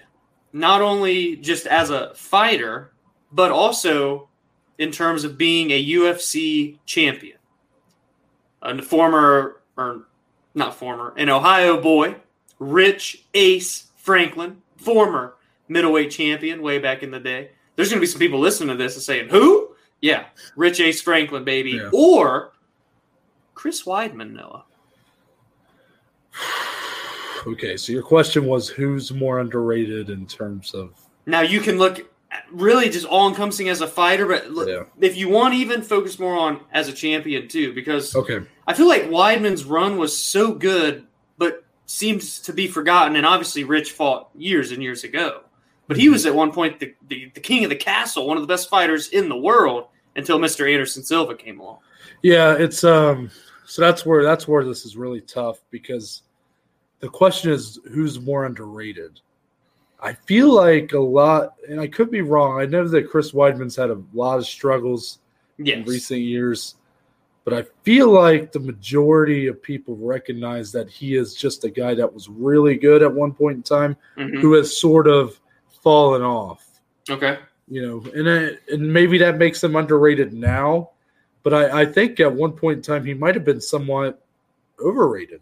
not 0.54 0.82
only 0.82 1.36
just 1.38 1.67
as 1.67 1.89
a 1.91 2.13
fighter, 2.15 2.91
but 3.32 3.52
also 3.52 4.30
in 4.80 4.91
terms 4.91 5.23
of 5.23 5.38
being 5.38 5.69
a 5.71 5.86
UFC 5.91 6.80
champion? 6.86 7.38
A 8.63 8.82
former, 8.82 9.62
or 9.78 10.04
not 10.56 10.73
former, 10.76 11.13
an 11.17 11.30
Ohio 11.30 11.80
boy, 11.82 12.15
Rich 12.60 13.23
Ace 13.34 13.88
Franklin, 13.97 14.62
former 14.78 15.36
middleweight 15.67 16.12
champion 16.12 16.62
way 16.62 16.80
back 16.80 17.04
in 17.04 17.12
the 17.12 17.19
day. 17.19 17.52
There's 17.76 17.89
going 17.89 17.97
to 17.97 18.02
be 18.02 18.08
some 18.08 18.19
people 18.19 18.39
listening 18.39 18.69
to 18.69 18.76
this 18.82 18.95
and 18.95 19.04
saying, 19.04 19.30
"Who?" 19.30 19.76
Yeah, 20.02 20.26
Rich 20.56 20.80
Ace 20.80 21.02
Franklin, 21.02 21.43
baby, 21.43 21.71
Yeah. 21.71 21.89
or 21.93 22.54
Chris 23.54 23.84
Weidman, 23.84 24.32
Noah. 24.34 24.63
Okay, 27.45 27.76
so 27.76 27.91
your 27.91 28.04
question 28.04 28.45
was 28.45 28.69
who's 28.69 29.12
more 29.12 29.39
underrated 29.41 30.10
in 30.10 30.26
terms 30.26 30.73
of 30.73 30.91
Now 31.26 31.41
you 31.41 31.60
can 31.60 31.78
look 31.78 32.10
really 32.52 32.90
just 32.90 33.06
all 33.06 33.27
encompassing 33.29 33.69
as 33.69 33.81
a 33.81 33.88
fighter, 33.88 34.25
but 34.25 34.50
look, 34.52 34.67
Yeah. 34.67 34.84
if 35.00 35.15
you 35.17 35.29
want, 35.29 35.54
even 35.54 35.81
focus 35.81 36.19
more 36.19 36.36
on 36.38 36.62
as 36.71 36.88
a 36.88 36.94
champion 36.94 37.48
too, 37.48 37.73
because 37.73 38.15
Okay. 38.15 38.40
I 38.67 38.73
feel 38.73 38.88
like 38.88 39.10
Weidman's 39.10 39.65
run 39.65 39.98
was 39.98 40.15
so 40.15 40.54
good, 40.54 41.06
but 41.38 41.63
seems 41.86 42.40
to 42.42 42.54
be 42.54 42.67
forgotten. 42.67 43.15
And 43.15 43.25
obviously, 43.25 43.63
Rich 43.63 43.92
fought 43.92 44.29
years 44.36 44.71
and 44.71 44.81
years 44.81 45.04
ago, 45.04 45.42
but 45.88 45.98
he 45.98 46.08
Mhm. 46.08 46.12
was 46.13 46.25
at 46.25 46.34
one 46.36 46.52
point 46.52 46.79
the, 46.79 46.94
the, 47.08 47.31
the 47.34 47.40
king 47.42 47.63
of 47.63 47.69
the 47.69 47.75
castle, 47.75 48.27
one 48.27 48.38
of 48.38 48.42
the 48.44 48.48
best 48.48 48.69
fighters 48.69 49.10
in 49.10 49.29
the 49.29 49.38
world 49.38 49.86
until 50.15 50.40
Mr. 50.40 50.71
Anderson 50.71 51.04
Silva 51.04 51.36
came 51.36 51.60
along. 51.60 51.79
Yeah, 52.21 52.54
it's 52.54 52.84
um 52.84 53.29
so 53.65 53.81
that's 53.81 54.06
where 54.06 54.23
that's 54.23 54.48
where 54.48 54.63
this 54.63 54.86
is 54.86 54.96
really 54.96 55.21
tough 55.21 55.60
because 55.71 56.23
the 57.00 57.10
question 57.10 57.52
is 57.52 57.79
who's 57.92 58.19
more 58.19 58.46
underrated. 58.46 59.19
I 60.04 60.12
feel 60.13 60.54
like 60.54 60.91
a 60.91 60.99
lot 60.99 61.56
and 61.69 61.79
I 61.79 61.87
could 61.87 62.12
be 62.12 62.21
wrong. 62.21 62.60
I 62.60 62.65
know 62.65 62.85
that 62.87 63.10
Chris 63.10 63.31
Weidman's 63.31 63.75
had 63.77 63.89
a 63.89 64.01
lot 64.13 64.37
of 64.37 64.45
struggles 64.45 65.19
in 65.58 65.85
recent 65.85 66.19
years, 66.19 66.75
but 67.45 67.54
I 67.54 67.63
feel 67.83 68.10
like 68.12 68.51
the 68.51 68.60
majority 68.60 69.47
of 69.47 69.62
people 69.63 69.95
recognize 69.95 70.73
that 70.73 70.89
he 70.89 71.15
is 71.15 71.33
just 71.33 71.63
a 71.63 71.69
guy 71.69 71.93
that 71.95 72.13
was 72.13 72.27
really 72.27 72.75
good 72.75 73.01
at 73.01 73.13
one 73.13 73.31
point 73.33 73.56
in 73.58 73.63
time 73.63 73.95
Mhm. 74.17 74.41
who 74.41 74.54
has 74.54 74.75
sort 74.75 75.08
of 75.08 75.39
fallen 75.81 76.21
off 76.21 76.81
Okay. 77.10 77.39
you 77.69 77.81
know, 77.81 78.04
and 78.13 78.29
I, 78.29 78.58
and 78.73 78.91
maybe 78.93 79.17
that 79.19 79.37
makes 79.37 79.63
him 79.63 79.75
underrated 79.77 80.33
now, 80.33 80.89
but 81.43 81.54
I, 81.54 81.81
I 81.81 81.85
think 81.85 82.19
at 82.19 82.31
one 82.33 82.51
point 82.51 82.77
in 82.77 82.81
time 82.83 83.06
he 83.06 83.13
might 83.13 83.35
have 83.35 83.45
been 83.45 83.62
somewhat 83.62 84.21
overrated. 84.81 85.41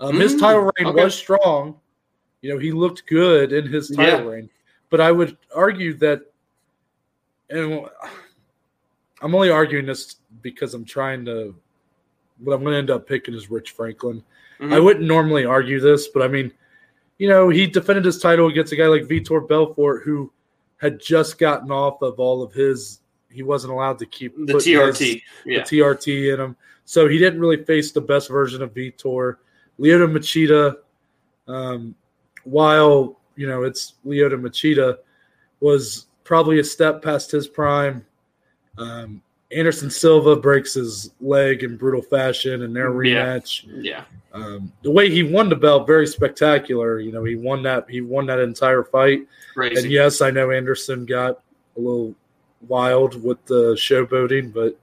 Um, 0.00 0.16
his 0.20 0.34
Mm, 0.34 0.40
title 0.40 0.62
reign 0.76 0.86
okay. 0.88 1.04
was 1.04 1.14
strong. 1.14 1.78
You 2.42 2.50
know, 2.52 2.58
he 2.58 2.72
looked 2.72 3.06
good 3.06 3.52
in 3.52 3.66
his 3.66 3.88
title 3.88 4.24
Yeah. 4.24 4.30
reign, 4.30 4.50
but 4.88 5.00
I 5.00 5.12
would 5.12 5.36
argue 5.54 5.94
that, 5.94 6.22
and 7.50 7.86
I'm 9.20 9.34
only 9.34 9.50
arguing 9.50 9.86
this 9.86 10.16
because 10.42 10.74
I'm 10.74 10.84
trying 10.84 11.24
to. 11.26 11.54
What 12.38 12.54
I'm 12.54 12.62
going 12.62 12.72
to 12.72 12.78
end 12.78 12.90
up 12.90 13.06
picking 13.06 13.34
is 13.34 13.50
Rich 13.50 13.72
Franklin. 13.72 14.22
Mhm. 14.60 14.72
I 14.72 14.80
wouldn't 14.80 15.04
normally 15.06 15.44
argue 15.44 15.78
this, 15.78 16.08
but 16.08 16.22
I 16.22 16.28
mean, 16.28 16.50
you 17.18 17.28
know, 17.28 17.50
he 17.50 17.66
defended 17.66 18.06
his 18.06 18.18
title 18.18 18.48
against 18.48 18.72
a 18.72 18.76
guy 18.76 18.86
like 18.86 19.02
Vitor 19.02 19.46
Belfort, 19.46 20.02
who 20.04 20.32
had 20.78 20.98
just 20.98 21.38
gotten 21.38 21.70
off 21.70 22.00
of 22.00 22.18
all 22.18 22.42
of 22.42 22.54
his. 22.54 23.00
He 23.30 23.42
wasn't 23.42 23.74
allowed 23.74 23.98
to 23.98 24.06
keep 24.06 24.34
the 24.38 24.54
putting 24.54 24.72
his- 24.80 24.98
TRT. 24.98 25.22
Yeah. 25.44 25.58
the 25.58 25.64
TRT 25.64 26.32
in 26.32 26.40
him. 26.40 26.56
So 26.86 27.06
he 27.06 27.18
didn't 27.18 27.40
really 27.40 27.62
face 27.62 27.92
the 27.92 28.00
best 28.00 28.30
version 28.30 28.62
of 28.62 28.72
Vitor. 28.72 29.36
Lyoto 29.78 30.10
Machida, 30.10 30.76
um, 31.46 31.94
while 32.50 33.18
you 33.36 33.46
know 33.46 33.62
it's 33.62 33.94
Lyoto 34.06 34.40
Machida, 34.40 34.98
was 35.60 36.06
probably 36.24 36.58
a 36.60 36.64
step 36.64 37.02
past 37.02 37.30
his 37.30 37.46
prime. 37.48 38.04
Um, 38.78 39.22
Anderson 39.52 39.90
Silva 39.90 40.36
breaks 40.36 40.74
his 40.74 41.10
leg 41.20 41.64
in 41.64 41.76
brutal 41.76 42.02
fashion 42.02 42.62
in 42.62 42.72
their 42.72 42.90
Yeah. 43.04 43.24
rematch. 43.38 43.64
yeah. 43.82 44.04
Um, 44.32 44.72
the 44.82 44.90
way 44.92 45.10
he 45.10 45.24
won 45.24 45.48
the 45.48 45.56
belt, 45.56 45.88
very 45.88 46.06
spectacular. 46.06 47.00
You 47.00 47.10
know, 47.10 47.24
he 47.24 47.34
won 47.34 47.62
that. 47.64 47.90
He 47.90 48.00
won 48.00 48.26
that 48.26 48.38
entire 48.38 48.84
fight. 48.84 49.26
Crazy. 49.54 49.82
And 49.82 49.90
yes, 49.90 50.20
I 50.20 50.30
know 50.30 50.52
Anderson 50.52 51.04
got 51.04 51.40
a 51.76 51.80
little 51.80 52.14
wild 52.68 53.20
with 53.24 53.44
the 53.46 53.74
showboating, 53.74 54.52
but 54.52 54.78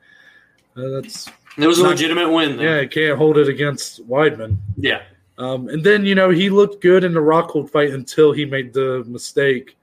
uh, 0.75 0.89
that's 0.89 1.29
it 1.57 1.65
was 1.65 1.79
a 1.79 1.83
legitimate 1.87 2.29
win, 2.29 2.57
though. 2.57 2.63
yeah, 2.63 2.81
you 2.81 2.89
can't 2.89 3.17
hold 3.17 3.37
it 3.37 3.47
against 3.47 4.05
Weidman. 4.07 4.57
Yeah. 4.75 5.03
Um, 5.37 5.69
and 5.69 5.83
then 5.83 6.05
you 6.05 6.15
know 6.15 6.29
he 6.29 6.49
looked 6.49 6.81
good 6.81 7.03
in 7.03 7.13
the 7.13 7.19
Rockhold 7.19 7.69
fight 7.69 7.91
until 7.91 8.31
he 8.31 8.45
made 8.45 8.73
the 8.73 9.03
mistake 9.07 9.77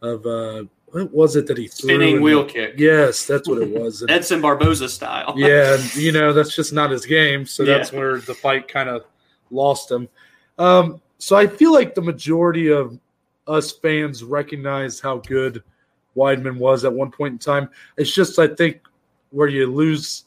of 0.00 0.24
uh, 0.26 0.64
what 0.86 1.12
was 1.12 1.36
it 1.36 1.46
that 1.48 1.58
he 1.58 1.66
threw? 1.68 1.90
Spinning 1.90 2.20
wheel 2.22 2.44
the- 2.44 2.52
kick. 2.52 2.74
Yes, 2.78 3.26
that's 3.26 3.48
what 3.48 3.60
it 3.62 3.68
was. 3.80 4.02
And- 4.02 4.10
Edson 4.10 4.40
Barboza 4.40 4.88
style. 4.88 5.34
yeah, 5.36 5.76
you 5.94 6.12
know 6.12 6.32
that's 6.32 6.54
just 6.56 6.72
not 6.72 6.90
his 6.90 7.04
game. 7.04 7.44
So 7.44 7.64
that's 7.64 7.92
Yeah. 7.92 7.98
where 7.98 8.18
the 8.20 8.34
fight 8.34 8.66
kind 8.68 8.88
of 8.88 9.04
lost 9.50 9.90
him. 9.90 10.08
Um, 10.58 11.00
so 11.18 11.36
I 11.36 11.46
feel 11.46 11.72
like 11.72 11.94
the 11.94 12.02
majority 12.02 12.68
of 12.72 12.98
us 13.46 13.72
fans 13.72 14.24
recognize 14.24 15.00
how 15.00 15.18
good 15.18 15.62
Weidman 16.16 16.56
was 16.56 16.84
at 16.86 16.92
one 16.92 17.10
point 17.10 17.32
in 17.32 17.38
time. 17.38 17.68
It's 17.98 18.12
just 18.14 18.38
I 18.38 18.46
think 18.46 18.80
where 19.30 19.48
you 19.48 19.66
lose, 19.66 20.24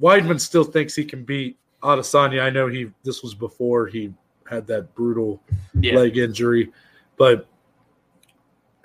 Weidman 0.00 0.40
still 0.40 0.62
thinks 0.64 0.94
he 0.94 1.04
can 1.04 1.24
beat 1.24 1.56
Adesanya. 1.82 2.42
I 2.42 2.50
know 2.50 2.66
he 2.66 2.90
this 3.02 3.22
was 3.22 3.34
before 3.34 3.86
he 3.86 4.12
had 4.48 4.66
that 4.66 4.94
brutal 4.94 5.42
yeah. 5.74 5.94
leg 5.94 6.18
injury, 6.18 6.72
but 7.16 7.46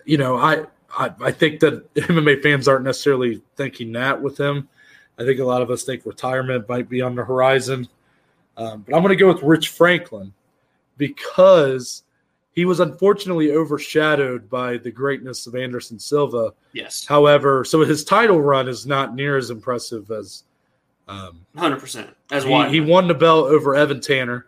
you 0.05 0.17
know, 0.17 0.37
I, 0.37 0.65
I 0.97 1.11
I 1.21 1.31
think 1.31 1.59
that 1.61 1.93
MMA 1.95 2.41
fans 2.41 2.67
aren't 2.67 2.85
necessarily 2.85 3.41
thinking 3.55 3.91
that 3.93 4.21
with 4.21 4.37
him. 4.37 4.69
I 5.17 5.23
think 5.23 5.39
a 5.39 5.45
lot 5.45 5.61
of 5.61 5.71
us 5.71 5.83
think 5.83 6.05
retirement 6.05 6.67
might 6.67 6.89
be 6.89 7.01
on 7.01 7.15
the 7.15 7.23
horizon. 7.23 7.87
Um, 8.57 8.83
but 8.87 8.95
I'm 8.95 9.01
going 9.01 9.17
to 9.17 9.21
go 9.21 9.31
with 9.31 9.43
Rich 9.43 9.69
Franklin 9.69 10.33
because 10.97 12.03
he 12.55 12.63
was 12.63 12.79
unfortunately 12.79 13.51
overshadowed 13.51 14.49
by 14.49 14.77
the 14.77 14.91
greatness 14.91 15.45
of 15.45 15.55
Anderson 15.55 15.99
Silva. 15.99 16.53
Yes. 16.71 17.05
However, 17.05 17.65
so 17.65 17.81
his 17.81 18.05
title 18.05 18.41
run 18.41 18.69
is 18.69 18.85
not 18.85 19.13
near 19.13 19.37
as 19.37 19.49
impressive 19.49 20.09
as 20.09 20.44
um, 21.07 21.45
Hundred 21.55 21.79
percent. 21.79 22.09
As 22.31 22.43
he, 22.43 22.69
he 22.69 22.81
won 22.81 23.07
the 23.07 23.13
belt 23.13 23.47
over 23.47 23.75
Evan 23.75 24.01
Tanner, 24.01 24.47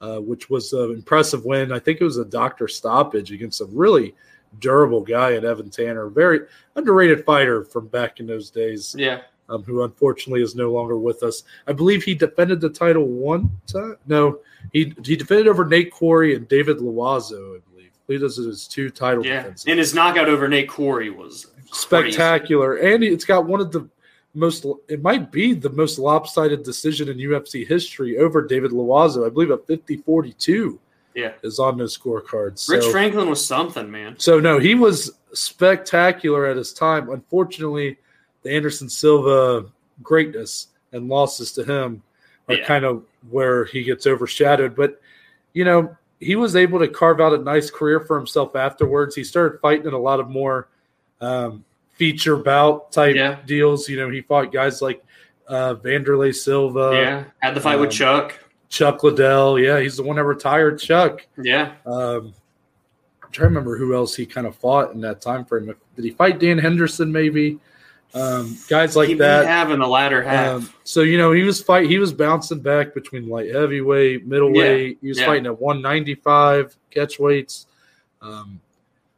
uh, 0.00 0.18
which 0.18 0.48
was 0.48 0.72
an 0.72 0.92
impressive 0.92 1.44
win. 1.44 1.72
I 1.72 1.78
think 1.78 2.00
it 2.00 2.04
was 2.04 2.18
a 2.18 2.24
doctor 2.24 2.68
stoppage 2.68 3.32
against 3.32 3.60
a 3.60 3.64
really 3.66 4.14
durable 4.60 5.00
guy 5.02 5.34
at 5.34 5.44
Evan 5.44 5.70
Tanner, 5.70 6.08
very 6.08 6.40
underrated 6.76 7.24
fighter 7.24 7.64
from 7.64 7.88
back 7.88 8.20
in 8.20 8.26
those 8.26 8.50
days, 8.50 8.94
Yeah. 8.96 9.20
um, 9.48 9.62
who 9.64 9.82
unfortunately 9.82 10.40
is 10.42 10.54
no 10.54 10.72
longer 10.72 10.96
with 10.96 11.22
us. 11.22 11.42
I 11.66 11.72
believe 11.72 12.02
he 12.04 12.14
defended 12.14 12.60
the 12.60 12.70
title 12.70 13.04
one 13.06 13.50
time. 13.66 13.96
No, 14.06 14.38
he 14.72 14.94
he 15.04 15.16
defended 15.16 15.48
over 15.48 15.64
Nate 15.64 15.90
Quarry 15.90 16.34
and 16.36 16.46
David 16.48 16.78
Loiseau, 16.78 17.56
I 17.56 17.60
believe. 17.70 17.90
I 17.92 18.00
believe 18.06 18.20
those 18.20 18.38
are 18.38 18.44
his 18.48 18.66
two 18.68 18.88
title 18.88 19.26
Yeah. 19.26 19.38
defenses 19.42 19.66
And 19.66 19.78
his 19.78 19.94
knockout 19.94 20.28
over 20.28 20.48
Nate 20.48 20.68
Quarry 20.68 21.10
was 21.10 21.46
crazy. 21.54 21.68
spectacular, 21.72 22.76
and 22.76 23.02
it's 23.04 23.24
got 23.24 23.46
one 23.46 23.60
of 23.60 23.70
the 23.72 23.86
most. 24.34 24.66
It 24.88 25.02
might 25.02 25.30
be 25.32 25.54
the 25.54 25.70
most 25.70 25.98
lopsided 25.98 26.62
decision 26.62 27.08
in 27.08 27.18
UFC 27.18 27.66
history 27.66 28.18
over 28.18 28.42
David 28.46 28.70
Loiseau. 28.72 29.26
I 29.26 29.30
believe 29.30 29.50
a 29.50 29.58
50-42 29.58 30.78
Yeah. 31.14 31.32
is 31.42 31.58
on 31.58 31.78
those 31.78 31.96
scorecards. 31.96 32.58
So, 32.60 32.74
Rich 32.74 32.86
Franklin 32.86 33.28
was 33.28 33.44
something, 33.44 33.90
man. 33.90 34.14
so 34.18 34.38
no, 34.38 34.58
he 34.58 34.74
was 34.74 35.12
spectacular 35.32 36.46
at 36.46 36.56
his 36.56 36.72
time. 36.72 37.10
Unfortunately, 37.10 37.98
the 38.42 38.50
Anderson 38.52 38.88
Silva 38.88 39.66
greatness 40.02 40.68
and 40.92 41.08
losses 41.08 41.52
to 41.52 41.64
him 41.64 42.02
are 42.48 42.54
Yeah. 42.54 42.64
kind 42.66 42.84
of 42.84 43.02
where 43.30 43.64
he 43.64 43.82
gets 43.82 44.06
overshadowed. 44.06 44.74
But 44.76 45.00
you 45.54 45.64
know, 45.64 45.96
he 46.20 46.36
was 46.36 46.54
able 46.56 46.78
to 46.78 46.88
carve 46.88 47.20
out 47.20 47.32
a 47.34 47.38
nice 47.38 47.70
career 47.70 48.00
for 48.00 48.16
himself 48.16 48.54
afterwards. 48.54 49.14
He 49.14 49.24
started 49.24 49.58
fighting 49.60 49.86
in 49.86 49.92
a 49.94 49.98
lot 49.98 50.20
of 50.20 50.28
more 50.28 50.68
um, 51.20 51.64
feature 51.98 52.36
bout 52.36 52.92
type 52.92 53.16
Yeah. 53.16 53.38
deals. 53.44 53.88
You 53.88 53.98
know, 53.98 54.08
he 54.08 54.22
fought 54.22 54.52
guys 54.52 54.80
like 54.80 55.02
uh, 55.48 55.74
Vanderlei 55.74 56.34
Silva, 56.34 56.90
yeah. 56.94 57.24
Had 57.40 57.54
the 57.54 57.60
fight 57.60 57.74
um, 57.74 57.82
with 57.82 57.90
Chuck. 57.90 58.38
Chuck 58.68 59.02
Liddell. 59.02 59.58
Yeah, 59.58 59.80
he's 59.80 59.96
the 59.96 60.02
one 60.02 60.16
that 60.16 60.24
retired 60.24 60.78
Chuck. 60.78 61.26
Yeah. 61.36 61.72
Um, 61.86 62.34
I'm 63.22 63.32
trying 63.32 63.46
to 63.46 63.48
remember 63.48 63.76
who 63.76 63.94
else 63.94 64.14
he 64.14 64.26
kind 64.26 64.46
of 64.46 64.56
fought 64.56 64.92
in 64.94 65.00
that 65.02 65.20
time 65.20 65.44
frame. 65.44 65.74
Did 65.96 66.04
he 66.04 66.10
fight 66.10 66.38
Dan 66.38 66.58
Henderson? 66.58 67.10
Maybe 67.10 67.58
um, 68.14 68.56
guys 68.68 68.96
like 68.96 69.08
he 69.08 69.14
that. 69.14 69.70
in 69.70 69.80
the 69.80 69.86
latter 69.86 70.22
half. 70.22 70.62
Um, 70.62 70.70
so 70.84 71.02
you 71.02 71.18
know 71.18 71.32
he 71.32 71.42
was 71.42 71.62
fight. 71.62 71.88
He 71.88 71.98
was 71.98 72.12
bouncing 72.12 72.60
back 72.60 72.94
between 72.94 73.28
light 73.28 73.54
heavyweight, 73.54 74.26
middleweight. 74.26 74.98
he 75.00 75.08
was 75.08 75.18
yeah. 75.18 75.26
fighting 75.26 75.46
at 75.46 75.58
195 75.58 76.76
catch 76.90 77.18
weights. 77.18 77.66
Um, 78.22 78.60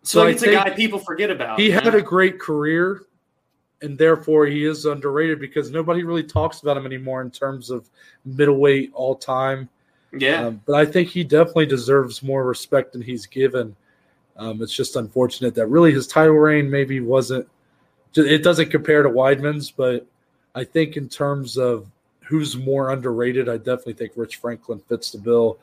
so 0.03 0.26
it's 0.26 0.42
a 0.42 0.53
guy 0.53 0.70
people 0.70 0.98
forget 0.98 1.30
about. 1.30 1.59
he 1.59 1.70
man. 1.70 1.82
had 1.82 1.94
a 1.94 2.03
great 2.03 2.38
career, 2.38 3.03
and 3.82 3.98
therefore 3.98 4.46
he 4.46 4.64
is 4.64 4.84
underrated 4.84 5.40
because 5.40 5.70
nobody 5.70 6.03
really 6.03 6.22
talks 6.22 6.61
about 6.61 6.76
him 6.76 6.86
anymore 6.86 7.22
in 7.22 7.30
terms 7.30 7.70
of 7.70 7.88
middleweight 8.24 8.90
all 8.94 9.14
time. 9.14 9.68
yeah. 10.12 10.46
Um, 10.46 10.62
but 10.66 10.74
I 10.74 10.86
think 10.86 11.09
he 11.09 11.24
definitely 11.24 11.66
deserves 11.66 12.22
more 12.22 12.44
respect 12.44 12.92
than 12.92 13.03
he's 13.03 13.26
given. 13.26 13.76
Um, 14.36 14.62
it's 14.62 14.74
just 14.74 14.96
unfortunate 14.96 15.55
that 15.55 15.66
really 15.66 15.92
his 15.92 16.07
title 16.07 16.34
reign 16.34 16.70
maybe 16.70 17.01
wasn't. 17.01 17.46
It 18.16 18.42
doesn't 18.42 18.70
compare 18.70 19.03
to 19.03 19.09
Weidman's, 19.09 19.70
but 19.70 20.07
I 20.55 20.64
think 20.64 20.96
in 20.96 21.09
terms 21.09 21.57
of 21.57 21.86
who's 22.20 22.57
more 22.57 22.90
underrated, 22.90 23.48
I 23.48 23.57
definitely 23.57 23.92
think 23.94 24.12
Rich 24.16 24.36
Franklin 24.36 24.80
fits 24.88 25.12
the 25.12 25.18
bill. 25.18 25.59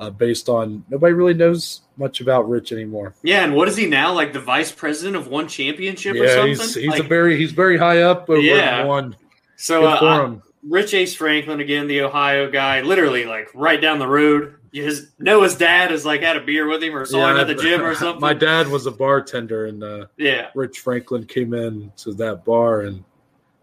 Uh, 0.00 0.10
based 0.10 0.48
on 0.48 0.84
nobody 0.90 1.12
really 1.12 1.34
knows 1.34 1.82
much 1.96 2.20
about 2.20 2.48
Rich 2.48 2.72
anymore. 2.72 3.14
yeah. 3.22 3.44
And 3.44 3.54
what 3.54 3.68
is 3.68 3.76
he 3.76 3.86
now? 3.86 4.12
Like 4.12 4.32
the 4.32 4.40
vice 4.40 4.72
president 4.72 5.14
of 5.14 5.28
one 5.28 5.46
championship 5.46 6.14
or 6.14 6.24
Yeah, 6.24 6.34
something? 6.34 6.48
he's 6.56 6.74
he's 6.74 6.88
Like, 6.90 7.00
a 7.04 7.06
very 7.06 7.36
he's 7.36 7.52
very 7.52 7.78
high 7.78 8.02
up 8.02 8.28
over 8.28 8.40
Yeah. 8.40 8.84
one. 8.84 9.14
so 9.56 9.84
uh, 9.86 9.98
I- 10.02 10.48
Rich 10.68 10.94
Ace 10.94 11.14
Franklin 11.14 11.60
again, 11.60 11.86
the 11.86 12.02
Ohio 12.02 12.50
guy, 12.50 12.80
literally 12.80 13.26
like 13.26 13.48
right 13.54 13.80
down 13.80 13.98
the 14.00 14.08
road. 14.08 14.54
His 14.72 15.10
Noah's 15.20 15.54
dad 15.56 15.92
is 15.92 16.04
like 16.06 16.22
had 16.22 16.36
a 16.36 16.40
beer 16.40 16.66
with 16.66 16.82
him 16.82 16.96
or 16.96 17.04
saw 17.04 17.30
him 17.30 17.36
at 17.36 17.46
the 17.46 17.54
gym 17.54 17.82
or 17.82 17.94
something. 17.96 18.20
My 18.20 18.32
dad 18.34 18.66
was 18.68 18.86
a 18.86 18.90
bartender, 18.90 19.66
and 19.66 19.84
uh, 19.84 20.06
yeah, 20.16 20.48
Rich 20.54 20.78
Franklin 20.80 21.26
came 21.26 21.52
in 21.54 21.92
to 21.98 22.12
that 22.14 22.44
bar, 22.44 22.80
and 22.80 23.04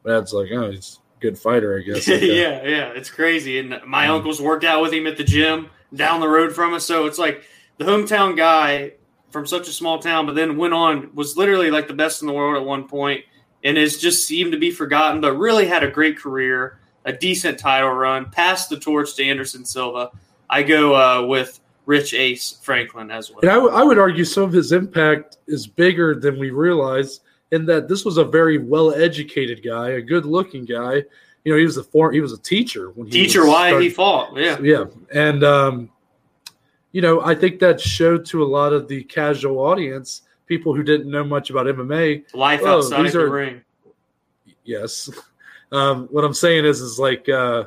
my 0.05 0.11
dad's 0.13 0.31
like, 0.33 0.49
"Oh, 0.53 0.71
he's 0.71 0.99
a 1.17 1.21
good 1.21 1.37
fighter, 1.37 1.77
I 1.77 1.81
guess." 1.81 2.07
Uh, 2.09 2.13
yeah, 2.13 2.63
yeah. 2.63 2.89
It's 2.95 3.09
crazy. 3.09 3.59
And 3.59 3.79
my 3.87 4.07
Um, 4.07 4.17
uncle's 4.17 4.39
worked 4.41 4.63
out 4.63 4.81
with 4.83 4.93
him 4.93 5.07
at 5.07 5.17
the 5.17 5.23
gym 5.23 5.69
down 5.93 6.19
the 6.19 6.27
road 6.27 6.53
from 6.53 6.73
us. 6.73 6.85
So 6.85 7.05
it's 7.05 7.17
like 7.17 7.43
the 7.77 7.85
hometown 7.85 8.37
guy 8.37 8.93
from 9.31 9.45
such 9.45 9.67
a 9.67 9.71
small 9.71 9.99
town, 9.99 10.25
but 10.25 10.35
then 10.35 10.57
went 10.57 10.73
on, 10.73 11.09
was 11.13 11.37
literally 11.37 11.71
like 11.71 11.87
the 11.87 11.93
best 11.93 12.21
in 12.21 12.27
the 12.27 12.33
world 12.33 12.55
at 12.55 12.65
one 12.65 12.87
point 12.87 13.23
and 13.63 13.77
has 13.77 13.97
just 13.97 14.27
seemed 14.27 14.51
to 14.51 14.57
be 14.57 14.71
forgotten, 14.71 15.21
but 15.21 15.33
really 15.33 15.67
had 15.67 15.83
a 15.83 15.91
great 15.91 16.17
career, 16.17 16.79
a 17.05 17.13
decent 17.13 17.59
title 17.59 17.91
run, 17.91 18.29
passed 18.31 18.69
the 18.69 18.79
torch 18.79 19.15
to 19.15 19.23
Anderson 19.23 19.65
Silva. 19.65 20.11
I 20.49 20.63
go 20.63 20.95
uh, 20.95 21.25
with 21.25 21.59
Rich 21.85 22.13
Ace 22.13 22.59
Franklin 22.61 23.11
as 23.11 23.29
well. 23.29 23.39
And 23.41 23.51
I, 23.51 23.55
w- 23.55 23.73
I 23.73 23.83
would 23.83 23.99
argue 23.99 24.23
some 24.23 24.43
of 24.43 24.51
his 24.51 24.71
impact 24.71 25.37
is 25.47 25.67
bigger 25.67 26.15
than 26.15 26.39
we 26.39 26.51
realize, 26.51 27.21
in 27.51 27.65
that 27.65 27.87
this 27.87 28.05
was 28.05 28.17
a 28.17 28.23
very 28.23 28.59
well-educated 28.59 29.63
guy, 29.63 29.89
a 29.89 30.01
good-looking 30.01 30.65
guy. 30.65 31.03
You 31.45 31.53
know, 31.53 31.57
he 31.57 31.65
was 31.65 31.77
a 31.77 31.83
form, 31.83 32.13
he 32.13 32.21
was 32.21 32.33
a 32.33 32.37
teacher 32.37 32.91
when 32.91 33.07
he 33.07 33.11
Teacher, 33.13 33.45
why 33.47 33.79
he 33.81 33.89
fought. 33.89 34.35
Yeah. 34.37 34.59
yeah, 34.61 34.85
and 35.13 35.43
um, 35.43 35.89
you 36.91 37.01
know, 37.01 37.21
I 37.21 37.33
think 37.35 37.59
that 37.59 37.79
showed 37.79 38.25
to 38.27 38.43
a 38.43 38.45
lot 38.45 38.73
of 38.73 38.87
the 38.87 39.03
casual 39.05 39.59
audience, 39.59 40.23
people 40.47 40.75
who 40.75 40.83
didn't 40.83 41.09
know 41.09 41.23
much 41.23 41.49
about 41.49 41.65
MMA. 41.67 42.33
Life 42.33 42.61
Oh, 42.63 42.77
outside 42.79 43.03
these 43.05 43.13
the 43.13 43.21
are- 43.21 43.29
ring. 43.29 43.61
Yes, 44.65 45.09
um, 45.71 46.07
what 46.11 46.23
I'm 46.25 46.33
saying 46.33 46.65
is, 46.65 46.81
is 46.81 46.99
like 46.99 47.27
uh, 47.29 47.65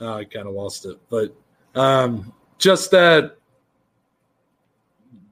Uh, 0.00 0.14
I 0.16 0.24
kind 0.24 0.48
of 0.48 0.54
lost 0.54 0.86
it, 0.86 0.98
but 1.10 1.34
um, 1.74 2.32
just 2.58 2.90
that 2.90 3.36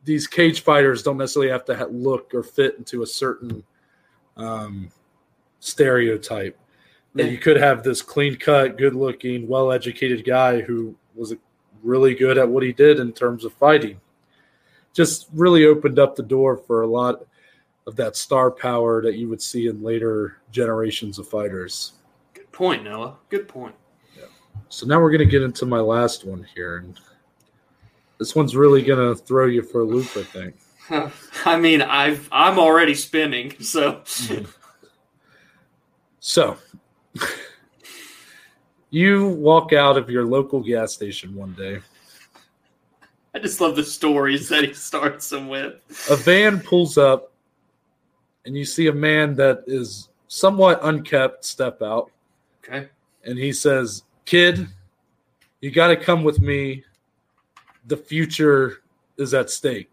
these 0.05 0.27
cage 0.27 0.61
fighters 0.63 1.03
don't 1.03 1.17
necessarily 1.17 1.51
have 1.51 1.65
to 1.67 1.87
look 1.87 2.35
or 2.35 2.43
fit 2.43 2.77
into 2.79 3.03
a 3.03 3.07
certain 3.07 3.63
um, 4.37 4.91
stereotype. 5.61 6.59
That 7.15 7.27
Yeah. 7.27 7.31
you 7.31 7.39
could 7.39 7.57
have 7.57 7.83
this 7.83 8.03
clean 8.03 8.37
cut, 8.37 8.77
good 8.77 8.95
looking, 8.95 9.49
well 9.49 9.73
educated 9.73 10.25
guy 10.25 10.61
who 10.61 10.95
was 11.15 11.35
really 11.83 12.15
good 12.15 12.39
at 12.39 12.49
what 12.49 12.63
he 12.63 12.73
did 12.73 12.99
in 13.01 13.13
terms 13.13 13.45
of 13.45 13.53
fighting. 13.55 14.01
Just 14.93 15.29
really 15.33 15.67
opened 15.67 15.99
up 15.99 16.17
the 16.17 16.23
door 16.23 16.57
for 16.57 16.83
a 16.83 16.87
lot 16.87 17.25
of 17.87 17.97
that 17.97 18.17
star 18.17 18.51
power 18.51 19.03
that 19.03 19.17
you 19.17 19.29
would 19.29 19.41
see 19.43 19.67
in 19.67 19.83
later 19.83 20.39
generations 20.51 21.19
of 21.19 21.29
fighters. 21.29 21.95
Good 22.35 22.51
point, 22.53 22.85
Noah. 22.85 23.17
Good 23.29 23.49
point. 23.49 23.75
So 24.69 24.87
now 24.87 25.01
we're 25.01 25.11
going 25.11 25.19
to 25.19 25.27
get 25.27 25.43
into 25.43 25.67
my 25.67 25.81
last 25.81 26.25
one 26.25 26.47
here. 26.55 26.79
And 26.79 26.99
this 28.19 28.37
one's 28.37 28.55
really 28.55 28.83
going 28.83 29.15
to 29.15 29.21
throw 29.21 29.47
you 29.47 29.63
for 29.63 29.81
a 29.81 29.85
loop, 29.85 30.09
I 30.17 30.23
think. 30.23 30.55
I 31.45 31.59
mean, 31.59 31.83
I've 31.83 32.29
I'm 32.33 32.59
already 32.59 32.95
spinning, 32.95 33.55
so 33.61 33.95
mm-hmm. 33.95 34.45
So 36.21 36.59
you 38.91 39.29
walk 39.29 39.73
out 39.73 39.97
of 39.97 40.11
your 40.11 40.25
local 40.25 40.61
gas 40.61 40.93
station 40.93 41.35
one 41.35 41.55
day. 41.55 41.81
I 43.35 43.39
just 43.39 43.61
love 43.61 43.75
the 43.75 43.85
stories 43.85 44.49
that 44.51 44.65
he 44.65 44.75
starts 44.75 45.31
them 45.31 45.49
with. 45.49 45.75
A 46.11 46.17
van 46.17 46.61
pulls 46.61 46.99
up, 46.99 47.33
and 48.45 48.57
you 48.57 48.65
see 48.65 48.89
a 48.89 48.93
man 48.93 49.35
that 49.37 49.65
is 49.67 50.09
somewhat 50.29 50.81
unkept 50.83 51.45
step 51.45 51.81
out. 51.83 52.11
Okay. 52.63 52.89
and 53.25 53.39
he 53.39 53.53
says, 53.53 54.05
"Kid, 54.27 54.69
you 55.61 55.71
got 55.71 55.89
to 55.89 55.97
come 55.97 56.23
with 56.23 56.41
me. 56.41 56.85
The 57.87 57.97
future 57.97 58.83
is 59.17 59.33
at 59.33 59.49
stake." 59.49 59.91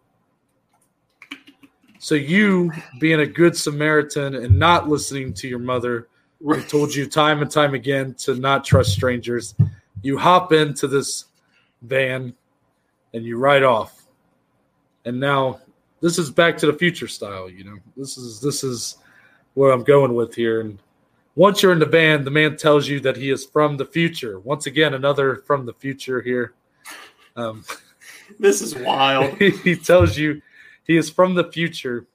So 2.00 2.14
you, 2.14 2.72
being 3.00 3.20
a 3.20 3.26
good 3.26 3.56
Samaritan 3.56 4.34
and 4.34 4.58
not 4.58 4.88
listening 4.88 5.32
to 5.34 5.48
your 5.48 5.58
mother, 5.58 6.08
who 6.40 6.62
told 6.62 6.94
you 6.94 7.06
time 7.06 7.42
and 7.42 7.50
time 7.50 7.74
again 7.74 8.14
to 8.14 8.34
not 8.34 8.64
trust 8.64 8.92
strangers, 8.92 9.54
you 10.02 10.16
hop 10.16 10.52
into 10.52 10.86
this 10.86 11.26
van 11.82 12.34
and 13.14 13.24
you 13.24 13.38
ride 13.38 13.62
off. 13.62 14.06
And 15.04 15.18
now 15.18 15.60
this 16.00 16.18
is 16.18 16.30
back 16.30 16.56
to 16.58 16.66
the 16.66 16.72
future 16.72 17.08
style, 17.08 17.48
you 17.48 17.64
know. 17.64 17.76
This 17.96 18.16
is 18.16 18.40
this 18.40 18.62
is 18.62 18.98
where 19.54 19.72
I'm 19.72 19.82
going 19.82 20.14
with 20.14 20.34
here 20.34 20.60
and 20.60 20.78
once 21.34 21.62
you're 21.62 21.72
in 21.72 21.78
the 21.78 21.86
van, 21.86 22.24
the 22.24 22.32
man 22.32 22.56
tells 22.56 22.88
you 22.88 22.98
that 22.98 23.16
he 23.16 23.30
is 23.30 23.46
from 23.46 23.76
the 23.76 23.84
future. 23.84 24.40
Once 24.40 24.66
again, 24.66 24.94
another 24.94 25.36
from 25.46 25.66
the 25.66 25.72
future 25.72 26.20
here. 26.20 26.54
Um, 27.36 27.64
This 28.38 28.60
is 28.60 28.74
wild. 28.74 29.36
he 29.38 29.76
tells 29.76 30.16
you 30.16 30.42
he 30.84 30.96
is 30.96 31.10
from 31.10 31.34
the 31.34 31.50
future 31.50 32.06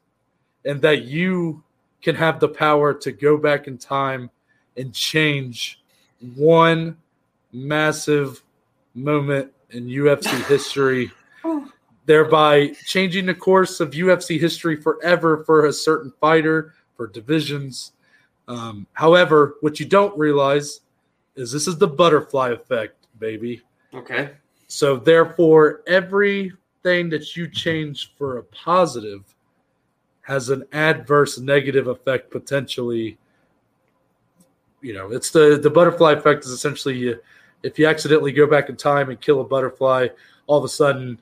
and 0.65 0.82
that 0.82 1.03
you 1.03 1.63
can 2.04 2.16
have 2.16 2.39
the 2.39 2.49
power 2.49 2.93
to 2.93 3.12
go 3.12 3.38
back 3.38 3.68
in 3.68 3.78
time 3.78 4.30
and 4.78 4.93
change 4.93 5.82
one 6.36 6.97
massive 7.51 8.43
moment 8.93 9.51
in 9.72 9.88
UFC 9.88 10.28
history, 10.47 11.12
thereby 12.06 12.68
changing 12.86 13.26
the 13.26 13.34
course 13.34 13.80
of 13.80 13.91
UFC 13.91 14.39
history 14.39 14.76
forever 14.76 15.43
for 15.45 15.66
a 15.66 15.74
certain 15.74 16.14
fighter, 16.20 16.74
for 16.95 17.08
divisions. 17.08 17.93
Um, 18.47 18.86
however, 18.93 19.56
what 19.62 19.80
you 19.80 19.86
don't 19.86 20.18
realize 20.18 20.82
is 21.36 21.51
this 21.51 21.68
is 21.68 21.78
the 21.78 21.88
butterfly 21.88 22.49
effect, 22.49 23.08
baby. 23.20 23.62
Okay. 23.93 24.32
So 24.68 24.97
therefore, 24.97 25.82
everything 25.88 27.10
that 27.10 27.36
you 27.36 27.47
change 27.47 28.14
for 28.18 28.38
a 28.38 28.43
positive 28.43 29.32
has 30.24 30.49
an 30.49 30.63
adverse 30.74 31.38
negative 31.38 31.88
effect 31.88 32.32
potentially. 32.32 33.17
You 34.82 34.93
know, 34.93 35.11
it's 35.11 35.30
the 35.30 35.59
the 35.61 35.69
butterfly 35.69 36.13
effect 36.13 36.45
is 36.45 36.51
essentially 36.51 36.97
you, 36.97 37.19
if 37.61 37.80
you 37.80 37.88
accidentally 37.88 38.32
go 38.32 38.47
back 38.47 38.69
in 38.69 38.76
time 38.76 39.09
and 39.09 39.19
kill 39.19 39.39
a 39.41 39.43
butterfly, 39.43 40.07
all 40.47 40.57
of 40.57 40.63
a 40.65 40.69
sudden 40.69 41.17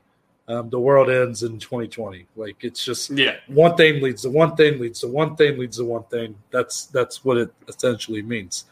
um, 0.48 0.68
the 0.70 0.78
world 0.78 1.08
ends 1.10 1.42
in 1.44 1.58
2020. 1.58 2.26
Like 2.36 2.56
it's 2.64 2.84
just 2.84 3.10
Yeah. 3.10 3.36
one 3.46 3.76
thing 3.76 4.02
leads 4.02 4.22
to 4.22 4.30
one 4.30 4.56
thing 4.56 4.80
leads 4.80 5.00
to 5.00 5.08
one 5.08 5.36
thing 5.36 5.58
leads 5.58 5.76
to 5.76 5.84
one 5.84 6.04
thing. 6.04 6.34
That's 6.50 6.86
that's 6.86 7.24
what 7.24 7.36
it 7.36 7.52
essentially 7.68 8.22
means. 8.22 8.64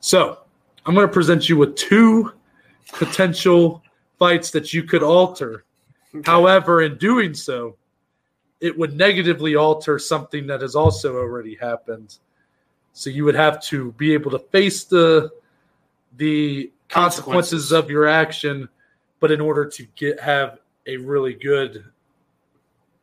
So 0.00 0.38
I'm 0.84 0.94
going 0.94 1.06
to 1.06 1.12
present 1.12 1.48
you 1.48 1.56
with 1.56 1.76
two 1.76 2.32
potential 2.92 3.82
fights 4.18 4.50
that 4.50 4.72
you 4.74 4.82
could 4.82 5.02
alter. 5.02 5.64
Okay. 6.14 6.28
However, 6.28 6.82
in 6.82 6.98
doing 6.98 7.34
so, 7.34 7.76
it 8.62 8.78
would 8.78 8.96
negatively 8.96 9.56
alter 9.56 9.98
something 9.98 10.46
that 10.46 10.62
has 10.62 10.76
also 10.76 11.16
already 11.16 11.56
happened. 11.56 12.18
So 12.92 13.10
you 13.10 13.24
would 13.24 13.34
have 13.34 13.60
to 13.64 13.92
be 13.92 14.14
able 14.14 14.30
to 14.30 14.38
face 14.38 14.84
the 14.84 15.30
the 16.16 16.70
consequences, 16.88 17.68
Consequences. 17.68 17.72
of 17.72 17.90
your 17.90 18.06
action, 18.06 18.68
but 19.18 19.32
in 19.32 19.40
order 19.40 19.66
to 19.66 19.86
get 19.96 20.20
have 20.20 20.58
a 20.86 20.96
really 20.96 21.34
good 21.34 21.84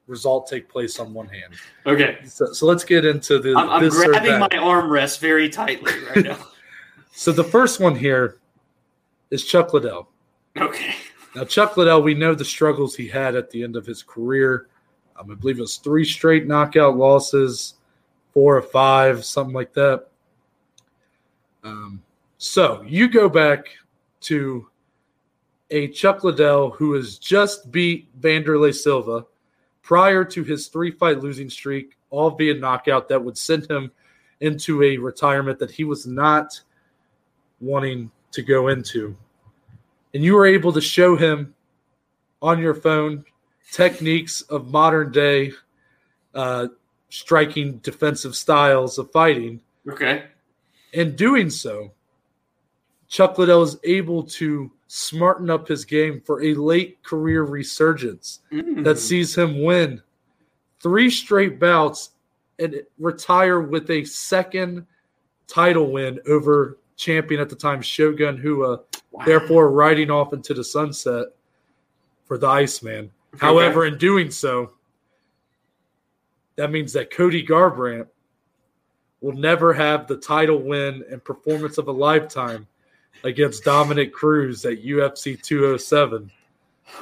result 0.07 0.47
take 0.47 0.70
place 0.70 0.99
on 0.99 1.14
one 1.14 1.28
hand. 1.28 1.53
Okay. 1.86 2.20
So, 2.26 2.53
so 2.53 2.66
let's 2.66 2.84
get 2.84 3.05
into 3.05 3.39
the. 3.39 3.53
I'm, 3.55 3.70
I'm 3.70 3.89
grabbing 3.89 4.39
my 4.39 4.47
armrest 4.49 5.20
very 5.20 5.49
tightly 5.49 5.93
right 6.16 6.26
now. 6.26 6.38
So 7.12 7.34
the 7.34 7.43
first 7.43 7.82
one 7.82 7.95
here 7.95 8.38
is 9.30 9.43
Chuck 9.43 9.74
Liddell. 9.74 10.07
okay. 10.55 10.95
Now, 11.36 11.43
Chuck 11.43 11.76
Liddell, 11.76 12.01
we 12.01 12.14
know 12.14 12.34
the 12.34 12.45
struggles 12.45 12.95
he 12.95 13.10
had 13.10 13.36
at 13.36 13.51
the 13.51 13.62
end 13.62 13.76
of 13.76 13.86
his 13.86 14.01
career. 14.01 14.68
Um, 15.20 15.32
I 15.32 15.36
believe 15.36 15.57
it 15.57 15.61
was 15.61 15.78
three 15.78 16.05
straight 16.05 16.47
knockout 16.47 16.97
losses, 16.97 17.76
four 18.34 18.57
or 18.57 18.61
five, 18.61 19.26
something 19.26 19.53
like 19.53 19.74
that. 19.74 20.07
Um, 21.63 22.01
so 22.38 22.84
you 22.88 23.09
go 23.09 23.28
back 23.28 23.65
to 24.22 24.67
a 25.72 25.89
Chuck 25.89 26.24
Liddell 26.24 26.72
who 26.72 26.93
has 26.93 27.17
just 27.17 27.72
beat 27.72 28.07
Vanderlei 28.22 28.74
Silva 28.74 29.26
prior 29.82 30.24
to 30.24 30.43
his 30.43 30.67
three 30.67 30.91
fight 30.91 31.20
losing 31.20 31.49
streak, 31.49 31.97
all 32.09 32.32
via 32.32 32.53
knockout 32.53 33.09
that 33.09 33.24
would 33.24 33.38
send 33.38 33.70
him 33.70 33.91
into 34.39 34.84
a 34.84 34.97
retirement 34.97 35.59
that 35.59 35.72
he 35.72 35.84
was 35.84 36.07
not 36.07 36.59
wanting 37.59 38.09
to 38.32 38.41
go 38.41 38.70
into 38.70 39.15
and 40.13 40.24
you 40.24 40.36
were 40.36 40.45
able 40.45 40.74
to 40.74 40.82
show 40.82 41.15
him 41.15 41.53
on 42.41 42.59
your 42.59 42.74
phone 42.74 43.24
techniques 43.72 44.41
of 44.41 44.67
modern 44.67 45.11
day 45.11 45.51
uh, 46.34 46.67
striking 47.09 47.78
defensive 47.80 48.36
styles 48.36 48.97
of 48.97 49.11
fighting. 49.11 49.59
Okay. 49.88 50.26
In 50.93 51.15
doing 51.15 51.49
so, 51.49 51.91
Chuck 53.07 53.38
Liddell 53.38 53.63
is 53.63 53.78
able 53.84 54.24
to 54.24 54.72
smarten 54.88 55.49
up 55.49 55.67
his 55.67 55.86
game 55.86 56.22
for 56.26 56.43
a 56.43 56.53
late 56.55 57.01
career 57.03 57.43
resurgence 57.43 58.39
Mm. 58.51 58.84
that 58.84 58.97
sees 58.97 59.36
him 59.38 59.63
win 59.63 60.01
three 60.82 61.09
straight 61.09 61.59
bouts 61.59 62.11
and 62.57 62.82
retire 62.97 63.61
with 63.61 63.89
a 63.91 64.03
second 64.05 64.86
title 65.47 65.91
win 65.91 66.20
over 66.28 66.78
champion 66.95 67.39
at 67.39 67.49
the 67.49 67.55
time 67.55 67.82
Shogun 67.82 68.41
Rua 68.41 68.82
Wow. 69.11 69.26
therefore 69.26 69.72
riding 69.72 70.09
off 70.11 70.34
into 70.34 70.53
the 70.53 70.63
sunset 70.63 71.28
for 72.26 72.38
the 72.38 72.47
Iceman. 72.47 73.11
However, 73.38 73.86
in 73.86 73.97
doing 73.97 74.32
so, 74.32 74.73
that 76.55 76.71
means 76.71 76.93
that 76.93 77.11
Cody 77.11 77.45
Garbrandt 77.45 78.07
will 79.21 79.34
never 79.34 79.73
have 79.73 80.07
the 80.07 80.17
title 80.17 80.61
win 80.61 81.03
and 81.09 81.23
performance 81.23 81.77
of 81.77 81.88
a 81.88 81.91
lifetime 81.91 82.67
against 83.23 83.63
Dominick 83.63 84.13
Cruz 84.13 84.65
at 84.65 84.84
UFC 84.84 85.41
207. 85.41 86.32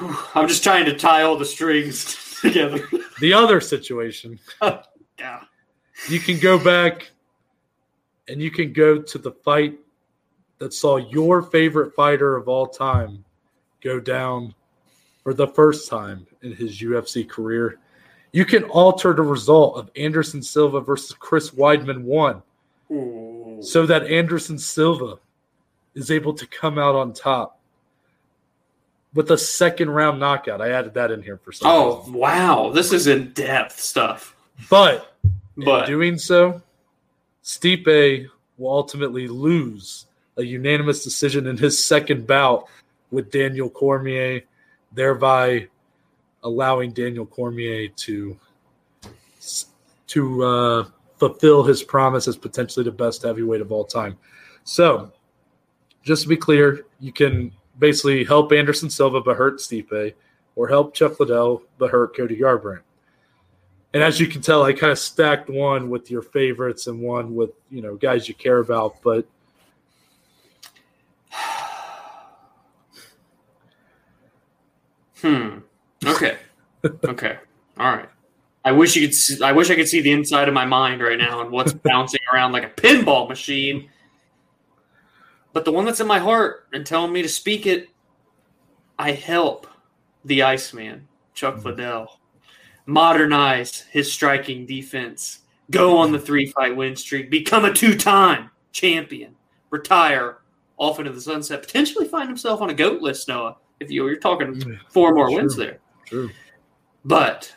I'm 0.34 0.48
just 0.48 0.62
trying 0.62 0.84
to 0.86 0.96
tie 0.96 1.22
all 1.22 1.36
the 1.36 1.44
strings 1.44 2.38
together. 2.42 2.86
The 3.20 3.32
other 3.32 3.60
situation, 3.60 4.38
oh, 4.60 4.82
yeah. 5.18 5.42
you 6.08 6.20
can 6.20 6.38
go 6.38 6.62
back 6.62 7.10
and 8.28 8.42
you 8.42 8.50
can 8.50 8.72
go 8.72 9.00
to 9.00 9.18
the 9.18 9.32
fight 9.32 9.78
that 10.58 10.74
saw 10.74 10.96
your 10.96 11.42
favorite 11.42 11.94
fighter 11.94 12.36
of 12.36 12.48
all 12.48 12.66
time 12.66 13.24
go 13.80 14.00
down 14.00 14.54
for 15.28 15.34
the 15.34 15.46
first 15.46 15.90
time 15.90 16.26
in 16.40 16.54
his 16.54 16.80
UFC 16.80 17.28
career. 17.28 17.78
You 18.32 18.46
can 18.46 18.64
alter 18.64 19.12
the 19.12 19.20
result 19.20 19.76
of 19.76 19.90
Anderson 19.94 20.42
Silva 20.42 20.80
versus 20.80 21.12
Chris 21.18 21.50
Weidman 21.50 22.00
1 22.00 22.42
Ooh. 22.92 23.58
so 23.60 23.84
that 23.84 24.06
Anderson 24.06 24.58
Silva 24.58 25.18
is 25.94 26.10
able 26.10 26.32
to 26.32 26.46
come 26.46 26.78
out 26.78 26.94
on 26.94 27.12
top 27.12 27.60
with 29.12 29.30
a 29.32 29.36
second 29.36 29.90
round 29.90 30.18
knockout. 30.18 30.62
I 30.62 30.70
added 30.70 30.94
that 30.94 31.10
in 31.10 31.22
here 31.22 31.36
for 31.36 31.52
some 31.52 31.70
Oh 31.70 31.98
reason. 31.98 32.14
wow, 32.14 32.70
this 32.70 32.90
is 32.94 33.06
in 33.06 33.32
depth 33.32 33.78
stuff. 33.78 34.34
But 34.70 35.14
in 35.58 35.64
But 35.66 35.84
doing 35.84 36.16
so, 36.16 36.62
Stipe 37.44 38.26
will 38.56 38.70
ultimately 38.70 39.28
lose 39.28 40.06
a 40.38 40.42
unanimous 40.42 41.04
decision 41.04 41.46
in 41.48 41.58
his 41.58 41.84
second 41.84 42.26
bout 42.26 42.66
with 43.10 43.30
Daniel 43.30 43.68
Cormier, 43.68 44.40
thereby 44.98 45.68
allowing 46.42 46.92
Daniel 46.92 47.26
Cormier 47.26 47.88
to 47.88 48.36
to 50.08 50.42
uh, 50.42 50.84
fulfill 51.18 51.62
his 51.62 51.82
promise 51.82 52.26
as 52.26 52.36
potentially 52.36 52.84
the 52.84 52.90
best 52.90 53.22
heavyweight 53.22 53.60
of 53.60 53.70
all 53.70 53.84
time. 53.84 54.16
So, 54.64 55.12
just 56.02 56.22
to 56.22 56.28
be 56.28 56.36
clear, 56.36 56.86
you 56.98 57.12
can 57.12 57.52
basically 57.78 58.24
help 58.24 58.52
Anderson 58.52 58.90
Silva 58.90 59.20
but 59.20 59.36
hurt 59.36 59.58
Stipe, 59.58 60.14
or 60.56 60.66
help 60.68 60.94
Chuck 60.94 61.20
Liddell 61.20 61.62
but 61.78 61.90
hurt 61.90 62.16
Cody 62.16 62.36
Garbrandt. 62.36 62.80
And 63.94 64.02
as 64.02 64.18
you 64.18 64.26
can 64.26 64.42
tell, 64.42 64.64
I 64.64 64.72
kind 64.72 64.92
of 64.92 64.98
stacked 64.98 65.48
one 65.48 65.88
with 65.88 66.10
your 66.10 66.22
favorites 66.22 66.86
and 66.88 67.00
one 67.00 67.34
with 67.34 67.50
you 67.70 67.82
know 67.82 67.96
guys 67.96 68.28
you 68.28 68.34
care 68.34 68.58
about, 68.58 68.96
but. 69.02 69.26
Hmm. 75.20 75.58
Okay. 76.04 76.38
okay. 77.04 77.38
All 77.78 77.96
right. 77.96 78.08
I 78.64 78.72
wish 78.72 78.96
you 78.96 79.06
could. 79.06 79.14
See, 79.14 79.42
I 79.42 79.52
wish 79.52 79.70
I 79.70 79.74
could 79.74 79.88
see 79.88 80.00
the 80.00 80.12
inside 80.12 80.48
of 80.48 80.54
my 80.54 80.66
mind 80.66 81.02
right 81.02 81.18
now 81.18 81.40
and 81.40 81.50
what's 81.50 81.72
bouncing 81.84 82.20
around 82.32 82.52
like 82.52 82.64
a 82.64 82.80
pinball 82.80 83.28
machine. 83.28 83.88
But 85.52 85.64
the 85.64 85.72
one 85.72 85.84
that's 85.84 86.00
in 86.00 86.06
my 86.06 86.18
heart 86.18 86.66
and 86.72 86.84
telling 86.84 87.12
me 87.12 87.22
to 87.22 87.28
speak 87.28 87.66
it, 87.66 87.88
I 88.98 89.12
help 89.12 89.66
the 90.24 90.42
Iceman, 90.42 91.08
Chuck 91.34 91.56
mm-hmm. 91.56 91.68
Liddell, 91.68 92.20
modernize 92.86 93.82
his 93.90 94.12
striking 94.12 94.66
defense, 94.66 95.40
go 95.70 95.96
on 95.96 96.12
the 96.12 96.18
three 96.18 96.46
fight 96.46 96.76
win 96.76 96.96
streak, 96.96 97.30
become 97.30 97.64
a 97.64 97.72
two 97.72 97.96
time 97.96 98.50
champion, 98.72 99.34
retire 99.70 100.38
off 100.76 100.98
into 100.98 101.12
the 101.12 101.20
sunset, 101.20 101.62
potentially 101.62 102.06
find 102.06 102.28
himself 102.28 102.60
on 102.60 102.70
a 102.70 102.74
goat 102.74 103.00
list, 103.02 103.28
Noah. 103.28 103.56
If 103.80 103.90
you, 103.90 104.06
you're 104.06 104.16
talking 104.16 104.54
mm, 104.54 104.78
four 104.88 105.14
more 105.14 105.32
wins 105.32 105.56
there. 105.56 105.78
True. 106.06 106.30
But 107.04 107.54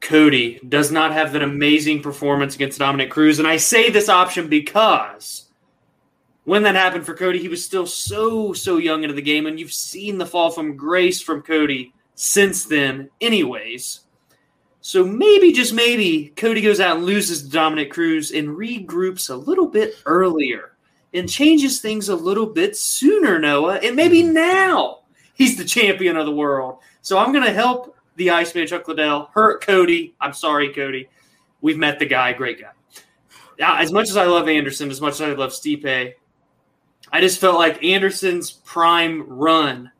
Cody 0.00 0.60
does 0.68 0.92
not 0.92 1.12
have 1.12 1.32
that 1.32 1.42
amazing 1.42 2.02
performance 2.02 2.54
against 2.54 2.78
Dominick 2.78 3.10
Cruz. 3.10 3.38
And 3.38 3.48
I 3.48 3.56
say 3.56 3.90
this 3.90 4.08
option 4.08 4.48
because 4.48 5.48
when 6.44 6.62
that 6.64 6.74
happened 6.74 7.06
for 7.06 7.14
Cody, 7.14 7.38
he 7.38 7.48
was 7.48 7.64
still 7.64 7.86
so, 7.86 8.52
so 8.52 8.76
young 8.76 9.02
into 9.02 9.14
the 9.14 9.22
game. 9.22 9.46
And 9.46 9.58
you've 9.58 9.72
seen 9.72 10.18
the 10.18 10.26
fall 10.26 10.50
from 10.50 10.76
grace 10.76 11.20
from 11.22 11.42
Cody 11.42 11.92
since 12.14 12.64
then, 12.64 13.10
anyways. 13.20 14.00
So 14.82 15.02
maybe, 15.02 15.52
just 15.52 15.72
maybe, 15.72 16.34
Cody 16.36 16.60
goes 16.60 16.80
out 16.80 16.98
and 16.98 17.06
loses 17.06 17.42
to 17.42 17.48
Dominick 17.48 17.90
Cruz 17.90 18.30
and 18.30 18.48
regroups 18.48 19.30
a 19.30 19.34
little 19.34 19.66
bit 19.66 19.94
earlier 20.04 20.76
and 21.14 21.26
changes 21.26 21.80
things 21.80 22.10
a 22.10 22.14
little 22.16 22.44
bit 22.46 22.76
sooner, 22.76 23.38
Noah. 23.38 23.76
And 23.76 23.96
maybe 23.96 24.22
mm-hmm. 24.22 24.34
now 24.34 24.98
he's 25.34 25.56
the 25.56 25.64
champion 25.64 26.16
of 26.16 26.26
the 26.26 26.32
world. 26.32 26.78
So 27.02 27.18
I'm 27.18 27.32
going 27.32 27.44
to 27.44 27.52
help 27.52 27.96
the 28.16 28.30
Iceman, 28.30 28.66
Chuck 28.66 28.88
Liddell, 28.88 29.30
hurt 29.34 29.62
Cody. 29.62 30.14
I'm 30.20 30.32
sorry, 30.32 30.72
Cody. 30.72 31.08
We've 31.60 31.78
met 31.78 31.98
the 31.98 32.06
guy, 32.06 32.32
great 32.32 32.60
guy. 32.60 32.70
Now, 33.58 33.78
as 33.78 33.92
much 33.92 34.08
as 34.08 34.16
I 34.16 34.24
love 34.24 34.48
Anderson, 34.48 34.90
as 34.90 35.00
much 35.00 35.14
as 35.14 35.20
I 35.22 35.32
love 35.32 35.50
Stipe, 35.50 36.14
I 37.12 37.20
just 37.20 37.40
felt 37.40 37.58
like 37.58 37.82
Anderson's 37.84 38.50
prime 38.50 39.28
run 39.28 39.90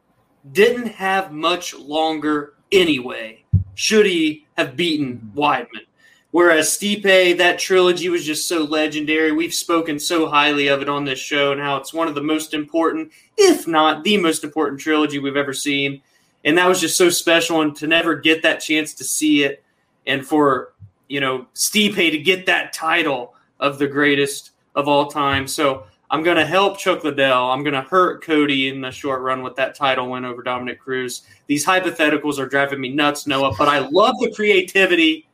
didn't 0.52 0.88
have 0.88 1.32
much 1.32 1.74
longer 1.74 2.54
anyway. 2.72 3.44
Should 3.74 4.06
he 4.06 4.46
have 4.56 4.76
beaten 4.76 5.32
Weidman? 5.34 5.86
Whereas 6.34 6.68
Stipe, 6.68 7.38
that 7.38 7.60
trilogy 7.60 8.08
was 8.08 8.24
just 8.24 8.48
so 8.48 8.64
legendary. 8.64 9.30
We've 9.30 9.54
spoken 9.54 10.00
so 10.00 10.28
highly 10.28 10.66
of 10.66 10.82
it 10.82 10.88
on 10.88 11.04
this 11.04 11.20
show 11.20 11.52
and 11.52 11.60
how 11.60 11.76
it's 11.76 11.94
one 11.94 12.08
of 12.08 12.16
the 12.16 12.22
most 12.22 12.54
important, 12.54 13.12
if 13.36 13.68
not 13.68 14.02
the 14.02 14.16
most 14.16 14.42
important 14.42 14.80
trilogy 14.80 15.20
we've 15.20 15.36
ever 15.36 15.52
seen 15.52 16.02
and 16.44 16.58
that 16.58 16.68
was 16.68 16.80
just 16.80 16.96
so 16.96 17.10
special. 17.10 17.62
And 17.62 17.74
to 17.76 17.86
never 17.86 18.14
get 18.14 18.42
that 18.42 18.60
chance 18.60 18.94
to 18.94 19.04
see 19.04 19.44
it, 19.44 19.64
and 20.06 20.24
for 20.24 20.74
you 21.08 21.20
know 21.20 21.46
Stipe 21.54 21.94
to 21.94 22.18
get 22.18 22.46
that 22.46 22.72
title 22.72 23.34
of 23.60 23.78
the 23.78 23.86
greatest 23.86 24.50
of 24.74 24.88
all 24.88 25.06
time. 25.06 25.48
So 25.48 25.84
I'm 26.10 26.22
going 26.22 26.36
to 26.36 26.46
help 26.46 26.78
Chuck 26.78 27.02
Liddell. 27.02 27.50
I'm 27.50 27.62
going 27.62 27.74
to 27.74 27.82
hurt 27.82 28.22
Cody 28.22 28.68
in 28.68 28.80
the 28.80 28.90
short 28.90 29.22
run 29.22 29.42
with 29.42 29.56
that 29.56 29.74
title 29.74 30.10
win 30.10 30.24
over 30.24 30.42
Dominick 30.42 30.80
Cruz. 30.80 31.22
These 31.46 31.66
hypotheticals 31.66 32.38
are 32.38 32.46
driving 32.46 32.80
me 32.80 32.90
nuts, 32.90 33.26
Noah, 33.26 33.54
but 33.56 33.68
I 33.68 33.78
love 33.78 34.16
the 34.20 34.32
creativity. 34.32 35.26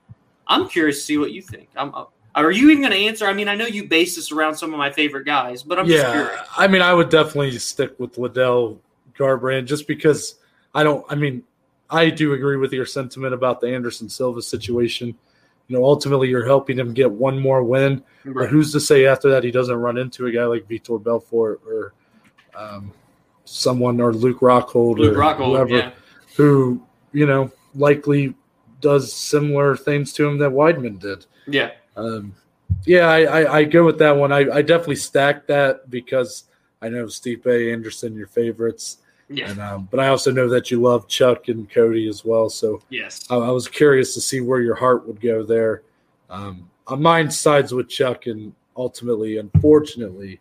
I'm 0.51 0.68
curious 0.68 0.98
to 0.98 1.03
see 1.03 1.16
what 1.16 1.32
you 1.32 1.40
think. 1.40 1.68
I'm, 1.76 1.94
uh, 1.94 2.05
are 2.34 2.51
you 2.51 2.70
even 2.70 2.82
going 2.82 2.92
to 2.92 2.98
answer? 2.98 3.26
I 3.26 3.32
mean, 3.32 3.48
I 3.48 3.55
know 3.55 3.66
you 3.66 3.86
base 3.88 4.16
this 4.16 4.32
around 4.32 4.57
some 4.57 4.72
of 4.72 4.78
my 4.78 4.90
favorite 4.90 5.24
guys, 5.24 5.62
but 5.62 5.78
I'm 5.78 5.86
yeah, 5.86 5.96
just 5.96 6.12
curious. 6.12 6.40
I 6.57 6.66
mean, 6.68 6.82
I 6.82 6.92
would 6.92 7.09
definitely 7.09 7.57
stick 7.59 7.98
with 7.98 8.18
Liddell 8.18 8.80
Garbrandt 9.18 9.66
just 9.66 9.86
because 9.88 10.36
I 10.74 10.82
don't. 10.82 11.05
I 11.09 11.14
mean, 11.14 11.42
I 11.88 12.11
do 12.11 12.32
agree 12.34 12.57
with 12.57 12.72
your 12.72 12.86
sentiment 12.86 13.34
about 13.34 13.61
the 13.61 13.68
Anderson 13.68 14.09
Silva 14.09 14.42
situation. 14.42 15.14
You 15.68 15.76
know, 15.76 15.84
ultimately, 15.84 16.28
you're 16.28 16.46
helping 16.46 16.78
him 16.78 16.92
get 16.94 17.11
one 17.11 17.38
more 17.38 17.62
win. 17.62 18.03
Right. 18.24 18.34
But 18.34 18.48
who's 18.48 18.72
to 18.72 18.80
say 18.80 19.07
after 19.07 19.30
that 19.30 19.44
he 19.44 19.51
doesn't 19.51 19.76
run 19.76 19.98
into 19.98 20.26
a 20.26 20.32
guy 20.32 20.44
like 20.44 20.68
Vitor 20.68 21.03
Belfort 21.03 21.61
or 21.66 21.94
um, 22.57 22.92
someone 23.44 24.01
or 24.01 24.12
Luke 24.12 24.40
Rockhold 24.40 24.98
Luke 24.98 25.16
or 25.16 25.20
Rockhold, 25.20 25.46
whoever 25.46 25.76
yeah. 25.76 25.90
who 26.36 26.82
you 27.12 27.26
know 27.26 27.51
likely 27.74 28.34
does 28.81 29.12
similar 29.12 29.76
things 29.76 30.12
to 30.14 30.26
him 30.26 30.39
that 30.39 30.51
Weidman 30.51 30.99
did. 30.99 31.26
Yeah. 31.47 31.72
Um, 31.97 32.35
yeah, 32.87 33.07
I, 33.07 33.20
I, 33.22 33.57
I, 33.59 33.64
go 33.64 33.85
with 33.85 33.99
that 33.99 34.16
one. 34.16 34.33
I, 34.33 34.49
I 34.51 34.62
definitely 34.62 34.97
stacked 34.97 35.49
that 35.49 35.91
because 35.91 36.45
I 36.81 36.89
know 36.89 37.07
Stipe 37.07 37.47
Anderson, 37.47 38.16
your 38.16 38.26
favorites. 38.26 38.99
Yeah. 39.28 39.51
And, 39.51 39.61
um, 39.61 39.89
but 39.91 40.01
I 40.01 40.09
also 40.09 40.33
know 40.33 40.49
that 40.49 40.70
you 40.70 40.81
love 40.81 41.09
Chuck 41.09 41.49
and 41.49 41.70
Cody 41.70 42.09
as 42.09 42.24
well. 42.24 42.49
So 42.49 42.83
yes, 42.89 43.24
I, 43.31 43.37
I 43.37 43.51
was 43.51 43.68
curious 43.68 44.14
to 44.14 44.20
see 44.20 44.41
where 44.41 44.61
your 44.61 44.74
heart 44.74 45.07
would 45.07 45.20
go 45.20 45.43
there. 45.43 45.83
Um, 46.28 46.70
mine 46.89 47.31
sides 47.31 47.72
with 47.72 47.89
Chuck, 47.89 48.26
and 48.26 48.53
ultimately, 48.76 49.39
unfortunately, 49.39 50.41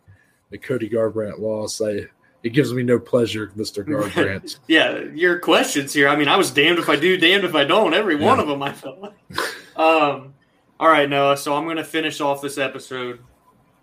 the 0.50 0.58
Cody 0.58 0.88
Garbrandt 0.88 1.38
loss. 1.38 1.80
I 1.80 2.06
it 2.42 2.50
gives 2.50 2.72
me 2.72 2.82
no 2.82 2.98
pleasure, 2.98 3.52
Mister 3.54 3.82
grant 3.84 4.58
yeah, 4.66 5.00
your 5.14 5.38
questions 5.38 5.92
here. 5.92 6.08
I 6.08 6.16
mean, 6.16 6.28
I 6.28 6.36
was 6.36 6.50
damned 6.50 6.78
if 6.78 6.88
I 6.88 6.96
do, 6.96 7.16
damned 7.16 7.44
if 7.44 7.54
I 7.54 7.64
don't. 7.64 7.94
Every 7.94 8.18
yeah. 8.18 8.26
one 8.26 8.40
of 8.40 8.48
them, 8.48 8.62
I 8.62 8.72
felt 8.72 9.00
like. 9.00 9.14
um, 9.76 10.34
all 10.78 10.88
right, 10.88 11.08
Noah. 11.08 11.36
So 11.36 11.54
I'm 11.54 11.64
going 11.64 11.76
to 11.76 11.84
finish 11.84 12.20
off 12.20 12.40
this 12.40 12.56
episode 12.56 13.20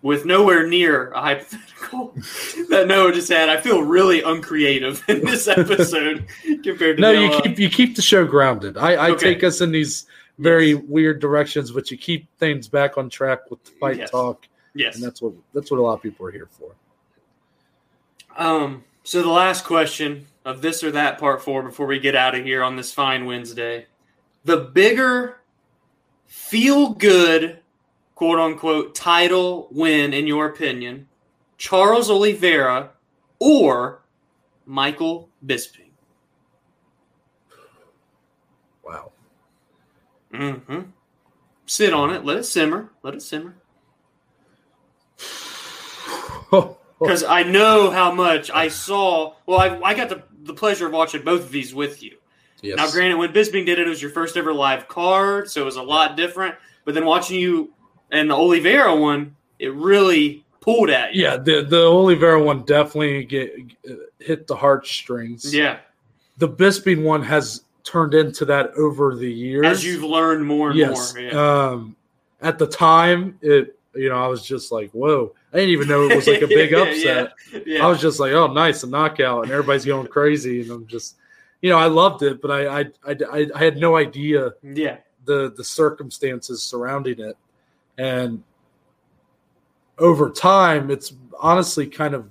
with 0.02 0.26
nowhere 0.26 0.68
near 0.68 1.12
a 1.12 1.22
hypothetical 1.22 2.14
that 2.70 2.86
Noah 2.88 3.14
just 3.14 3.30
had. 3.30 3.50
I 3.50 3.60
feel 3.60 3.84
really 3.84 4.22
uncreative 4.24 5.04
in 5.08 5.24
this 5.24 5.48
episode 5.48 6.26
compared 6.64 6.98
to 6.98 7.02
no. 7.02 7.14
Noah. 7.14 7.36
You 7.36 7.42
keep 7.42 7.60
you 7.60 7.70
keep 7.70 7.96
the 7.96 8.02
show 8.02 8.26
grounded. 8.26 8.78
I, 8.78 8.94
I 8.94 9.10
okay. 9.12 9.34
take 9.34 9.44
us 9.44 9.62
in 9.62 9.72
these 9.72 10.08
very 10.40 10.72
yes. 10.72 10.84
weird 10.88 11.20
directions, 11.20 11.72
but 11.72 11.92
you 11.92 11.98
keep 11.98 12.28
things 12.38 12.68
back 12.68 12.98
on 12.98 13.10
track 13.10 13.50
with 13.50 13.64
the 13.64 13.72
fight 13.80 13.98
yes. 13.98 14.12
talk. 14.12 14.48
Yes, 14.74 14.96
and 14.96 15.04
that's 15.04 15.22
what 15.22 15.34
that's 15.54 15.72
what 15.72 15.80
a 15.80 15.84
lot 15.84 15.94
of 15.94 16.02
people 16.02 16.26
are 16.26 16.32
here 16.32 16.50
for. 16.52 16.76
Um. 18.38 18.84
So 19.04 19.22
the 19.22 19.30
last 19.30 19.64
question 19.64 20.28
of 20.44 20.62
this 20.62 20.84
or 20.84 20.92
that 20.92 21.18
part 21.18 21.42
four 21.42 21.64
before 21.64 21.88
we 21.88 22.00
get 22.00 22.16
out 22.16 22.36
of 22.36 22.44
here 22.44 22.64
on 22.64 22.76
this 22.76 22.92
fine 22.92 23.26
Wednesday, 23.26 23.86
the 24.44 24.58
bigger 24.58 25.42
feel 26.26 26.90
good 26.90 27.60
quote 28.16 28.40
unquote 28.40 28.96
title 28.96 29.68
win, 29.72 30.14
in 30.14 30.26
your 30.26 30.48
opinion, 30.48 31.08
Charles 31.58 32.10
Oliveira 32.10 32.92
or 33.40 34.02
Michael 34.66 35.30
Bisping? 35.46 35.92
Wow. 38.84 39.12
Mm-hmm. 40.34 40.82
Sit 41.66 41.94
on 41.94 42.10
it. 42.10 42.26
Let 42.26 42.38
it 42.38 42.46
simmer. 42.46 42.92
Let 43.04 43.14
it 43.14 43.22
simmer. 43.22 43.56
Because 47.00 47.24
I 47.24 47.44
know 47.44 47.92
how 47.92 48.12
much 48.12 48.50
I 48.50 48.70
saw. 48.70 49.36
Well, 49.46 49.60
I, 49.60 49.80
I 49.82 49.94
got 49.94 50.10
the, 50.10 50.24
the 50.44 50.54
pleasure 50.54 50.88
of 50.88 50.94
watching 50.94 51.24
both 51.24 51.42
of 51.42 51.52
these 51.52 51.74
with 51.74 52.02
you. 52.02 52.18
Yes. 52.62 52.78
Now, 52.78 52.90
granted, 52.90 53.18
when 53.18 53.32
Bisping 53.32 53.66
did 53.66 53.80
it, 53.80 53.86
it 53.86 53.90
was 53.90 54.02
your 54.02 54.12
first 54.12 54.36
ever 54.36 54.54
live 54.54 54.88
card, 54.88 55.50
so 55.50 55.62
it 55.62 55.66
was 55.66 55.76
a 55.76 55.84
lot 55.84 56.18
different. 56.18 56.56
But 56.86 56.96
then 56.96 57.06
watching 57.06 57.40
you 57.40 57.72
and 58.12 58.30
the 58.30 58.36
Oliveira 58.36 58.96
one, 58.96 59.36
it 59.60 59.74
really 59.74 60.44
pulled 60.62 60.90
at 60.90 61.14
you. 61.14 61.24
Yeah, 61.24 61.38
the 61.38 61.64
the 61.64 61.84
Oliveira 61.86 62.42
one 62.42 62.64
definitely 62.64 63.26
get, 63.26 63.56
hit 64.20 64.48
the 64.48 64.56
heartstrings. 64.56 65.54
Yeah, 65.54 65.80
the 66.38 66.50
Bisping 66.50 67.04
one 67.04 67.22
has 67.24 67.64
turned 67.84 68.14
into 68.14 68.44
that 68.46 68.72
over 68.72 69.16
the 69.16 69.32
years 69.32 69.66
as 69.66 69.86
you've 69.86 70.04
learned 70.04 70.46
more 70.46 70.72
and 70.72 70.80
yes. 70.80 71.14
more. 71.14 71.24
Yeah. 71.24 71.68
Um, 71.68 71.96
at 72.42 72.58
the 72.58 72.68
time, 72.68 73.38
it 73.42 73.78
you 73.94 74.10
know 74.10 74.16
I 74.16 74.28
was 74.28 74.44
just 74.44 74.72
like, 74.72 74.92
whoa. 74.92 75.34
I 75.58 75.62
didn't 75.62 75.74
even 75.74 75.88
know 75.88 76.04
it 76.04 76.16
was 76.16 76.28
like 76.28 76.44
a 76.44 76.48
big 76.48 76.72
upset. 76.76 77.34
yeah. 77.52 77.60
Yeah. 77.66 77.84
I 77.84 77.88
was 77.88 78.00
just 78.00 78.20
like, 78.20 78.32
oh, 78.34 78.46
nice, 78.46 78.84
a 78.84 78.88
knockout, 78.88 79.44
and 79.44 79.52
everybody's 79.52 79.86
going 79.86 80.06
crazy, 80.06 80.62
and 80.62 80.70
I'm 80.70 80.86
just, 80.86 81.16
you 81.64 81.72
know, 81.72 81.80
I 81.80 81.88
loved 81.88 82.22
it, 82.22 82.44
but 82.44 82.52
I, 82.52 82.82
I, 82.82 82.86
I, 83.04 83.48
I 83.56 83.58
had 83.58 83.78
no 83.78 83.96
idea, 83.96 84.52
yeah, 84.62 84.98
the 85.26 85.52
the 85.58 85.64
circumstances 85.64 86.62
surrounding 86.62 87.20
it. 87.20 87.36
And 87.98 88.44
over 89.98 90.30
time, 90.30 90.92
it's 90.92 91.14
honestly 91.40 91.88
kind 91.88 92.14
of 92.14 92.30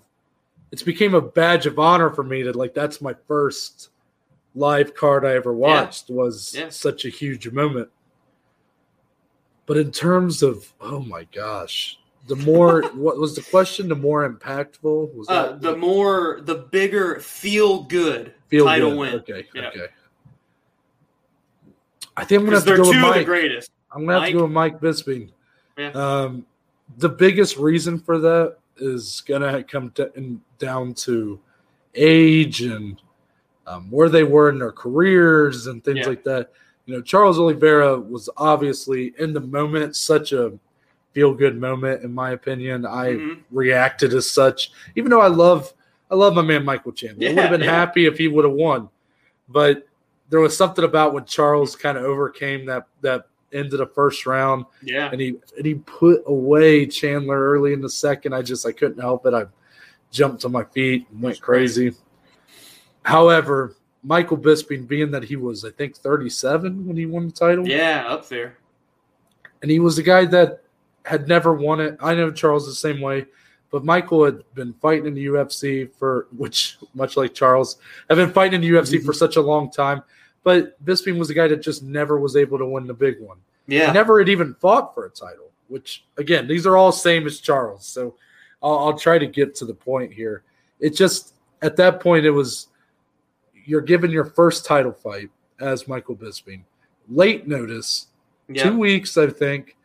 it's 0.70 0.84
became 0.84 1.14
a 1.14 1.20
badge 1.20 1.66
of 1.66 1.80
honor 1.80 2.10
for 2.10 2.22
me 2.22 2.44
that 2.44 2.54
like 2.54 2.74
that's 2.74 3.00
my 3.00 3.14
first 3.26 3.88
live 4.54 4.94
card 4.94 5.24
I 5.24 5.34
ever 5.34 5.52
watched 5.52 6.10
yeah. 6.10 6.16
was 6.16 6.56
such 6.70 7.04
a 7.04 7.08
huge 7.08 7.50
moment. 7.50 7.88
But 9.66 9.78
in 9.78 9.90
terms 9.90 10.44
of 10.44 10.72
oh 10.80 11.00
my 11.00 11.24
gosh, 11.34 11.98
the 12.26 12.36
more 12.36 12.82
what 12.94 13.18
was 13.18 13.34
the 13.34 13.42
question? 13.42 13.88
The 13.88 13.94
more 13.94 14.28
impactful 14.28 15.14
was 15.14 15.28
uh, 15.28 15.52
the 15.60 15.76
more 15.76 16.40
the 16.42 16.66
bigger 16.70 17.20
feel 17.20 17.84
good 17.84 18.34
feel 18.48 18.64
title 18.64 18.90
good. 18.90 18.98
win. 18.98 19.14
Okay, 19.16 19.46
yeah. 19.54 19.68
okay. 19.68 19.86
I 22.16 22.24
think 22.24 22.40
I'm 22.40 22.44
gonna 22.46 22.56
have 22.56 22.66
to 22.66 22.76
go 22.76 22.88
with 22.88 22.96
Mike. 22.96 23.26
greatest. 23.26 23.70
I'm 23.92 24.06
gonna 24.06 24.14
have 24.14 24.22
Mike? 24.22 24.32
to 24.32 24.38
go 24.38 24.42
with 24.44 24.52
Mike 24.52 24.80
Bisping. 24.80 25.30
Yeah. 25.76 25.90
Um, 25.90 26.46
the 26.98 27.08
biggest 27.08 27.56
reason 27.56 27.98
for 27.98 28.18
that 28.18 28.56
is 28.78 29.22
gonna 29.26 29.62
come 29.62 29.92
d- 29.94 30.38
down 30.58 30.94
to 30.94 31.40
age 31.94 32.62
and 32.62 33.00
um, 33.66 33.90
where 33.90 34.08
they 34.08 34.24
were 34.24 34.48
in 34.48 34.58
their 34.58 34.72
careers 34.72 35.66
and 35.66 35.84
things 35.84 36.00
yeah. 36.00 36.06
like 36.06 36.24
that. 36.24 36.52
You 36.86 36.94
know, 36.94 37.02
Charles 37.02 37.38
Oliveira 37.38 37.98
was 37.98 38.30
obviously 38.36 39.12
in 39.18 39.32
the 39.32 39.40
moment 39.40 39.96
such 39.96 40.32
a 40.32 40.58
feel 41.16 41.32
good 41.32 41.58
moment, 41.58 42.02
in 42.02 42.12
my 42.12 42.32
opinion. 42.32 42.84
I 42.84 43.14
mm-hmm. 43.14 43.40
reacted 43.50 44.12
as 44.12 44.30
such, 44.30 44.70
even 44.96 45.10
though 45.10 45.22
I 45.22 45.28
love 45.28 45.72
I 46.10 46.14
love 46.14 46.34
my 46.34 46.42
man 46.42 46.62
Michael 46.62 46.92
Chandler. 46.92 47.24
Yeah, 47.24 47.30
I 47.30 47.32
would 47.32 47.42
have 47.42 47.50
been 47.52 47.60
yeah. 47.62 47.74
happy 47.74 48.04
if 48.04 48.18
he 48.18 48.28
would 48.28 48.44
have 48.44 48.52
won, 48.52 48.90
but 49.48 49.88
there 50.28 50.40
was 50.40 50.54
something 50.54 50.84
about 50.84 51.14
when 51.14 51.24
Charles 51.24 51.74
kind 51.74 51.96
of 51.96 52.04
overcame 52.04 52.66
that 52.66 52.86
that 53.00 53.28
end 53.50 53.72
of 53.72 53.78
the 53.78 53.86
first 53.86 54.26
round. 54.26 54.66
Yeah, 54.82 55.08
and 55.10 55.18
he 55.18 55.36
and 55.56 55.64
he 55.64 55.76
put 55.76 56.22
away 56.26 56.84
Chandler 56.84 57.40
early 57.50 57.72
in 57.72 57.80
the 57.80 57.88
second. 57.88 58.34
I 58.34 58.42
just 58.42 58.66
I 58.66 58.72
couldn't 58.72 59.00
help 59.00 59.24
it. 59.24 59.32
I 59.32 59.46
jumped 60.10 60.42
to 60.42 60.50
my 60.50 60.64
feet 60.64 61.06
and 61.10 61.22
went 61.22 61.40
crazy. 61.40 61.92
However, 63.04 63.74
Michael 64.02 64.36
Bisping, 64.36 64.86
being 64.86 65.10
that 65.12 65.24
he 65.24 65.36
was, 65.36 65.64
I 65.64 65.70
think, 65.70 65.96
37 65.96 66.86
when 66.86 66.96
he 66.98 67.06
won 67.06 67.28
the 67.28 67.32
title. 67.32 67.66
Yeah, 67.66 68.04
up 68.06 68.28
there. 68.28 68.58
And 69.62 69.70
he 69.70 69.80
was 69.80 69.96
the 69.96 70.02
guy 70.02 70.26
that 70.26 70.60
had 71.06 71.28
never 71.28 71.54
won 71.54 71.80
it. 71.80 71.96
I 72.00 72.14
know 72.14 72.30
Charles 72.30 72.66
the 72.66 72.74
same 72.74 73.00
way, 73.00 73.26
but 73.70 73.84
Michael 73.84 74.24
had 74.24 74.42
been 74.54 74.72
fighting 74.74 75.06
in 75.06 75.14
the 75.14 75.26
UFC 75.26 75.88
for, 75.98 76.26
which, 76.36 76.78
much 76.94 77.16
like 77.16 77.32
Charles, 77.32 77.76
have 78.08 78.18
been 78.18 78.32
fighting 78.32 78.60
in 78.62 78.68
the 78.68 78.76
UFC 78.76 79.02
for 79.02 79.12
mm-hmm. 79.12 79.12
such 79.12 79.36
a 79.36 79.40
long 79.40 79.70
time. 79.70 80.02
But 80.42 80.84
Bisping 80.84 81.18
was 81.18 81.28
the 81.28 81.34
guy 81.34 81.48
that 81.48 81.62
just 81.62 81.82
never 81.82 82.18
was 82.18 82.36
able 82.36 82.58
to 82.58 82.66
win 82.66 82.86
the 82.86 82.94
big 82.94 83.20
one. 83.20 83.38
Yeah. 83.66 83.86
He 83.86 83.92
never 83.92 84.18
had 84.18 84.28
even 84.28 84.54
fought 84.54 84.94
for 84.94 85.06
a 85.06 85.10
title, 85.10 85.50
which, 85.68 86.04
again, 86.18 86.46
these 86.48 86.66
are 86.66 86.76
all 86.76 86.92
same 86.92 87.26
as 87.26 87.40
Charles. 87.40 87.86
So 87.86 88.14
I'll, 88.62 88.78
I'll 88.78 88.98
try 88.98 89.18
to 89.18 89.26
get 89.26 89.54
to 89.56 89.64
the 89.64 89.74
point 89.74 90.12
here. 90.12 90.42
It 90.80 90.90
just, 90.90 91.34
at 91.62 91.76
that 91.76 92.00
point, 92.00 92.26
it 92.26 92.30
was 92.30 92.68
you're 93.64 93.80
given 93.80 94.10
your 94.10 94.24
first 94.24 94.64
title 94.64 94.92
fight 94.92 95.30
as 95.60 95.88
Michael 95.88 96.16
Bisping. 96.16 96.62
Late 97.08 97.46
notice, 97.46 98.06
two 98.54 98.78
weeks, 98.78 99.16
I 99.16 99.28
think, 99.28 99.76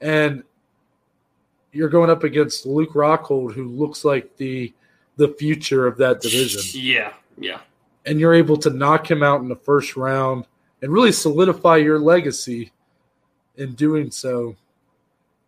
and 0.00 0.42
you're 1.72 1.88
going 1.88 2.10
up 2.10 2.24
against 2.24 2.66
Luke 2.66 2.94
Rockhold, 2.94 3.52
who 3.52 3.68
looks 3.68 4.04
like 4.04 4.36
the 4.36 4.72
the 5.16 5.28
future 5.28 5.86
of 5.86 5.96
that 5.98 6.20
division. 6.20 6.62
Yeah, 6.74 7.12
yeah. 7.38 7.60
And 8.06 8.18
you're 8.18 8.34
able 8.34 8.56
to 8.58 8.70
knock 8.70 9.10
him 9.10 9.22
out 9.22 9.40
in 9.40 9.48
the 9.48 9.56
first 9.56 9.96
round 9.96 10.46
and 10.80 10.90
really 10.90 11.12
solidify 11.12 11.76
your 11.76 11.98
legacy 11.98 12.72
in 13.56 13.74
doing 13.74 14.10
so 14.10 14.56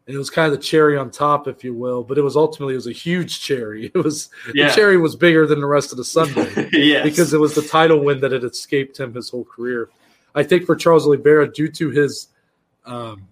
and 0.07 0.17
it 0.17 0.19
was 0.19 0.31
kind 0.31 0.53
of 0.53 0.59
the 0.59 0.63
cherry 0.63 0.97
on 0.97 1.11
top, 1.11 1.47
if 1.47 1.63
you 1.63 1.75
will. 1.75 2.03
But 2.03 2.19
it 2.19 2.23
was 2.23 2.37
ultimately 2.37 2.75
it 2.75 2.79
was 2.79 2.87
a 2.89 2.93
huge 2.93 3.41
cherry. 3.41 3.87
It 3.95 3.99
was 3.99 4.31
yeah. 4.55 4.69
the 4.69 4.75
cherry 4.75 4.97
was 4.97 5.15
bigger 5.15 5.47
than 5.47 5.61
the 5.61 5.67
rest 5.67 5.93
of 5.93 5.99
the 5.99 6.05
Sunday, 6.05 6.69
yes. 6.73 7.05
because 7.05 7.33
it 7.33 7.39
was 7.39 7.55
the 7.55 7.63
title 7.63 8.05
win 8.05 8.21
that 8.21 8.33
had 8.33 8.45
escaped 8.45 8.99
him 8.99 9.15
his 9.15 9.31
whole 9.31 9.45
career. 9.45 9.91
I 10.35 10.43
think 10.43 10.67
for 10.67 10.75
Charles 10.75 11.07
Oliveira, 11.07 11.53
due 11.53 11.69
to 11.69 11.91
his, 11.91 12.29
um, 12.85 13.29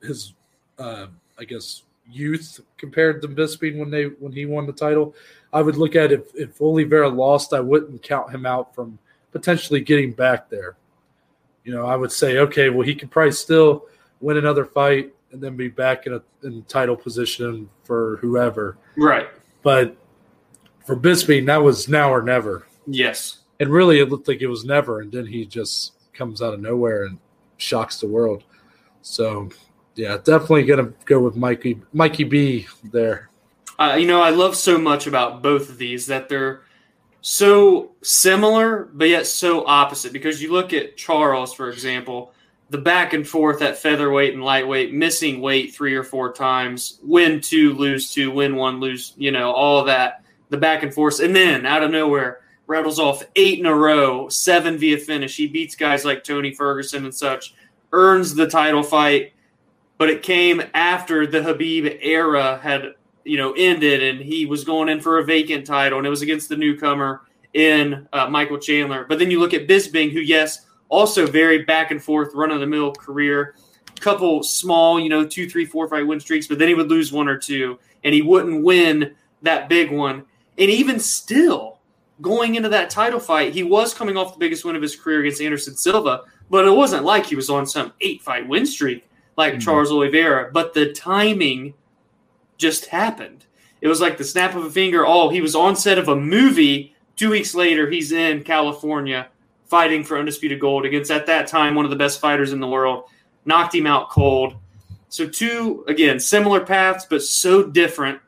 his, 0.00 0.34
uh, 0.78 1.08
I 1.40 1.44
guess 1.44 1.82
youth 2.08 2.60
compared 2.76 3.22
to 3.22 3.28
Bisping 3.28 3.78
when 3.78 3.90
they 3.90 4.04
when 4.04 4.32
he 4.32 4.46
won 4.46 4.66
the 4.66 4.72
title, 4.72 5.14
I 5.52 5.62
would 5.62 5.76
look 5.76 5.96
at 5.96 6.12
if 6.12 6.34
if 6.34 6.60
Oliveira 6.60 7.08
lost, 7.08 7.52
I 7.52 7.60
wouldn't 7.60 8.02
count 8.02 8.30
him 8.30 8.46
out 8.46 8.74
from 8.74 8.98
potentially 9.32 9.80
getting 9.80 10.12
back 10.12 10.48
there. 10.48 10.76
You 11.64 11.72
know, 11.72 11.86
I 11.86 11.96
would 11.96 12.12
say, 12.12 12.38
okay, 12.38 12.68
well, 12.70 12.86
he 12.86 12.94
could 12.94 13.10
probably 13.10 13.32
still 13.32 13.86
win 14.20 14.36
another 14.36 14.64
fight 14.64 15.12
and 15.32 15.40
then 15.40 15.56
be 15.56 15.68
back 15.68 16.06
in 16.06 16.14
a 16.14 16.22
in 16.42 16.62
title 16.64 16.96
position 16.96 17.68
for 17.84 18.16
whoever. 18.20 18.76
Right. 18.96 19.28
But 19.62 19.96
for 20.86 20.96
Bisping, 20.96 21.46
that 21.46 21.62
was 21.62 21.88
now 21.88 22.12
or 22.12 22.22
never. 22.22 22.66
Yes. 22.86 23.38
And 23.60 23.70
really, 23.70 24.00
it 24.00 24.08
looked 24.08 24.26
like 24.26 24.40
it 24.40 24.46
was 24.46 24.64
never, 24.64 25.00
and 25.00 25.12
then 25.12 25.26
he 25.26 25.44
just 25.44 25.92
comes 26.14 26.40
out 26.40 26.54
of 26.54 26.60
nowhere 26.60 27.04
and 27.04 27.18
shocks 27.58 28.00
the 28.00 28.06
world. 28.06 28.44
So, 29.02 29.50
yeah, 29.94 30.16
definitely 30.16 30.64
gonna 30.64 30.92
go 31.04 31.20
with 31.20 31.36
Mikey 31.36 31.80
Mikey 31.92 32.24
B 32.24 32.66
there. 32.84 33.30
Uh, 33.78 33.96
you 33.98 34.06
know, 34.06 34.20
I 34.20 34.30
love 34.30 34.56
so 34.56 34.78
much 34.78 35.06
about 35.06 35.42
both 35.42 35.70
of 35.70 35.78
these 35.78 36.06
that 36.06 36.28
they're 36.28 36.62
so 37.22 37.92
similar, 38.02 38.90
but 38.92 39.08
yet 39.08 39.26
so 39.26 39.66
opposite. 39.66 40.12
Because 40.12 40.42
you 40.42 40.52
look 40.52 40.72
at 40.72 40.96
Charles, 40.96 41.54
for 41.54 41.70
example 41.70 42.32
the 42.70 42.78
back 42.78 43.12
and 43.12 43.26
forth 43.26 43.62
at 43.62 43.76
featherweight 43.76 44.32
and 44.32 44.44
lightweight, 44.44 44.94
missing 44.94 45.40
weight 45.40 45.74
three 45.74 45.94
or 45.94 46.04
four 46.04 46.32
times, 46.32 47.00
win 47.02 47.40
two, 47.40 47.74
lose 47.74 48.12
two, 48.12 48.30
win 48.30 48.54
one, 48.54 48.78
lose, 48.78 49.12
you 49.16 49.32
know, 49.32 49.50
all 49.50 49.84
that, 49.84 50.24
the 50.50 50.56
back 50.56 50.84
and 50.84 50.94
forth. 50.94 51.18
And 51.18 51.34
then 51.34 51.66
out 51.66 51.82
of 51.82 51.90
nowhere, 51.90 52.42
rattles 52.68 53.00
off 53.00 53.24
eight 53.34 53.58
in 53.58 53.66
a 53.66 53.74
row, 53.74 54.28
seven 54.28 54.78
via 54.78 54.98
finish. 54.98 55.36
He 55.36 55.48
beats 55.48 55.74
guys 55.74 56.04
like 56.04 56.22
Tony 56.22 56.54
Ferguson 56.54 57.04
and 57.04 57.14
such, 57.14 57.54
earns 57.92 58.36
the 58.36 58.48
title 58.48 58.84
fight, 58.84 59.32
but 60.00 60.08
it 60.08 60.22
came 60.22 60.62
after 60.72 61.26
the 61.26 61.40
Khabib 61.40 61.98
era 62.00 62.58
had, 62.62 62.94
you 63.24 63.36
know, 63.36 63.52
ended 63.52 64.02
and 64.02 64.18
he 64.18 64.46
was 64.46 64.64
going 64.64 64.88
in 64.88 64.98
for 64.98 65.18
a 65.18 65.24
vacant 65.26 65.66
title 65.66 65.98
and 65.98 66.06
it 66.06 66.10
was 66.10 66.22
against 66.22 66.48
the 66.48 66.56
newcomer 66.56 67.20
in 67.52 68.08
uh, 68.14 68.26
Michael 68.26 68.56
Chandler. 68.56 69.04
But 69.04 69.18
then 69.18 69.30
you 69.30 69.38
look 69.38 69.52
at 69.52 69.68
Bisping, 69.68 70.10
who, 70.10 70.20
yes, 70.20 70.64
also, 70.88 71.26
very 71.26 71.64
back 71.64 71.90
and 71.90 72.02
forth, 72.02 72.34
run 72.34 72.50
of 72.50 72.60
the 72.60 72.66
mill 72.66 72.92
career. 72.92 73.56
Couple 74.00 74.42
small, 74.42 74.98
you 74.98 75.10
know, 75.10 75.26
two, 75.26 75.46
three, 75.50 75.66
four 75.66 75.86
fight 75.86 76.06
win 76.06 76.18
streaks, 76.18 76.46
but 76.46 76.58
then 76.58 76.68
he 76.68 76.74
would 76.74 76.88
lose 76.88 77.12
one 77.12 77.28
or 77.28 77.36
two, 77.36 77.78
and 78.02 78.14
he 78.14 78.22
wouldn't 78.22 78.64
win 78.64 79.14
that 79.42 79.68
big 79.68 79.92
one. 79.92 80.24
And 80.56 80.70
even 80.70 80.98
still, 80.98 81.78
going 82.22 82.54
into 82.54 82.70
that 82.70 82.88
title 82.88 83.20
fight, 83.20 83.52
he 83.52 83.64
was 83.64 83.92
coming 83.92 84.16
off 84.16 84.32
the 84.32 84.38
biggest 84.38 84.64
win 84.64 84.76
of 84.76 84.82
his 84.82 84.96
career 84.96 85.20
against 85.20 85.42
Anderson 85.42 85.76
Silva, 85.76 86.22
but 86.48 86.66
it 86.66 86.70
wasn't 86.70 87.04
like 87.04 87.26
he 87.26 87.36
was 87.36 87.50
on 87.50 87.66
some 87.66 87.92
eight 88.00 88.22
fight 88.22 88.48
win 88.48 88.64
streak 88.64 89.04
like 89.36 89.54
mm-hmm. 89.54 89.60
Charles 89.60 89.90
Oliveira. 89.90 90.50
But 90.52 90.74
the 90.74 90.92
timing 90.92 91.74
just 92.58 92.86
happened. 92.86 93.46
It 93.80 93.88
was 93.88 94.00
like 94.00 94.18
the 94.18 94.24
snap 94.24 94.54
of 94.54 94.64
a 94.64 94.70
finger. 94.70 95.06
Oh, 95.06 95.30
he 95.30 95.40
was 95.40 95.54
on 95.54 95.76
set 95.76 95.98
of 95.98 96.08
a 96.08 96.16
movie. 96.16 96.94
Two 97.16 97.30
weeks 97.30 97.54
later, 97.54 97.90
he's 97.90 98.12
in 98.12 98.44
California 98.44 99.28
fighting 99.66 100.02
for 100.02 100.18
undisputed 100.18 100.58
gold 100.58 100.84
against 100.84 101.12
at 101.12 101.26
that 101.26 101.46
time 101.46 101.76
one 101.76 101.84
of 101.84 101.90
the 101.90 101.96
best 101.96 102.20
fighters 102.20 102.52
in 102.52 102.58
the 102.58 102.66
world, 102.66 103.04
knocked 103.44 103.74
him 103.74 103.86
out 103.86 104.10
cold. 104.10 104.56
So 105.08 105.28
two 105.28 105.84
again 105.88 106.20
similar 106.20 106.60
paths 106.60 107.06
but 107.08 107.22
so 107.22 107.62
different. 107.62 108.20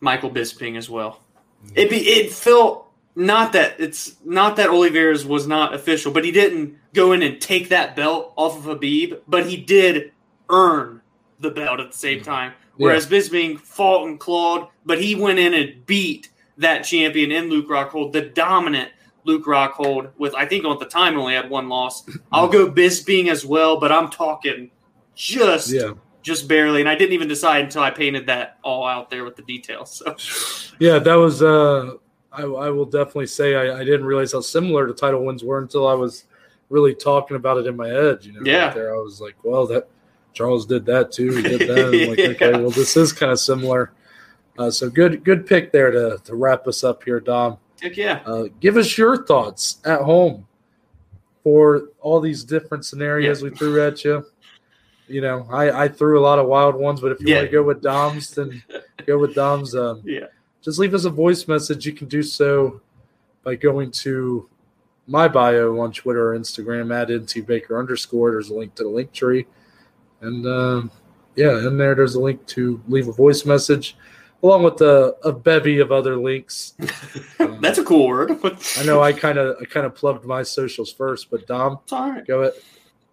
Michael 0.00 0.30
Bisping 0.30 0.76
as 0.76 0.90
well. 0.90 1.20
It 1.76 1.88
be, 1.88 1.98
it 1.98 2.32
felt 2.32 2.81
not 3.14 3.52
that 3.52 3.78
it's 3.78 4.16
not 4.24 4.56
that 4.56 4.70
Oliveira's 4.70 5.26
was 5.26 5.46
not 5.46 5.74
official, 5.74 6.12
but 6.12 6.24
he 6.24 6.32
didn't 6.32 6.76
go 6.94 7.12
in 7.12 7.22
and 7.22 7.40
take 7.40 7.68
that 7.68 7.94
belt 7.96 8.32
off 8.36 8.58
of 8.58 8.64
Khabib, 8.64 9.20
but 9.28 9.46
he 9.46 9.56
did 9.56 10.12
earn 10.48 11.00
the 11.40 11.50
belt 11.50 11.80
at 11.80 11.92
the 11.92 11.96
same 11.96 12.18
mm-hmm. 12.18 12.30
time. 12.30 12.52
Whereas 12.76 13.10
yeah. 13.10 13.18
Bisping 13.18 13.58
fought 13.60 14.08
and 14.08 14.18
clawed, 14.18 14.68
but 14.86 15.00
he 15.00 15.14
went 15.14 15.38
in 15.38 15.52
and 15.52 15.84
beat 15.84 16.30
that 16.56 16.82
champion 16.82 17.30
in 17.30 17.50
Luke 17.50 17.68
Rockhold, 17.68 18.12
the 18.12 18.22
dominant 18.22 18.90
Luke 19.24 19.44
Rockhold, 19.44 20.10
with 20.16 20.34
I 20.34 20.46
think 20.46 20.64
at 20.64 20.78
the 20.78 20.86
time 20.86 21.18
only 21.18 21.34
had 21.34 21.50
one 21.50 21.68
loss. 21.68 22.08
I'll 22.32 22.48
go 22.48 22.70
Bisping 22.70 23.28
as 23.28 23.44
well, 23.44 23.78
but 23.78 23.92
I'm 23.92 24.08
talking 24.08 24.70
just 25.14 25.70
yeah. 25.70 25.92
just 26.22 26.48
barely, 26.48 26.80
and 26.80 26.88
I 26.88 26.94
didn't 26.94 27.12
even 27.12 27.28
decide 27.28 27.64
until 27.64 27.82
I 27.82 27.90
painted 27.90 28.26
that 28.26 28.58
all 28.64 28.86
out 28.86 29.10
there 29.10 29.24
with 29.24 29.36
the 29.36 29.42
details. 29.42 30.02
So 30.02 30.16
yeah, 30.78 30.98
that 30.98 31.14
was. 31.14 31.42
uh 31.42 31.96
I, 32.32 32.42
I 32.42 32.70
will 32.70 32.84
definitely 32.86 33.26
say 33.26 33.54
I, 33.54 33.80
I 33.80 33.84
didn't 33.84 34.04
realize 34.04 34.32
how 34.32 34.40
similar 34.40 34.86
the 34.86 34.94
title 34.94 35.24
wins 35.24 35.44
were 35.44 35.58
until 35.58 35.86
I 35.86 35.94
was 35.94 36.24
really 36.70 36.94
talking 36.94 37.36
about 37.36 37.58
it 37.58 37.66
in 37.66 37.76
my 37.76 37.88
head. 37.88 38.24
You 38.24 38.32
know, 38.32 38.40
yeah. 38.44 38.66
Right 38.66 38.74
there 38.74 38.94
I 38.94 38.98
was 38.98 39.20
like, 39.20 39.36
well, 39.44 39.66
that 39.66 39.88
Charles 40.32 40.64
did 40.66 40.86
that 40.86 41.12
too. 41.12 41.30
He 41.36 41.42
did 41.42 41.60
that. 41.68 41.86
I'm 41.86 42.08
like, 42.16 42.18
okay, 42.18 42.52
well, 42.52 42.70
this 42.70 42.96
is 42.96 43.12
kind 43.12 43.30
of 43.32 43.38
similar. 43.38 43.92
Uh, 44.58 44.70
so 44.70 44.88
good, 44.90 45.24
good 45.24 45.46
pick 45.46 45.72
there 45.72 45.90
to, 45.90 46.18
to 46.24 46.34
wrap 46.34 46.66
us 46.66 46.84
up 46.84 47.02
here, 47.04 47.20
Dom. 47.20 47.58
Heck 47.80 47.96
yeah. 47.96 48.20
Uh, 48.24 48.44
give 48.60 48.76
us 48.76 48.96
your 48.96 49.24
thoughts 49.24 49.78
at 49.84 50.00
home 50.02 50.46
for 51.42 51.88
all 52.00 52.20
these 52.20 52.44
different 52.44 52.84
scenarios 52.84 53.42
yeah. 53.42 53.50
we 53.50 53.56
threw 53.56 53.82
at 53.84 54.04
you. 54.04 54.24
you 55.08 55.20
know, 55.20 55.46
I, 55.50 55.84
I 55.84 55.88
threw 55.88 56.18
a 56.18 56.22
lot 56.22 56.38
of 56.38 56.46
wild 56.46 56.74
ones, 56.76 57.00
but 57.00 57.12
if 57.12 57.20
you 57.20 57.28
Yeah. 57.28 57.36
want 57.36 57.46
to 57.48 57.52
go 57.52 57.62
with 57.62 57.82
Dom's, 57.82 58.30
then 58.34 58.62
go 59.06 59.18
with 59.18 59.34
Dom's. 59.34 59.74
Um, 59.74 60.00
Yeah. 60.06 60.26
Just 60.62 60.78
leave 60.78 60.94
us 60.94 61.04
a 61.04 61.10
voice 61.10 61.48
message. 61.48 61.86
You 61.86 61.92
can 61.92 62.08
do 62.08 62.22
so 62.22 62.80
by 63.44 63.56
going 63.56 63.90
to 63.90 64.48
my 65.06 65.28
bio 65.28 65.80
on 65.80 65.92
Twitter 65.92 66.32
or 66.32 66.38
Instagram 66.38 66.94
at 66.94 67.08
ntbaker 67.08 67.78
underscore. 67.78 68.30
There's 68.30 68.50
a 68.50 68.54
link 68.54 68.74
to 68.76 68.84
the 68.84 68.88
link 68.88 69.12
tree. 69.12 69.46
And 70.20 70.46
um, 70.46 70.90
yeah, 71.34 71.66
in 71.66 71.76
there, 71.76 71.94
there's 71.94 72.14
a 72.14 72.20
link 72.20 72.46
to 72.48 72.80
leave 72.88 73.08
a 73.08 73.12
voice 73.12 73.44
message 73.44 73.96
along 74.42 74.64
with 74.64 74.80
a, 74.80 75.16
a 75.24 75.32
bevy 75.32 75.78
of 75.78 75.92
other 75.92 76.16
links. 76.16 76.74
Um, 77.38 77.58
That's 77.60 77.78
a 77.78 77.84
cool 77.84 78.08
word. 78.08 78.38
I 78.76 78.84
know 78.84 79.02
I 79.02 79.12
kind 79.12 79.38
of 79.38 79.56
I 79.60 79.64
kind 79.64 79.86
of 79.86 79.94
plugged 79.94 80.24
my 80.24 80.42
socials 80.42 80.92
first, 80.92 81.30
but 81.30 81.46
Dom, 81.46 81.78
right. 81.90 82.26
go 82.26 82.42
ahead, 82.42 82.54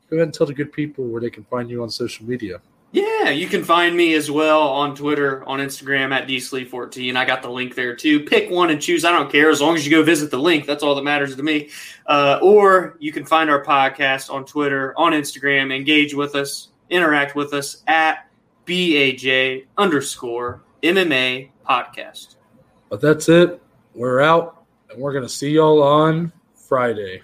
go 0.10 0.18
ahead 0.18 0.28
and 0.28 0.34
tell 0.34 0.48
the 0.48 0.54
good 0.54 0.72
people 0.72 1.06
where 1.06 1.22
they 1.22 1.30
can 1.30 1.44
find 1.46 1.70
you 1.70 1.84
on 1.84 1.90
social 1.90 2.26
media. 2.26 2.62
Yeah, 2.92 3.30
you 3.30 3.48
can 3.48 3.64
find 3.64 3.96
me 3.96 4.16
as 4.16 4.32
well 4.32 4.62
on 4.62 4.96
Twitter, 4.96 5.48
on 5.48 5.60
Instagram 5.60 6.12
at 6.12 6.28
dslee14. 6.28 7.16
I 7.16 7.24
got 7.24 7.44
the 7.44 7.50
link 7.50 7.76
there 7.76 7.96
too. 7.96 8.22
Pick 8.22 8.50
one 8.50 8.72
and 8.72 8.82
choose. 8.82 9.06
I 9.06 9.12
don't 9.12 9.32
care 9.32 9.52
as 9.52 9.62
long 9.62 9.76
as 9.76 9.86
you 9.86 9.92
go 9.92 10.02
visit 10.02 10.32
the 10.32 10.40
link. 10.40 10.66
That's 10.66 10.82
all 10.82 10.96
that 10.96 11.04
matters 11.04 11.36
to 11.36 11.44
me. 11.44 11.70
Uh, 12.08 12.40
or 12.42 12.98
you 13.00 13.12
can 13.12 13.26
find 13.26 13.48
our 13.50 13.64
podcast 13.64 14.34
on 14.34 14.44
Twitter, 14.44 14.98
on 14.98 15.12
Instagram. 15.12 15.76
Engage 15.76 16.16
with 16.16 16.34
us, 16.34 16.70
interact 16.90 17.36
with 17.36 17.54
us 17.54 17.84
at 17.86 18.28
baj 18.66 19.66
underscore 19.78 20.64
MMA 20.82 21.50
podcast. 21.68 22.38
But 22.90 23.02
that's 23.02 23.30
it. 23.30 23.62
We're 23.94 24.22
out, 24.22 24.64
and 24.90 25.00
we're 25.00 25.14
gonna 25.14 25.30
see 25.30 25.52
y'all 25.52 25.84
on 25.84 26.34
Friday. 26.56 27.22